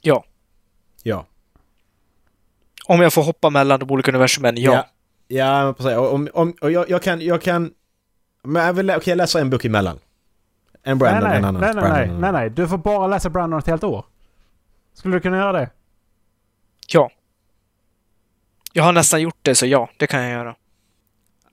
[0.00, 0.24] Ja.
[1.02, 1.26] Ja.
[2.86, 4.72] Om jag får hoppa mellan de olika universumen, ja.
[4.72, 4.86] Ja,
[5.28, 5.96] ja men precis.
[5.96, 7.20] Och, om, om, och jag, jag kan...
[7.20, 7.72] Jag kan
[8.42, 9.98] men jag vill okej, jag läser en bok emellan.
[10.82, 11.60] En Brandon, nej, nej, en annan.
[11.60, 12.50] nej, nej, Brandon, nej, nej, nej.
[12.50, 14.04] Du får bara läsa Brandon ett helt år.
[14.92, 15.70] Skulle du kunna göra det?
[16.88, 17.10] Ja.
[18.72, 20.54] Jag har nästan gjort det, så ja, det kan jag göra.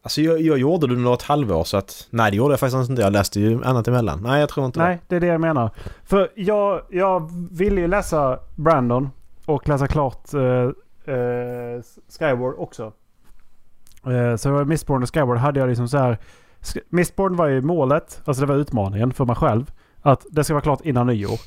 [0.06, 2.08] Alltså jag, jag gjorde det under ett halvår så att...
[2.10, 3.02] Nej det gjorde jag faktiskt inte.
[3.02, 4.20] Jag läste ju annat emellan.
[4.24, 5.72] Nej jag tror inte Nej, det är det jag menar.
[6.04, 9.10] För jag, jag ville ju läsa Brandon
[9.46, 10.42] och läsa klart eh,
[11.16, 11.82] eh,
[12.20, 12.94] Skyward också.
[14.06, 16.18] Eh, så Mistborn och Skyward hade jag liksom så här.
[16.90, 19.72] Mistborn var ju målet, alltså det var utmaningen för mig själv.
[20.02, 21.40] Att det ska vara klart innan nyår.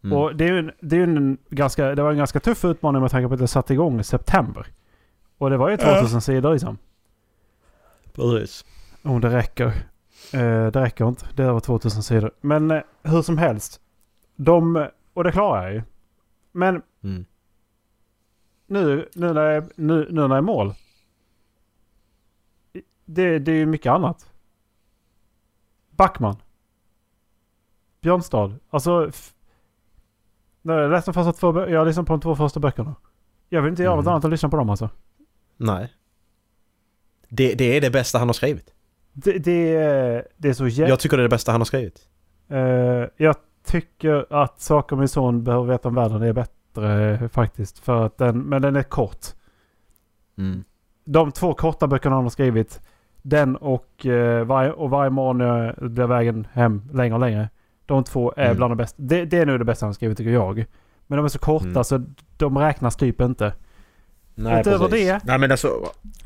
[0.00, 0.06] det.
[0.06, 0.18] Mm.
[0.18, 3.02] Och det är ju en, det är en ganska, det var en ganska tuff utmaning
[3.02, 4.66] med tanke på att jag satte igång i september.
[5.38, 6.78] Och det var ju 2000 sidor liksom.
[8.12, 8.64] Precis.
[9.02, 9.66] Om det räcker.
[10.32, 11.26] Eh, det räcker inte.
[11.36, 12.30] Det var 2000 sidor.
[12.40, 13.80] Men eh, hur som helst.
[14.36, 15.82] De, och det klarar jag ju.
[16.52, 17.24] Men Mm.
[18.66, 20.74] nu, nu, när, jag, nu, nu när jag är mål.
[23.04, 24.30] Det, det är ju mycket annat.
[25.90, 26.36] Backman.
[28.00, 28.54] Björnstad.
[28.70, 29.10] Alltså.
[30.62, 32.94] När jag läste de första två Jag har lyssnat på de två första böckerna.
[33.48, 34.12] Jag vill inte göra något Mm.
[34.12, 34.90] annat än lyssna på dem alltså.
[35.56, 35.92] Nej.
[37.34, 38.66] Det, det är det bästa han har skrivit.
[39.12, 40.88] Det, det, är- det är så jävla...
[40.88, 41.98] Jag tycker det är det bästa han har skrivit.
[42.50, 42.58] Eh,
[43.16, 43.36] jag
[43.66, 47.78] tycker att Saker min son behöver veta om världen är bättre faktiskt.
[47.78, 49.26] För att den, men den är kort.
[50.38, 50.64] Mm.
[51.04, 52.80] De två korta böckerna han har skrivit.
[53.22, 57.48] Den och, eh, varje, och varje morgon blir vägen hem längre och längre.
[57.86, 58.56] De två är Mm.
[58.56, 59.02] bland de bästa.
[59.02, 60.64] Det, det är nog det bästa han har skrivit tycker jag.
[61.06, 61.84] Men de är så korta Mm.
[61.84, 62.04] så
[62.36, 63.52] de räknas typ inte.
[64.34, 65.06] Nej, Utöver precis.
[65.08, 65.68] det- Nej men alltså...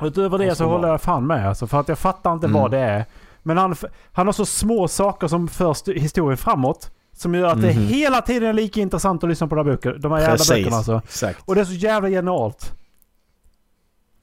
[0.03, 0.77] Utöver det Måste så vara.
[0.77, 1.49] håller jag fan med.
[1.49, 2.61] Alltså, för att jag fattar inte Mm.
[2.63, 3.05] vad det är.
[3.43, 3.77] Men han,
[4.13, 6.91] han har så små saker som för st- historien framåt.
[7.13, 7.87] Som gör att det Mhm.
[7.87, 10.49] hela tiden är lika intressant att lyssna på de här, böcker, de här jävla Precis.
[10.51, 10.77] böckerna.
[10.77, 11.01] Alltså.
[11.05, 11.39] Exakt.
[11.45, 12.73] Och det är så jävla genialt.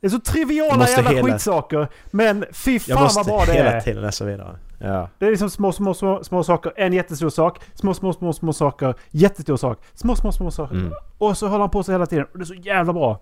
[0.02, 1.88] Det är så Jag triviala måste jävla hela- skitsaker.
[2.12, 3.82] Men fy Jag fan vad måste bra det hela är.
[3.82, 4.60] tiden läsa vidare.
[4.80, 5.10] Ja.
[5.20, 6.74] Det är liksom små, små, små, små saker.
[6.76, 7.60] En jättestor sak.
[7.74, 8.96] Små, små, små, små saker.
[9.12, 9.80] Jättestor sak.
[9.94, 10.76] Små, små, små saker.
[10.76, 10.94] Mm.
[11.18, 12.26] Och så håller han på så hela tiden.
[12.34, 13.20] Och det är så jävla bra.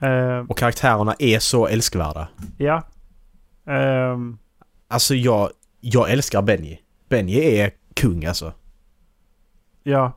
[0.00, 2.28] Eh, Och karaktärerna är så älskvärda.
[2.58, 2.82] ja.
[3.66, 4.38] Ehm,
[4.88, 5.50] Alltså jag...
[5.80, 6.80] Jag älskar Benji.
[7.08, 8.52] Benji är kung alltså.
[9.82, 10.12] Ja.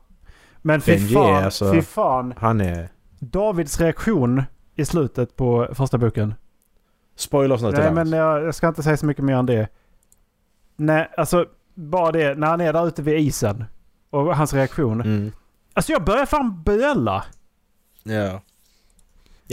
[0.62, 2.34] Men fy fan, är alltså- fy fan.
[2.38, 2.90] Han är...
[3.20, 4.44] Davids reaktion
[4.76, 6.34] i slutet på första boken.
[7.16, 9.68] Spoilers nu Nej, men jag, jag ska inte säga så mycket mer än det.
[10.76, 12.36] Nej, alltså bara det.
[12.38, 13.66] När han är där ute vid isen.
[14.10, 15.02] Och hans reaktion.
[15.02, 15.32] Mm.
[15.74, 17.24] Alltså jag börjar fan böla.
[18.04, 18.42] Ja.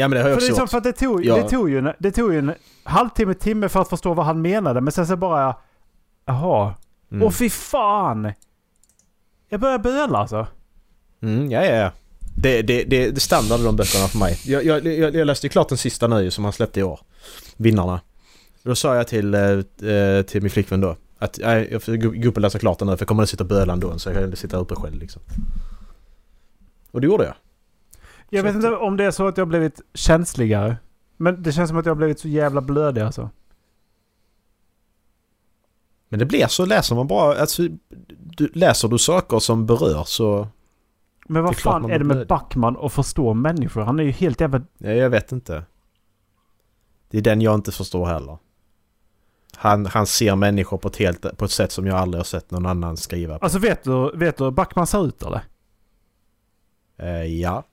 [0.01, 0.71] Ja men det har jag För det, också som gjort.
[0.71, 1.37] för att det, tog, Ja.
[1.37, 2.53] det, tog ju, en- det tog ju en
[2.85, 4.81] halvtimme, timme för att förstå vad han menade.
[4.81, 5.57] Men sen så bara...
[6.27, 6.75] Jaha.
[7.13, 7.23] Mm.
[7.27, 8.33] Åh fy fan!
[9.49, 10.47] Jag börjar böla alltså.
[11.23, 11.91] Mm, ja, ja, ja.
[12.37, 14.39] Det, det, det, det standard de böckerna för mig.
[14.45, 17.01] Jag, jag, jag, jag läste ju klart den sista nu som han släppte i år.
[17.57, 18.01] Vinnarna.
[18.63, 19.41] Då sa jag till, eh,
[19.91, 22.89] eh, till min flickvän då att nej, jag får gå upp och läsa klart den
[22.89, 24.95] nu för jag kommer att sitta och böla ändå så jag kan sitta uppe själv
[24.99, 25.23] liksom.
[26.91, 27.35] Och det gjorde jag.
[28.31, 30.77] Jag vet inte om det är så att jag har blivit känsligare.
[31.17, 33.31] Men det känns som att jag har blivit så jävla blödig alltså.
[36.09, 37.63] Men det blir så läser man bara, alltså,
[38.09, 40.49] du, läser du saker som berör så...
[41.29, 42.29] Men vad fan är det med blödig.
[42.29, 43.83] Backman att förstå människor?
[43.83, 44.63] Han är ju helt jävla...
[44.79, 45.65] Ja, jag vet inte.
[47.11, 48.39] Det är den jag inte förstår heller.
[49.57, 52.51] Han, han ser människor på ett, helt, på ett sätt som jag aldrig har sett
[52.51, 53.45] någon annan skriva på.
[53.45, 55.41] Alltså vet du, vet du hur Backman ser ut eller?
[56.97, 57.65] Eh, ja.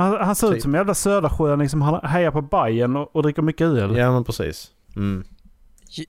[0.00, 0.56] Han, han ser Typ.
[0.56, 3.96] ut som en jävla södersjöning som han hejar på Bajen och, och dricker mycket öl.
[3.96, 4.70] Ja men precis.
[4.96, 5.24] Mm.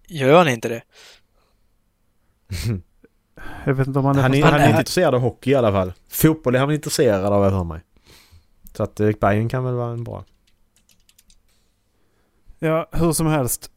[0.08, 0.82] Gör han inte det?
[3.66, 4.22] Jag vet inte om han är...
[4.22, 5.94] Han, är, han är inte intresserad av hockey i alla fall.
[6.10, 7.82] Fotboll är han intresserad av, jag för mig.
[8.74, 10.26] Så att eh, Bayern kan väl vara en bra.
[12.60, 13.72] Ja, hur som helst.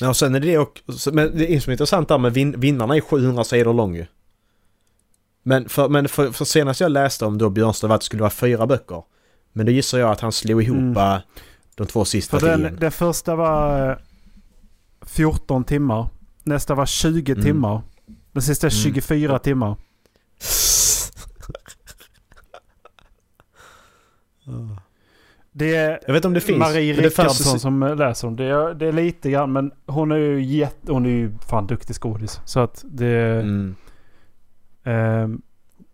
[0.00, 2.60] Ja, och sen är det också, men det är som är intressant där med vin,
[2.60, 4.06] vinnarna är 700 sidor lång ju.
[5.42, 8.22] Men för, men för, för senast jag läste om då Björnstad var att det skulle
[8.22, 9.02] vara fyra böcker.
[9.52, 10.96] Men då gissar jag att han slog ihop Mm.
[10.96, 11.16] eh,
[11.74, 12.76] de två sista För den, en.
[12.76, 13.96] den första var eh,
[15.06, 16.08] 14 timmar.
[16.42, 17.44] Nästa var 20 Mm.
[17.44, 17.82] timmar.
[18.32, 18.82] Den sista är Mm.
[18.94, 19.76] 24 timmar.
[25.52, 26.58] Det är Jag vet om det finns.
[26.58, 28.74] Marie men det Rickardsson som eh, läser om det.
[28.74, 30.92] Det är lite grann men hon är ju jätte...
[30.92, 32.40] Hon är ju fan duktig skådis.
[32.44, 33.16] Så att det...
[33.40, 33.74] Mm.
[34.90, 35.42] Ehm,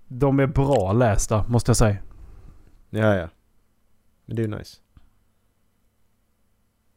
[0.08, 1.96] de är bra lästa måste jag säga.
[2.90, 3.28] Ja, ja.
[4.26, 4.76] Men det är ju nice.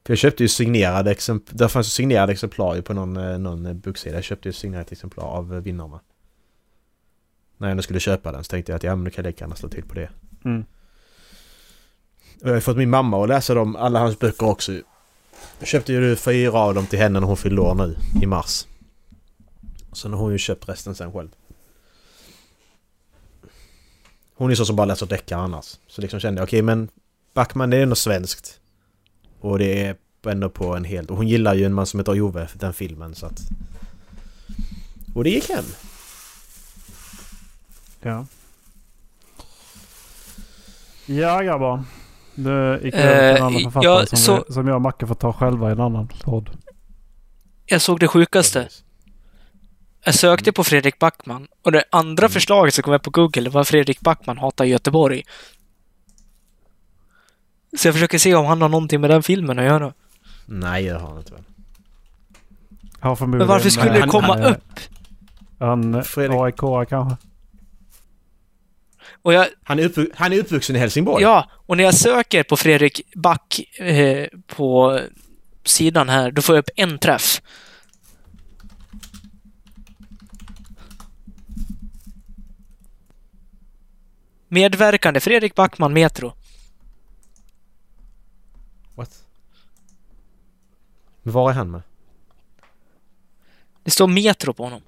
[0.06, 1.58] För jag köpte ju signerade exemplar.
[1.58, 4.16] Där fanns ju signerade exemplar på någon, eh, någon eh, boksida.
[4.16, 6.00] Jag köpte ju signerat exemplar av eh, vinnarna.
[7.58, 9.30] När jag ändå skulle köpa den så tänkte jag att ja men då kan jag
[9.30, 10.10] lika gärna slå till på det.
[10.46, 10.66] Mm.
[12.42, 14.72] Och jag har fått min mamma att läsa dem, alla hans böcker också.
[15.60, 18.68] Jag köpte ju fyra av dem till henne när hon fyllde år nu i mars.
[19.94, 21.30] Sen har hon ju köpt resten sen själv.
[24.38, 25.78] Hon är så som bara läser deckare annars.
[25.88, 26.90] Så liksom kände jag okej men
[27.34, 28.60] Backman det är ändå svenskt.
[29.40, 29.96] Och det är
[30.26, 31.12] ändå på en helt...
[31.12, 33.42] Och hon gillar ju en man som heter Ove, den filmen så att...
[35.16, 35.66] Och det gick hem.
[38.02, 38.26] Ja.
[41.06, 41.84] Ja grabbar.
[42.36, 44.82] Det gick över till en Eh, annan författare ja, som, så- vi, som jag och
[44.82, 46.50] Macke får ta själva i en annan podd.
[47.66, 48.68] Jag såg det sjukaste.
[50.08, 53.64] Jag sökte på Fredrik Backman och det andra förslaget som kom upp på Google var
[53.64, 55.24] Fredrik Backman hatar Göteborg.
[57.78, 59.94] Så jag försöker se om han har någonting med den filmen att göra.
[60.46, 61.44] Nej det har han inte väl.
[63.28, 64.80] Men varför skulle eh, det han- komma eh, upp?
[65.60, 67.18] Han Fredrik- aik kanske?
[69.22, 71.24] Och jag, Han är, uppvux- han är uppvuxen i Helsingborg.
[71.24, 75.00] ja, och när jag söker på Fredrik Back eh, på
[75.64, 77.42] sidan här, då får jag upp en träff.
[84.48, 86.34] Medverkande Fredrik Backman Metro.
[88.96, 89.24] What?
[91.24, 91.82] Men var är han med?
[93.84, 94.82] Det står Metro på honom.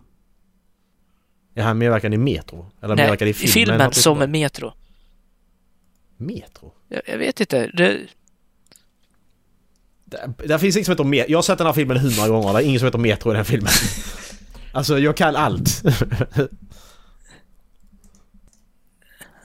[1.55, 2.71] Är han medverkande i Metro?
[2.81, 3.51] Eller Nej, medverkande i i filmen?
[3.53, 4.73] filmen Har du som en Metro.
[6.17, 6.73] Metro?
[6.87, 7.67] Jag, jag vet inte.
[7.73, 7.99] Det,
[10.05, 11.31] Där, där finns inget som heter Metro.
[11.31, 12.53] Jag har sett den här filmen hundra gånger.
[12.53, 13.71] Det är ingen som heter Metro i den filmen.
[14.73, 15.83] alltså jag kan allt.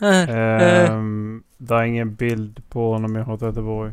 [0.05, 3.93] Ehm, det är ingen bild på honom i Hot Göteborg.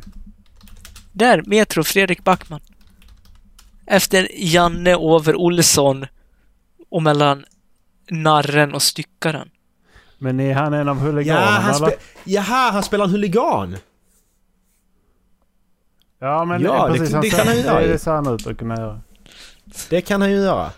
[1.11, 2.59] där, Metro, Fredrik Backman.
[3.85, 6.05] Efter Janne Over Olsson
[6.89, 7.45] och mellan
[8.09, 9.49] Narren och Styckaren.
[10.17, 11.87] Men är han en av ja, huliganerna han eller?
[11.87, 13.77] spe- Jaha, han spelar en huligan!
[16.19, 17.15] Ja men Ja, det- precis.
[17.21, 19.01] det ser- kan han ju göra Det, det ser han ut att kunna göra.
[19.89, 20.71] Det kan han ju göra.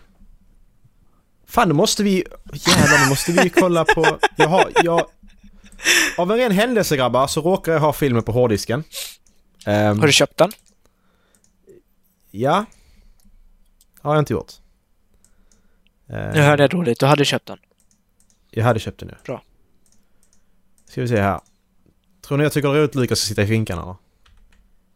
[1.48, 2.24] Fan, då måste vi...
[2.54, 4.06] Jävlar, då måste vi ju kolla på...
[4.36, 4.72] Jag har...
[4.84, 5.06] Jag,
[6.18, 8.84] av en ren händelse grabbar så råkar jag ha filmen på hårddisken.
[9.66, 10.52] Ehm, Har du köpt den?
[12.32, 12.66] Ja.
[14.02, 14.52] Har jag inte gjort.
[16.10, 17.00] Ehm, Nu hörde jag dåligt.
[17.00, 17.58] Du hade köpt den.
[18.50, 19.16] Jag hade köpt den nu.
[19.26, 19.44] Bra.
[20.90, 21.40] Ska vi se här.
[22.22, 23.96] Tror ni jag tycker det är roligt att Lukas ska sitta i finkan eller?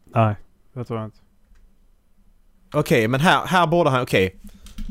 [0.04, 0.34] Nej,
[0.72, 1.18] det tror jag inte.
[2.72, 4.02] Okej, men här, här borde han...
[4.02, 4.36] Okej.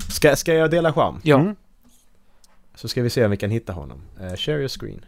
[0.10, 1.20] Ska, ska jag dela skärm?
[1.24, 1.40] Ja.
[1.40, 1.56] Mm.
[2.76, 4.02] Så ska vi se om vi kan hitta honom.
[4.22, 5.06] Uh, share your screen.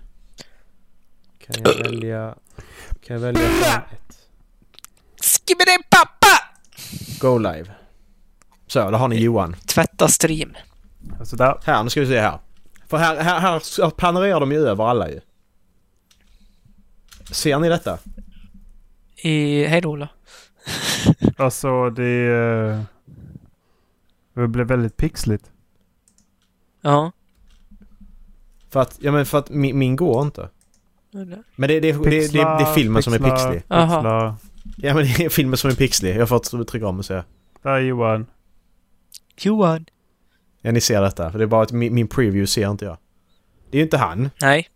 [1.53, 2.35] Kan jag välja...
[3.05, 4.17] Kan jag välja skärm ett?
[5.21, 6.57] Skibbidi pappa!
[7.19, 7.71] Go live.
[8.67, 9.55] Så, då har ni Johan.
[9.65, 10.53] Tvätta stream.
[11.19, 11.59] Alltså där.
[11.63, 12.39] Här, nu ska vi se här.
[12.87, 15.19] För här, här, här panorerar de ju över alla ju.
[17.31, 17.97] Ser ni detta?
[19.15, 19.63] I...
[19.65, 20.09] Hej då Ola.
[21.37, 22.27] Alltså det...
[22.27, 22.81] eh,
[24.33, 25.51] Det blev väldigt pixligt.
[26.81, 27.11] Ja.
[28.69, 30.49] För att, ja men för att min, min går inte.
[31.11, 33.63] Men det, det, det, det, det, är filmen som är pixlig.
[33.67, 33.95] Aha.
[33.95, 34.35] pixlar.
[34.77, 36.15] Ja men det är filmen som är pixlig.
[36.15, 37.23] Jag får trycka om och se.
[37.61, 38.25] Där är Johan.
[39.37, 39.85] Johan.
[40.61, 41.31] Ja ni ser detta.
[41.31, 42.97] För det är bara att min, min preview ser inte jag.
[43.69, 44.29] Det är ju inte han.
[44.41, 44.69] Nej.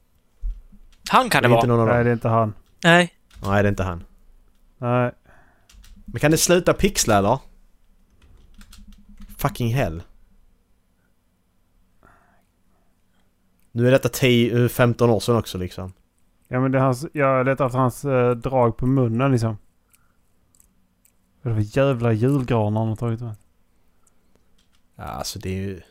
[1.10, 1.94] Han kan Det det vara.
[1.94, 2.54] Nej, det är inte han.
[2.84, 3.14] Nej.
[3.44, 4.04] Nej det är inte han.
[4.78, 5.12] Nej.
[6.06, 7.40] Men kan det sluta pixla eller?
[9.38, 10.04] Fucking hell.
[13.72, 15.94] Nu är detta 10, 15 år sedan också liksom.
[16.48, 17.06] Ja men det är hans...
[17.14, 19.58] Jag letar efter hans eh, drag på munnen liksom.
[21.42, 23.36] Vad är det för jävla julgranar han har tagit med?
[24.96, 25.82] Ja, alltså det är ju...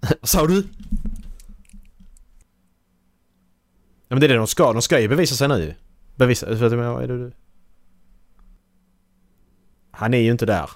[0.00, 0.66] Vad sa du?
[4.08, 4.72] Ja men det är det de ska.
[4.72, 5.74] De ska ju bevisa sig nu
[6.16, 6.46] Bevisa...
[6.46, 7.32] Vet du vad är det du?
[9.90, 10.70] Han är ju inte där.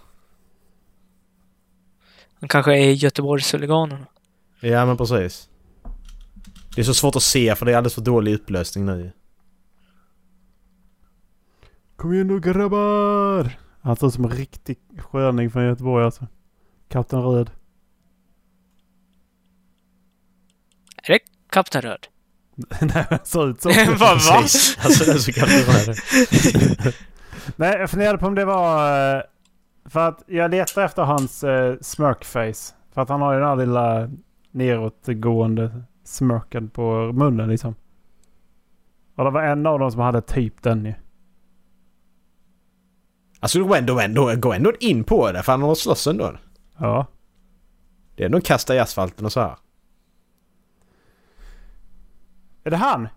[2.40, 4.06] Han kanske är Göteborgshuliganerna.
[4.60, 5.48] Ja men precis.
[6.74, 9.12] Det är så svårt att se för det är alldeles för dålig upplösning nu.
[11.96, 13.58] Kom igen nu grabbar!
[13.82, 16.26] Han ser ut som en riktig sköning från Göteborg alltså.
[16.88, 17.50] Kapten Röd.
[21.02, 21.18] Är det
[21.50, 22.06] Kapten Röd?
[22.80, 23.68] Nej, han ser ut så.
[23.98, 24.40] Vad va?
[24.42, 24.78] Precis.
[25.08, 26.92] Alltså kan det vara.
[27.56, 29.16] Nej, jag funderade på om det var...
[29.16, 29.22] eh,
[29.84, 32.74] För att jag letar efter hans uh, smirkface.
[32.94, 34.10] För att han har ju den här lilla
[34.58, 37.74] nedåtgående smirken på munnen liksom.
[39.14, 40.94] Och det var en av dem som hade typ den ju.
[43.40, 46.36] Alltså gå ändå, ändå, gå ändå in på det för han har slåss ändå.
[46.78, 47.06] Ja.
[48.16, 49.56] Det är ändå kasta i asfalten och så här.
[52.64, 53.08] Är det han?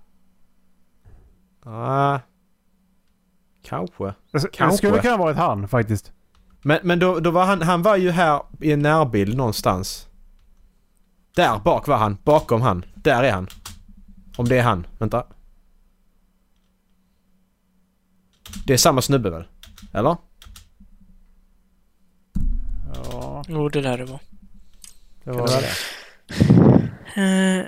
[1.63, 2.19] Ah,
[3.63, 4.03] kanske.
[4.03, 4.77] Det, det Kanske.
[4.77, 6.13] skulle kunna varit han faktiskt.
[6.61, 10.10] Men, men då, då var han, han var ju här i en närbild någonstans.
[11.35, 12.17] Där bak var han.
[12.23, 12.85] Bakom han.
[12.95, 13.47] Där är han.
[14.37, 14.87] Om det är han.
[14.97, 15.25] Vänta.
[18.65, 19.43] Det är samma snubbe väl?
[19.93, 20.17] Eller?
[22.93, 24.19] Ja, Jo, det där det var.
[25.23, 25.71] det var det vara det.
[27.61, 27.65] Eh,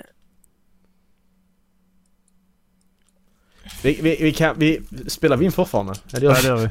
[3.82, 4.58] Vi, vi, vi kan...
[4.58, 5.94] Vi, spelar vi in fortfarande?
[6.06, 6.70] Ja, det gör vi.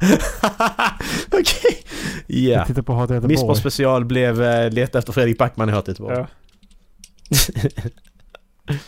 [1.32, 1.84] Okej.
[2.26, 2.50] Ja.
[2.58, 3.56] Jag tittar på Hat Göteborg.
[3.56, 6.16] Special blev uh, leta efter Fredrik Backman i Hat Göteborg.
[6.16, 6.26] Ja.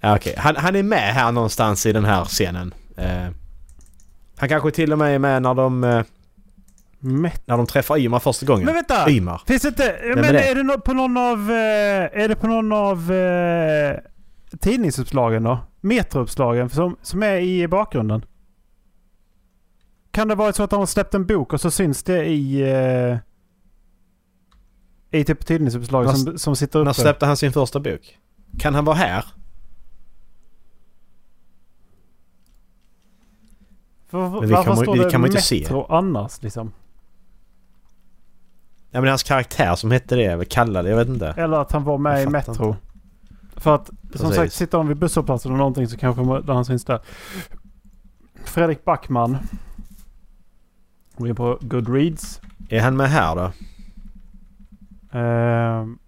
[0.00, 0.34] Ja, okej.
[0.38, 2.74] Han, han är med här någonstans i den här scenen.
[2.96, 3.26] Eh,
[4.36, 6.02] han kanske till och med är med när de, eh,
[7.00, 8.64] när de träffar Ymar första gången.
[8.64, 9.10] Men vänta!
[9.10, 9.42] Ymar.
[9.46, 9.98] Finns det inte...
[10.14, 10.40] Men är det?
[10.50, 11.50] är det nå- på någon av...
[11.50, 13.96] eh, är det på någon av eh,
[14.60, 15.58] tidningsuppslagen då?
[15.80, 18.24] Metrouppslagen som, som är i bakgrunden?
[20.16, 22.60] Kan det vara så att de har släppt en bok och så syns det i...
[22.72, 23.18] Eh,
[25.20, 26.84] I typ tidningsuppslagen När- som, som sitter uppe?
[26.84, 28.18] När släppte han sin första bok?
[28.58, 29.24] Kan han vara här?
[34.08, 35.66] För, Men vi varför kan- står det det kan man inte se.
[35.88, 36.72] Annars liksom?
[38.90, 41.28] Ja men hans karaktär som hette det, vad kallade jag vet inte.
[41.36, 42.66] Eller att han var med i Metro.
[42.68, 42.76] inte.
[43.56, 44.36] För att som Precis.
[44.36, 47.00] sagt sitter han vid busshållplatsen eller någonting så kanske han syns där.
[48.44, 49.36] Fredrik Backman.
[51.18, 52.40] Vi är på Goodreads.
[52.68, 53.52] Är han med här då?
[55.18, 55.98] Ehm.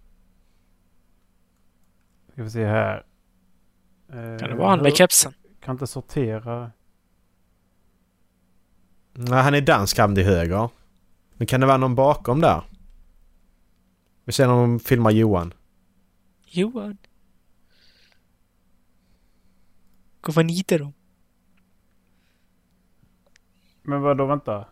[2.32, 3.06] ska vi se här.
[4.12, 5.32] Ehm, kan det vara han med hur- kepsen?
[5.60, 6.72] Kan inte sortera.
[9.12, 10.70] Nej, han är dansk han till höger.
[11.34, 12.62] Men kan det vara någon bakom där?
[14.24, 15.54] Vi ser när de filmar Johan.
[16.46, 16.98] Johan.
[20.20, 20.92] Gå vad nitar de?
[23.82, 24.66] Men vadå vänta?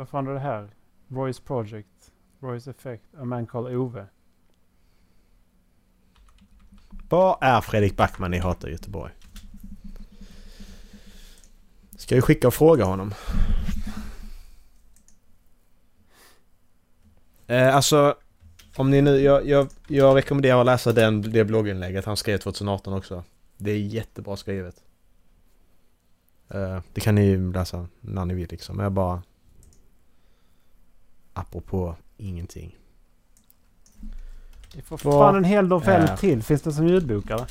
[0.00, 0.70] Vad fan är det här?
[1.08, 2.12] Roy's Project.
[2.38, 3.04] Roy's Effect.
[3.18, 4.06] A man called Ove.
[7.08, 9.12] Vad är Fredrik Backman i Hata Göteborg?
[11.96, 13.14] Ska vi skicka och fråga honom?
[17.46, 18.14] Eh, alltså,
[18.76, 22.92] Om ni nu, jag, jag, jag rekommenderar att läsa den, det blogginlägget han skrev 2018
[22.92, 23.24] också.
[23.56, 24.84] Det är jättebra skrivet.
[26.48, 28.76] Eh, det kan ni ju läsa när ni vill liksom.
[28.76, 29.22] Men jag bara...
[31.32, 32.76] Apropå ingenting.
[34.74, 36.16] Vi får fan en hel novell Ja.
[36.16, 36.42] till.
[36.42, 37.46] Finns det som ljudbok eller?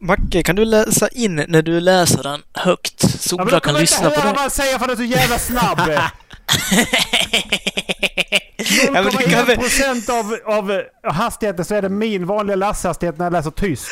[0.00, 3.20] Macke, kan du läsa in när du läser den högt?
[3.22, 4.34] Så Ja, men Ola då kan kommer jag lyssna inte på höra det.
[4.34, 5.78] vad han säger för att du är så jävla snabb.
[8.86, 9.56] Ja, men du kan väl...
[9.58, 13.88] 0,1% av, av hastigheten så är det min vanliga läshastighet när jag läser tyst.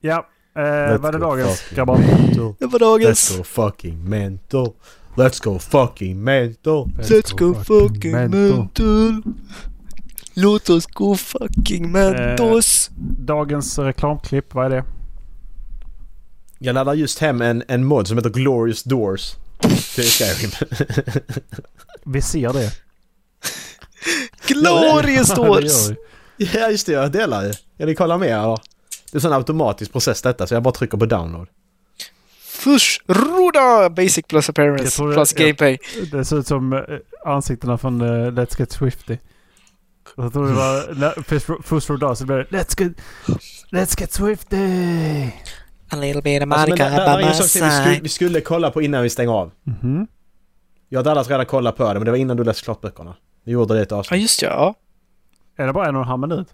[0.00, 1.98] Ja, eh, Let's vad är dagens fucking grabbar?
[2.58, 3.30] Det var dagens.
[3.30, 4.72] Let's go fucking mental.
[5.16, 6.90] Let's go fucking mental.
[6.98, 9.22] Let's go fucking mental.
[10.34, 12.90] Låt oss gå fucking mentos.
[13.18, 14.84] Dagens reklamklipp, vad är det?
[16.58, 19.34] Jag laddar just hem en, en mod som heter Glorious Doors.
[19.94, 20.50] Till Skyrim.
[22.04, 22.72] Vi ser det.
[24.46, 25.90] Glorious doors!
[26.36, 27.52] ja just det, jag delar ju.
[27.52, 28.56] Ska ni kolla mer eller?
[29.10, 31.48] Det är en sån automatisk process detta så jag bara trycker på download.
[32.42, 33.90] Fush, ruda!
[33.90, 35.78] Basic plus Jag appearance plus jag- gameplay.
[36.12, 36.80] Det ser ut som eh,
[37.24, 39.18] ansiktena från eh, Let's Get Swifty.
[40.16, 41.22] Jag tror det var
[41.82, 42.92] för dag så blev det Let's Get,
[43.70, 45.30] Let's Get Swifty!
[45.88, 47.44] A little bit of Alltså, men Monica det, det här by är my en sak
[47.44, 49.50] vi skulle, vi skulle kolla på innan vi stänger av.
[49.62, 50.06] Mhm.
[50.88, 53.16] Jag hade allas redan kollat på det men det var innan du läste klart böckerna.
[53.44, 54.22] Vi gjorde det i ett Ja, avsnitt.
[54.22, 54.48] just ja.
[54.48, 54.74] ja.
[55.62, 56.48] Är det bara en och en halv minut?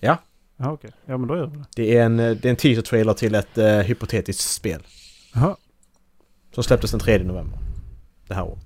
[0.00, 0.16] Ja.
[0.56, 0.90] Ja, okej.
[1.06, 1.64] Ja, men då gör vi det.
[1.76, 4.82] Det är en, eh, det är en teaser-trailer till ett uh, hypotetiskt spel.
[5.34, 5.56] Jaha.
[6.54, 7.58] Som släpptes den 3 november.
[8.28, 8.64] Det här året.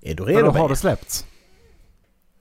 [0.00, 1.26] Är du Men redo då har det släppts?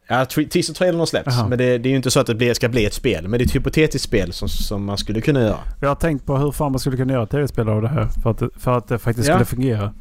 [0.09, 1.35] Ja, tre- teaser-trailern har släppts.
[1.35, 1.47] Jaha.
[1.47, 3.27] Men det, det är ju inte så att det blir, ska bli ett spel.
[3.27, 5.59] Men det är ett hypotetiskt spel som, som man skulle kunna göra.
[5.81, 8.07] Jag har tänkt på hur fan man skulle kunna göra ett tv-spel av det här.
[8.23, 9.34] För att det, för att det faktiskt Ja.
[9.35, 9.93] skulle fungera.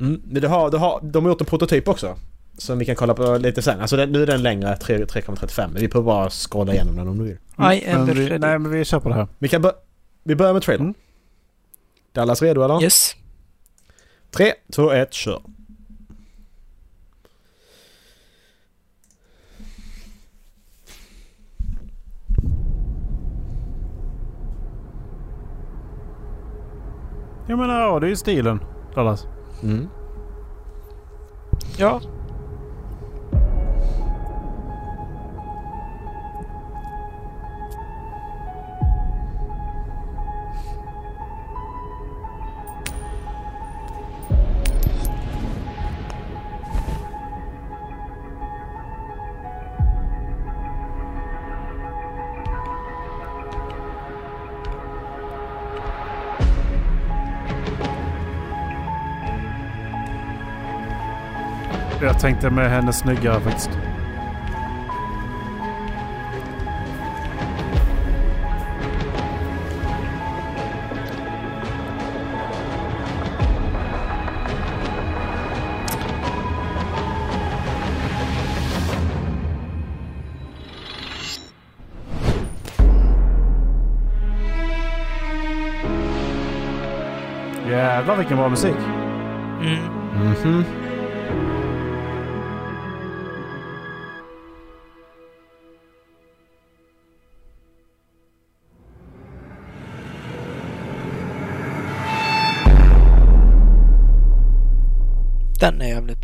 [0.00, 0.22] Mm.
[0.24, 2.16] Men det har, det har, de har gjort en prototyp också.
[2.58, 3.80] Som vi kan kolla på lite sen.
[3.80, 5.68] Alltså den, nu är den längre, 3 3,35.
[5.72, 7.32] Men vi får bara scrolla igenom den om du vill.
[7.58, 9.28] I am men vi, nej, men vi kör på det här.
[9.38, 9.72] Vi kan bör,
[10.24, 10.84] vi börjar med trailern.
[10.86, 10.94] Mm.
[12.12, 12.82] Dallas redo eller?
[12.82, 13.16] Yes.
[14.30, 15.40] 3, 2, 1, kör.
[27.48, 28.60] Jag menar, ja, det är ju stilen.
[28.94, 29.26] Dallas.
[29.62, 29.88] Mm.
[31.78, 32.00] Ja.
[62.18, 63.70] Jag tänkte med henne snyggare faktiskt.
[87.70, 88.76] Jävlar vilken bra musik.
[89.60, 89.78] Mm.
[90.14, 90.64] Mhm.
[90.82, 90.87] Den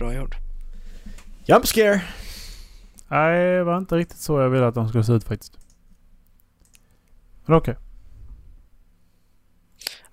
[0.00, 0.36] är jävligt bra gjord.
[1.46, 2.02] Jump scare.
[3.08, 5.58] Nej, det var inte riktigt så jag ville att de skulle se ut faktiskt.
[7.46, 7.76] Men okej.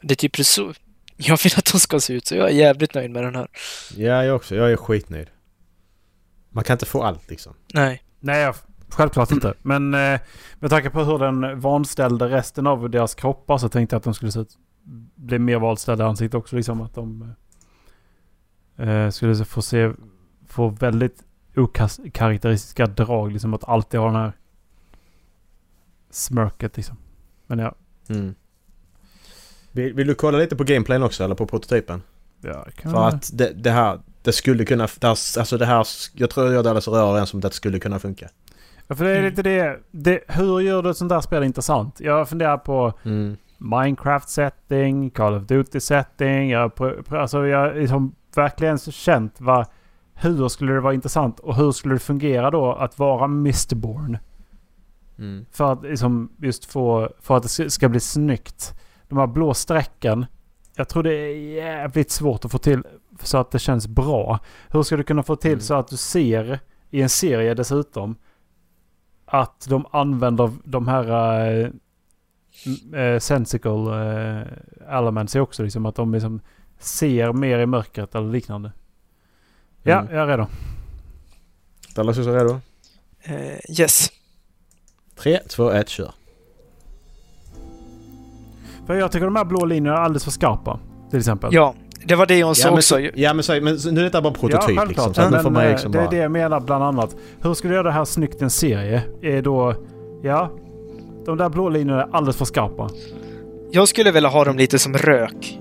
[0.01, 0.73] Det är typ så
[1.17, 3.47] jag vill att de ska se ut, så jag är jävligt nöjd med den här.
[3.95, 4.55] Ja, jag också.
[4.55, 5.27] Jag är skitnöjd.
[6.49, 7.53] Man kan inte få allt liksom.
[7.73, 8.03] Nej.
[8.19, 8.55] Nej, jag-
[8.89, 9.53] självklart inte.
[9.61, 10.19] Men eh,
[10.59, 14.13] med tanke på hur den vanställde resten av deras kroppar så tänkte jag att de
[14.13, 14.57] skulle se ut,
[15.15, 16.55] bli mer vanställda i ansiktet också.
[16.55, 17.27] Liksom att de eh,
[19.11, 19.91] skulle få se,
[20.47, 21.23] få väldigt
[21.55, 23.31] okaraktäristiska drag.
[23.31, 24.33] Liksom att alltid ha den här
[26.09, 26.97] smörket liksom.
[27.47, 27.75] Men ja.
[28.09, 28.35] Mm.
[29.71, 32.01] Vill, vill du kolla lite på gameplayen också eller på prototypen?
[32.41, 35.87] ja kan För att det, det här, det skulle kunna, det här, alltså det här,
[36.13, 38.29] jag tror jag Dallas är överens om att det skulle kunna funka.
[38.87, 39.29] Ja, för det är Mm.
[39.29, 40.19] lite det, det.
[40.27, 41.99] Hur gör du ett sånt där spel intressant?
[41.99, 43.37] Jag funderar på Mm.
[43.57, 46.49] Minecraft setting, Call of Duty setting.
[46.49, 46.71] Jag,
[47.09, 49.65] alltså jag liksom verkligen känt vad,
[50.13, 54.17] hur skulle det vara intressant och hur skulle det fungera då att vara Mistborn?
[55.17, 55.45] Mm.
[55.51, 58.73] För att liksom just få, för att det ska- bli snyggt.
[59.09, 60.25] De här blå strecken.
[60.75, 62.83] Jag tror det är jävligt svårt att få till
[63.23, 64.39] så att det känns bra.
[64.69, 65.61] Hur ska du kunna få till Mm.
[65.61, 66.59] så att du ser
[66.89, 68.15] i en serie dessutom
[69.25, 71.09] att de använder de här
[72.93, 74.41] äh, äh, sensical äh,
[74.97, 75.63] elements också.
[75.63, 76.41] Liksom att de liksom
[76.83, 78.71] ser mer i mörkret eller liknande.
[79.83, 80.13] Ja, Mm.
[80.15, 80.47] jag är redo.
[81.95, 82.59] Dallas är redo?
[83.23, 84.11] Eh, yes.
[85.19, 86.11] 3, 2, 1, kör.
[88.87, 90.79] För jag tycker de här blå linjerna är alldeles för skarpa.
[91.09, 91.53] Till exempel.
[91.53, 91.73] Ja,
[92.05, 92.95] det var det jag sa Ja men, också.
[92.95, 94.87] så, ja, men, så, men så- nu är detta bara prototyp självklart.
[95.07, 95.13] liksom.
[95.13, 96.09] Så Men, får man eh, liksom det är bara...
[96.11, 97.15] det jag menar bland annat.
[97.41, 99.03] Hur ska du göra det här snyggt i en serie?
[99.21, 99.75] Är då...
[100.23, 100.51] Ja.
[101.25, 102.89] De där blå linjerna är alldeles för skarpa.
[103.71, 105.59] Jag skulle vilja ha dem lite som rök.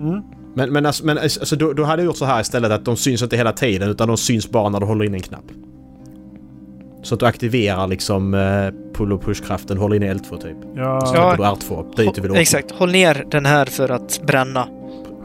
[0.00, 0.22] Mm.
[0.54, 2.96] Men, men, alltså, men alltså, då, då hade jag gjort så här istället att de
[2.96, 5.44] syns inte hela tiden utan de syns bara när du håller in en knapp.
[7.02, 10.56] Så att du aktiverar liksom eh, pull och push-kraften, håller in i L2 typ.
[10.76, 11.00] Ja.
[11.06, 11.34] Så Ja.
[11.36, 12.40] du R2, dit du vill åka.
[12.40, 12.70] Exakt.
[12.70, 14.68] Håll ner den här för att bränna.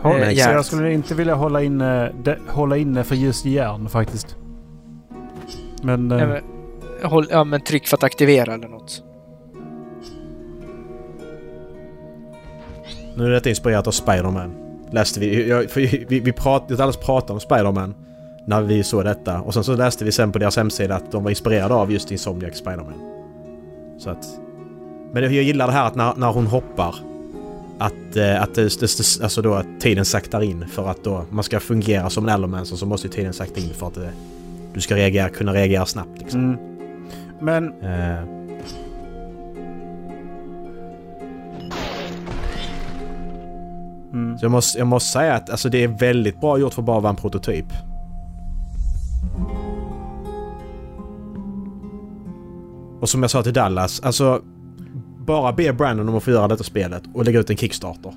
[0.02, 0.54] Håll, Eh, så järn.
[0.56, 4.36] jag skulle inte vilja hålla inne, de, hålla inne för just järn faktiskt.
[5.84, 6.12] Men...
[6.12, 6.42] eh, Ja, men,
[7.12, 9.04] håll, ja, men tryck för att aktivera eller något.
[13.18, 14.52] Nu är detta inspirerat av Spider-Man.
[14.92, 17.96] Läste vi, jag, för vi, vi pratade, alldeles pratade om Spider-Man
[18.46, 19.42] när vi såg detta.
[19.42, 22.12] Och sen så läste vi sen på deras hemsida att de var inspirerade av just
[22.12, 22.94] Insomniac Spider-Man.
[24.00, 24.26] Så att...
[25.12, 26.96] Men jag gillar det här att när, när hon hoppar
[27.80, 31.44] att, eh, att, det, det, alltså då, att tiden saktar in för att då man
[31.44, 34.12] ska fungera som en Ellermancer så måste ju tiden sakta in för att det,
[34.74, 36.44] du ska reagera, kunna reagera snabbt liksom.
[36.44, 36.58] mm.
[37.40, 38.41] Men Eh,
[44.14, 44.38] mm.
[44.38, 46.86] Så jag måste, jag måste säga att alltså, det är väldigt bra gjort för att
[46.86, 47.66] bara vara en prototyp.
[53.02, 54.42] Och som jag sa till Dallas, alltså
[55.26, 58.14] bara be Brandon om att få göra detta spelet och lägga ut en Kickstarter.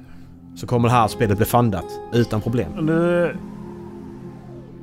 [0.54, 2.72] Så kommer det här spelet bli fundat utan problem.
[2.80, 3.36] Nu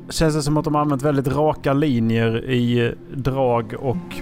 [0.09, 4.21] känns det som att de har använt väldigt raka linjer i drag och...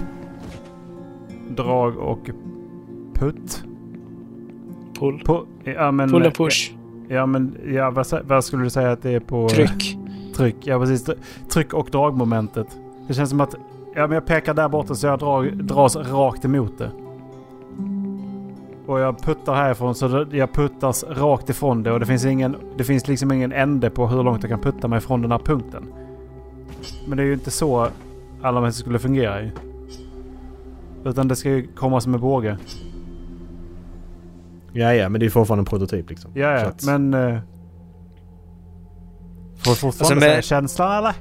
[1.48, 2.30] Drag och
[3.14, 3.64] putt.
[4.98, 5.22] Pull.
[5.24, 6.72] På, ja, men, Pull and push.
[7.12, 9.48] Ja men ja, vad, vad skulle du säga att det är på...
[9.48, 9.98] Tryck.
[10.36, 11.08] Tryck, ja precis.
[11.08, 11.18] Tr-
[11.48, 12.78] Tryck och dragmomentet.
[13.08, 13.54] Det känns som att
[13.94, 16.90] ja, men jag pekar där borta så jag drag, dras rakt emot det.
[18.86, 22.84] Och jag puttar härifrån så jag puttas rakt ifrån det och det finns, ingen, det
[22.84, 25.92] finns liksom ingen ände på hur långt jag kan putta mig från den här punkten.
[27.06, 27.88] Men det är ju inte så
[28.42, 29.50] alla människor skulle fungera ju.
[31.04, 32.58] Utan det ska ju komma som en båge.
[34.72, 36.30] Ja, ja, men det är fortfarande en prototyp liksom.
[36.34, 37.14] Ja, Så ja, att- men...
[37.14, 37.38] Uh,
[39.64, 41.14] får fortfarande Alltså, med- säga känslan eller?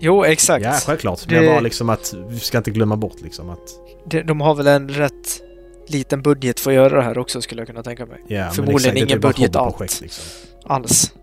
[0.00, 0.64] Jo, exakt.
[0.64, 1.28] Ja, självklart.
[1.28, 3.68] Det- Men jag bara liksom att vi ska inte glömma bort liksom att...
[4.06, 5.40] De, de har väl en rätt
[5.88, 8.18] liten budget för att göra det här också skulle jag kunna tänka mig.
[8.28, 10.00] Ja, men Förmodligen exakt, det ingen budget allt.
[10.00, 10.24] Liksom.
[10.64, 11.14] Alls.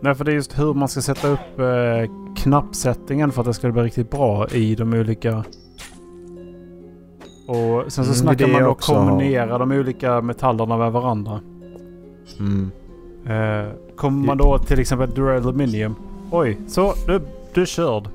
[0.00, 3.54] Nej, för det är just hur man ska sätta upp eh, knappsättningen för att det
[3.54, 5.44] ska bli riktigt bra i de olika...
[7.46, 8.74] Och sen så Mm, snackar man då har.
[8.74, 11.40] kombinera de olika metallerna med varandra.
[12.38, 12.70] Mm.
[13.26, 15.94] Eh, kommer man då till exempel Dural Aluminium.
[16.30, 17.20] Oj, så du,
[17.54, 18.08] du är körd.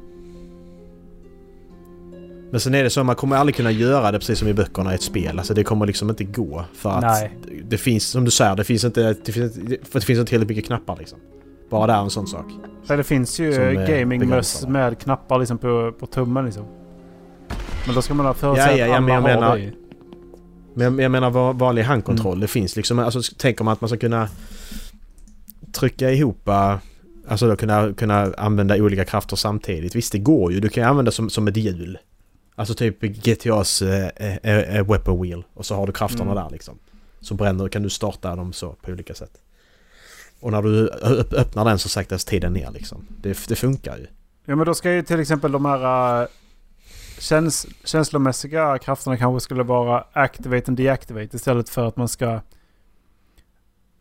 [2.52, 4.53] Men sen är det så att man kommer aldrig kunna göra det precis som i
[4.53, 5.40] böckerna i ett spel.
[5.40, 6.66] Alltså det kommer liksom inte gå.
[6.74, 7.38] För att Nej.
[7.64, 9.53] det finns, som du säger, det finns inte, det finns,
[9.84, 11.20] för det finns inte tillräckligt mycket knappar liksom.
[11.70, 12.46] Bara där är en sån sak.
[12.88, 16.66] Det finns ju eh, eh, gamingmöss med knappar liksom på, på tummen liksom.
[17.86, 19.72] Men då ska man ha Ja, förutsatt ja, ja, att men jag menar- det.
[20.78, 22.34] Men jag, menar va- vanlig handkontroll.
[22.34, 22.40] Mm.
[22.42, 24.30] Det finns liksom, alltså tänker man att man ska kunna
[25.72, 26.50] trycka ihop
[27.28, 29.96] Alltså då kunna, kunna använda olika krafter samtidigt.
[29.96, 30.60] Visst det går ju.
[30.60, 31.98] Du kan ju använda som, som ett hjul.
[32.56, 35.44] Alltså typ GTAs eh, eh, eh, weapon wheel.
[35.54, 36.44] Och så har du krafterna Mm.
[36.44, 36.78] där liksom.
[37.22, 39.32] Så bränner, kan du starta dem så på olika sätt.
[40.40, 43.06] Och när du öpp- öppnar den så saktas tiden ner liksom.
[43.22, 44.07] Det, det funkar ju.
[44.45, 46.28] Ja men då ska ju till exempel de här uh,
[47.20, 52.40] käns känslomässiga krafterna kanske skulle vara activate and deactivate istället för att man ska...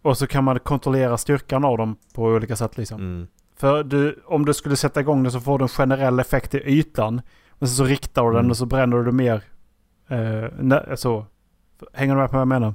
[0.02, 3.00] Och så kan man kontrollera styrkan av dem på olika sätt liksom.
[3.00, 3.26] Mm.
[3.56, 6.58] För du, om du skulle sätta igång det så får du en generell effekt i
[6.58, 7.20] ytan.
[7.58, 8.50] Men sen så riktar du den Mm.
[8.50, 9.42] och så bränner du mer.
[10.12, 11.26] Uh, så.
[11.92, 12.74] Hänger du med på vad jag menar?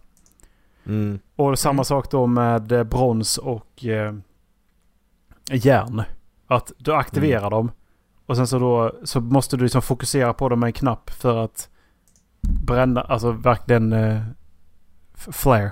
[0.85, 1.19] Mm.
[1.35, 1.85] Och samma Mm.
[1.85, 4.14] sak då med eh, brons och eh,
[5.51, 6.03] järn.
[6.47, 7.72] Att du aktiverar dem.
[8.26, 11.38] Och sen så då så måste du liksom fokusera på dem med en knapp för
[11.43, 11.69] att
[12.41, 14.22] bränna, alltså verkligen eh,
[15.14, 15.72] flare.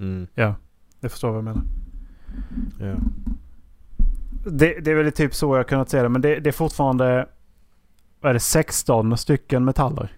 [0.00, 0.26] Mm.
[0.34, 0.54] Ja,
[1.00, 1.62] det förstår vad jag menar.
[2.80, 2.94] Ja.
[4.50, 6.08] Det, det är väl typ så jag kunnat se det.
[6.08, 7.28] Men det, det är fortfarande,
[8.20, 10.12] vad är det, 16 stycken metaller.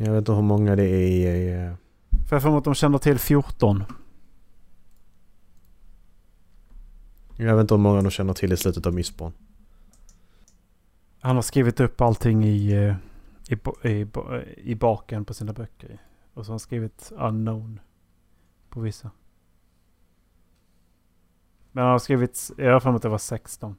[0.00, 1.52] Jag vet inte hur många det är i...
[1.66, 1.74] eh,
[2.28, 3.84] För jag får att de känner till 14.
[7.36, 9.32] Jag vet inte hur många de känner till i slutet av Mistborn.
[11.20, 12.94] Han har skrivit upp allting i, eh,
[13.48, 14.06] i, i,
[14.56, 15.98] i baken på sina böcker.
[16.34, 17.80] Och så har han skrivit unknown
[18.68, 19.10] på vissa.
[21.72, 23.76] Men han har skrivit, jag har för mig att det var 16.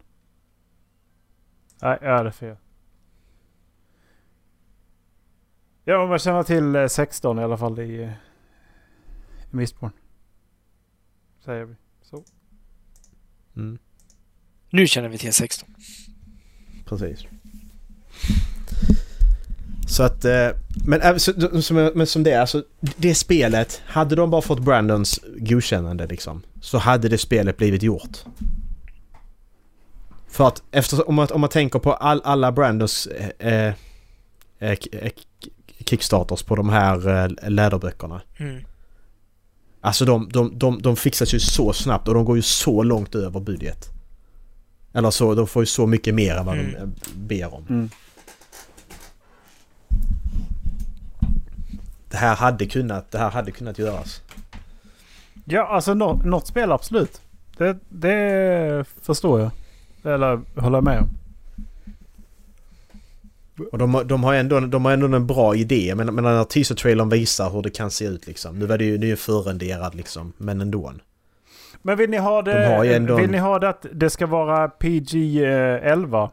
[1.81, 2.55] Nej, ja det är fel.
[5.90, 8.10] Ja, man känner till eh, 16 i alla fall i, eh,
[9.52, 9.91] i Mistborn.
[11.45, 11.76] Säger vi.
[12.02, 12.24] Så.
[13.56, 13.80] Mm.
[14.70, 15.70] Nu känner vi till 16.
[16.86, 17.26] Precis.
[19.88, 20.26] Så att...
[20.26, 20.49] eh,
[20.86, 22.64] Men, som, men som det är, alltså
[22.98, 28.18] det spelet, hade de bara fått Brandons godkännande liksom, så hade det spelet blivit gjort.
[30.28, 33.74] För att eftersom, om man, om man tänker på all, alla Brandons eh, eh,
[34.60, 35.11] eh, eh,
[35.90, 38.22] kickstarters på de här eh, läderböckerna.
[38.38, 38.61] Mm.
[39.82, 43.16] Alltså de, de, de, de fixas ju så snabbt och de går ju så långt
[43.16, 43.90] över budget.
[44.94, 46.76] Eller så, de får ju så mycket mer än vad de Mm.
[46.76, 47.66] eh, ber om.
[47.70, 47.90] Mm.
[52.10, 54.22] Det här hade kunnat, det här hade kunnat göras.
[55.45, 57.22] Ja, alltså nå, något spel absolut.
[57.57, 59.52] Det, det förstår jag.
[60.14, 61.10] Eller håller jag med om.
[63.72, 65.94] Och de, har- de, har ändå, de har ändå en bra idé.
[65.95, 68.60] Men, men när teaser-trailern visar hur det kan se ut liksom.
[68.60, 70.94] Nu var det ju, det är förrenderad liksom, men ändå.
[71.81, 73.86] Men vill ni ha det, De har ju ändå vill en- ni ha det att
[73.94, 76.30] det ska vara PG-11?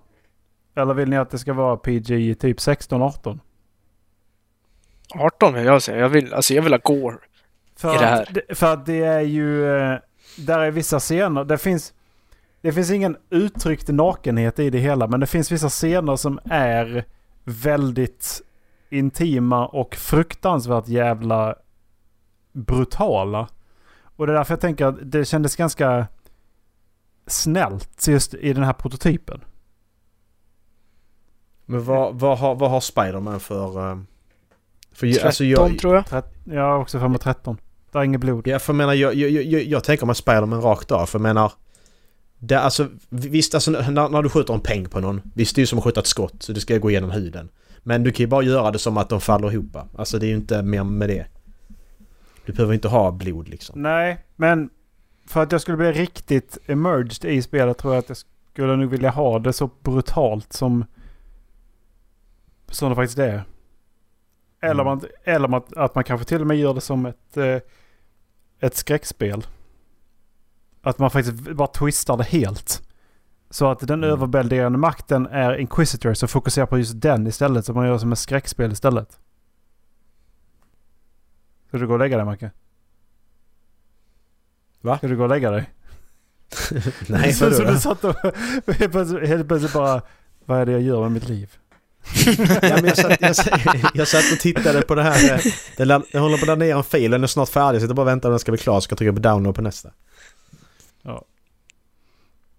[0.76, 3.38] Eller vill ni att det ska vara PG typ 16-18?
[5.14, 5.98] 18 vill jag säga.
[5.98, 7.16] Jag vill, alltså jag vill ha Gore.
[7.76, 8.22] För, I det här.
[8.22, 9.76] Att, det- för att det är ju...
[9.76, 9.98] eh,
[10.38, 11.44] Där är vissa scener.
[11.44, 11.92] Det finns,
[12.60, 15.06] det finns ingen uttryckt nakenhet i det hela.
[15.06, 17.04] Men det finns vissa scener som är
[17.46, 18.42] väldigt
[18.90, 21.54] intima och fruktansvärt jävla
[22.52, 23.48] brutala.
[24.16, 26.06] Och det är därför jag tänker att det kändes ganska
[27.26, 29.40] snällt just i den här prototypen.
[31.66, 33.90] Men vad, vad, har, vad har Spiderman för...
[33.90, 33.98] eh,
[34.92, 36.06] för ju- 13 alltså jag, tror jag.
[36.06, 37.56] Tret- Jag har också för mig 13.
[37.92, 38.46] Det är inget blod.
[38.46, 41.06] Ja, för jag menar, jag, jag, jag, jag tänker mig Spiderman rakt av.
[41.06, 41.52] För jag menar...
[42.38, 45.20] Det, alltså, visst, alltså, när, när du skjuter en peng på någon.
[45.34, 46.42] Visst, det är ju som att skjuta ett skott.
[46.42, 47.48] Så det ska gå igenom huden.
[47.82, 49.76] Men du kan ju bara göra det som att de faller ihop.
[49.96, 51.26] Alltså det är ju inte mer med det.
[52.46, 53.82] Du behöver inte ha blod liksom.
[53.82, 54.70] Nej, men
[55.26, 58.18] för att jag skulle bli riktigt emerged i spelet tror jag att jag
[58.52, 60.84] skulle nog vilja ha det så brutalt som,
[62.70, 63.44] som det faktiskt är.
[64.60, 64.84] Eller, Mm.
[64.86, 67.58] man, eller man, att man kanske till och med gör det som ett, eh,
[68.60, 69.46] ett skräckspel.
[70.86, 72.82] Att man faktiskt bara twistar det helt.
[73.50, 74.10] Så att den Mm.
[74.10, 77.64] överväldigande makten är Inquisitor så fokuserar på just den istället.
[77.66, 79.18] Så man gör som ett skräckspel istället.
[81.68, 82.50] Ska du gå och lägga dig Macke?
[84.80, 84.98] Va?
[84.98, 85.70] Ska du gå och lägga dig?
[87.08, 88.14] Nej, så, du satt och
[89.26, 90.02] helt plötsligt, bara...
[90.44, 91.50] Vad är det jag gör med mitt liv?
[92.26, 93.60] ja, jag, satt, jag, satt,
[93.94, 95.34] jag satt och tittade på det här.
[95.34, 97.10] eh, Jag håller på att ladda ner en fil.
[97.10, 97.80] Den är snart färdig.
[97.80, 98.74] Så jag bara väntar på den ska bli klar.
[98.74, 99.90] Så ska jag trycka på download på nästa.
[101.06, 101.24] Ja.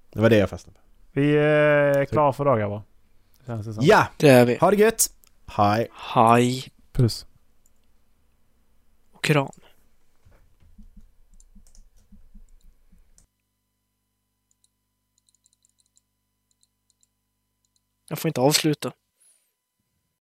[0.09, 0.85] Det var det jag fastnade på.
[1.11, 2.83] Vi är klara för dagar va?
[3.45, 3.83] Känns det som.
[3.85, 4.07] Ja!
[4.17, 4.57] Det är vi.
[4.57, 5.13] Ha det gött!
[5.45, 5.87] Hej!
[5.91, 7.25] Haj Puss.
[9.11, 9.51] och kram.
[18.09, 18.91] Jag får inte avsluta.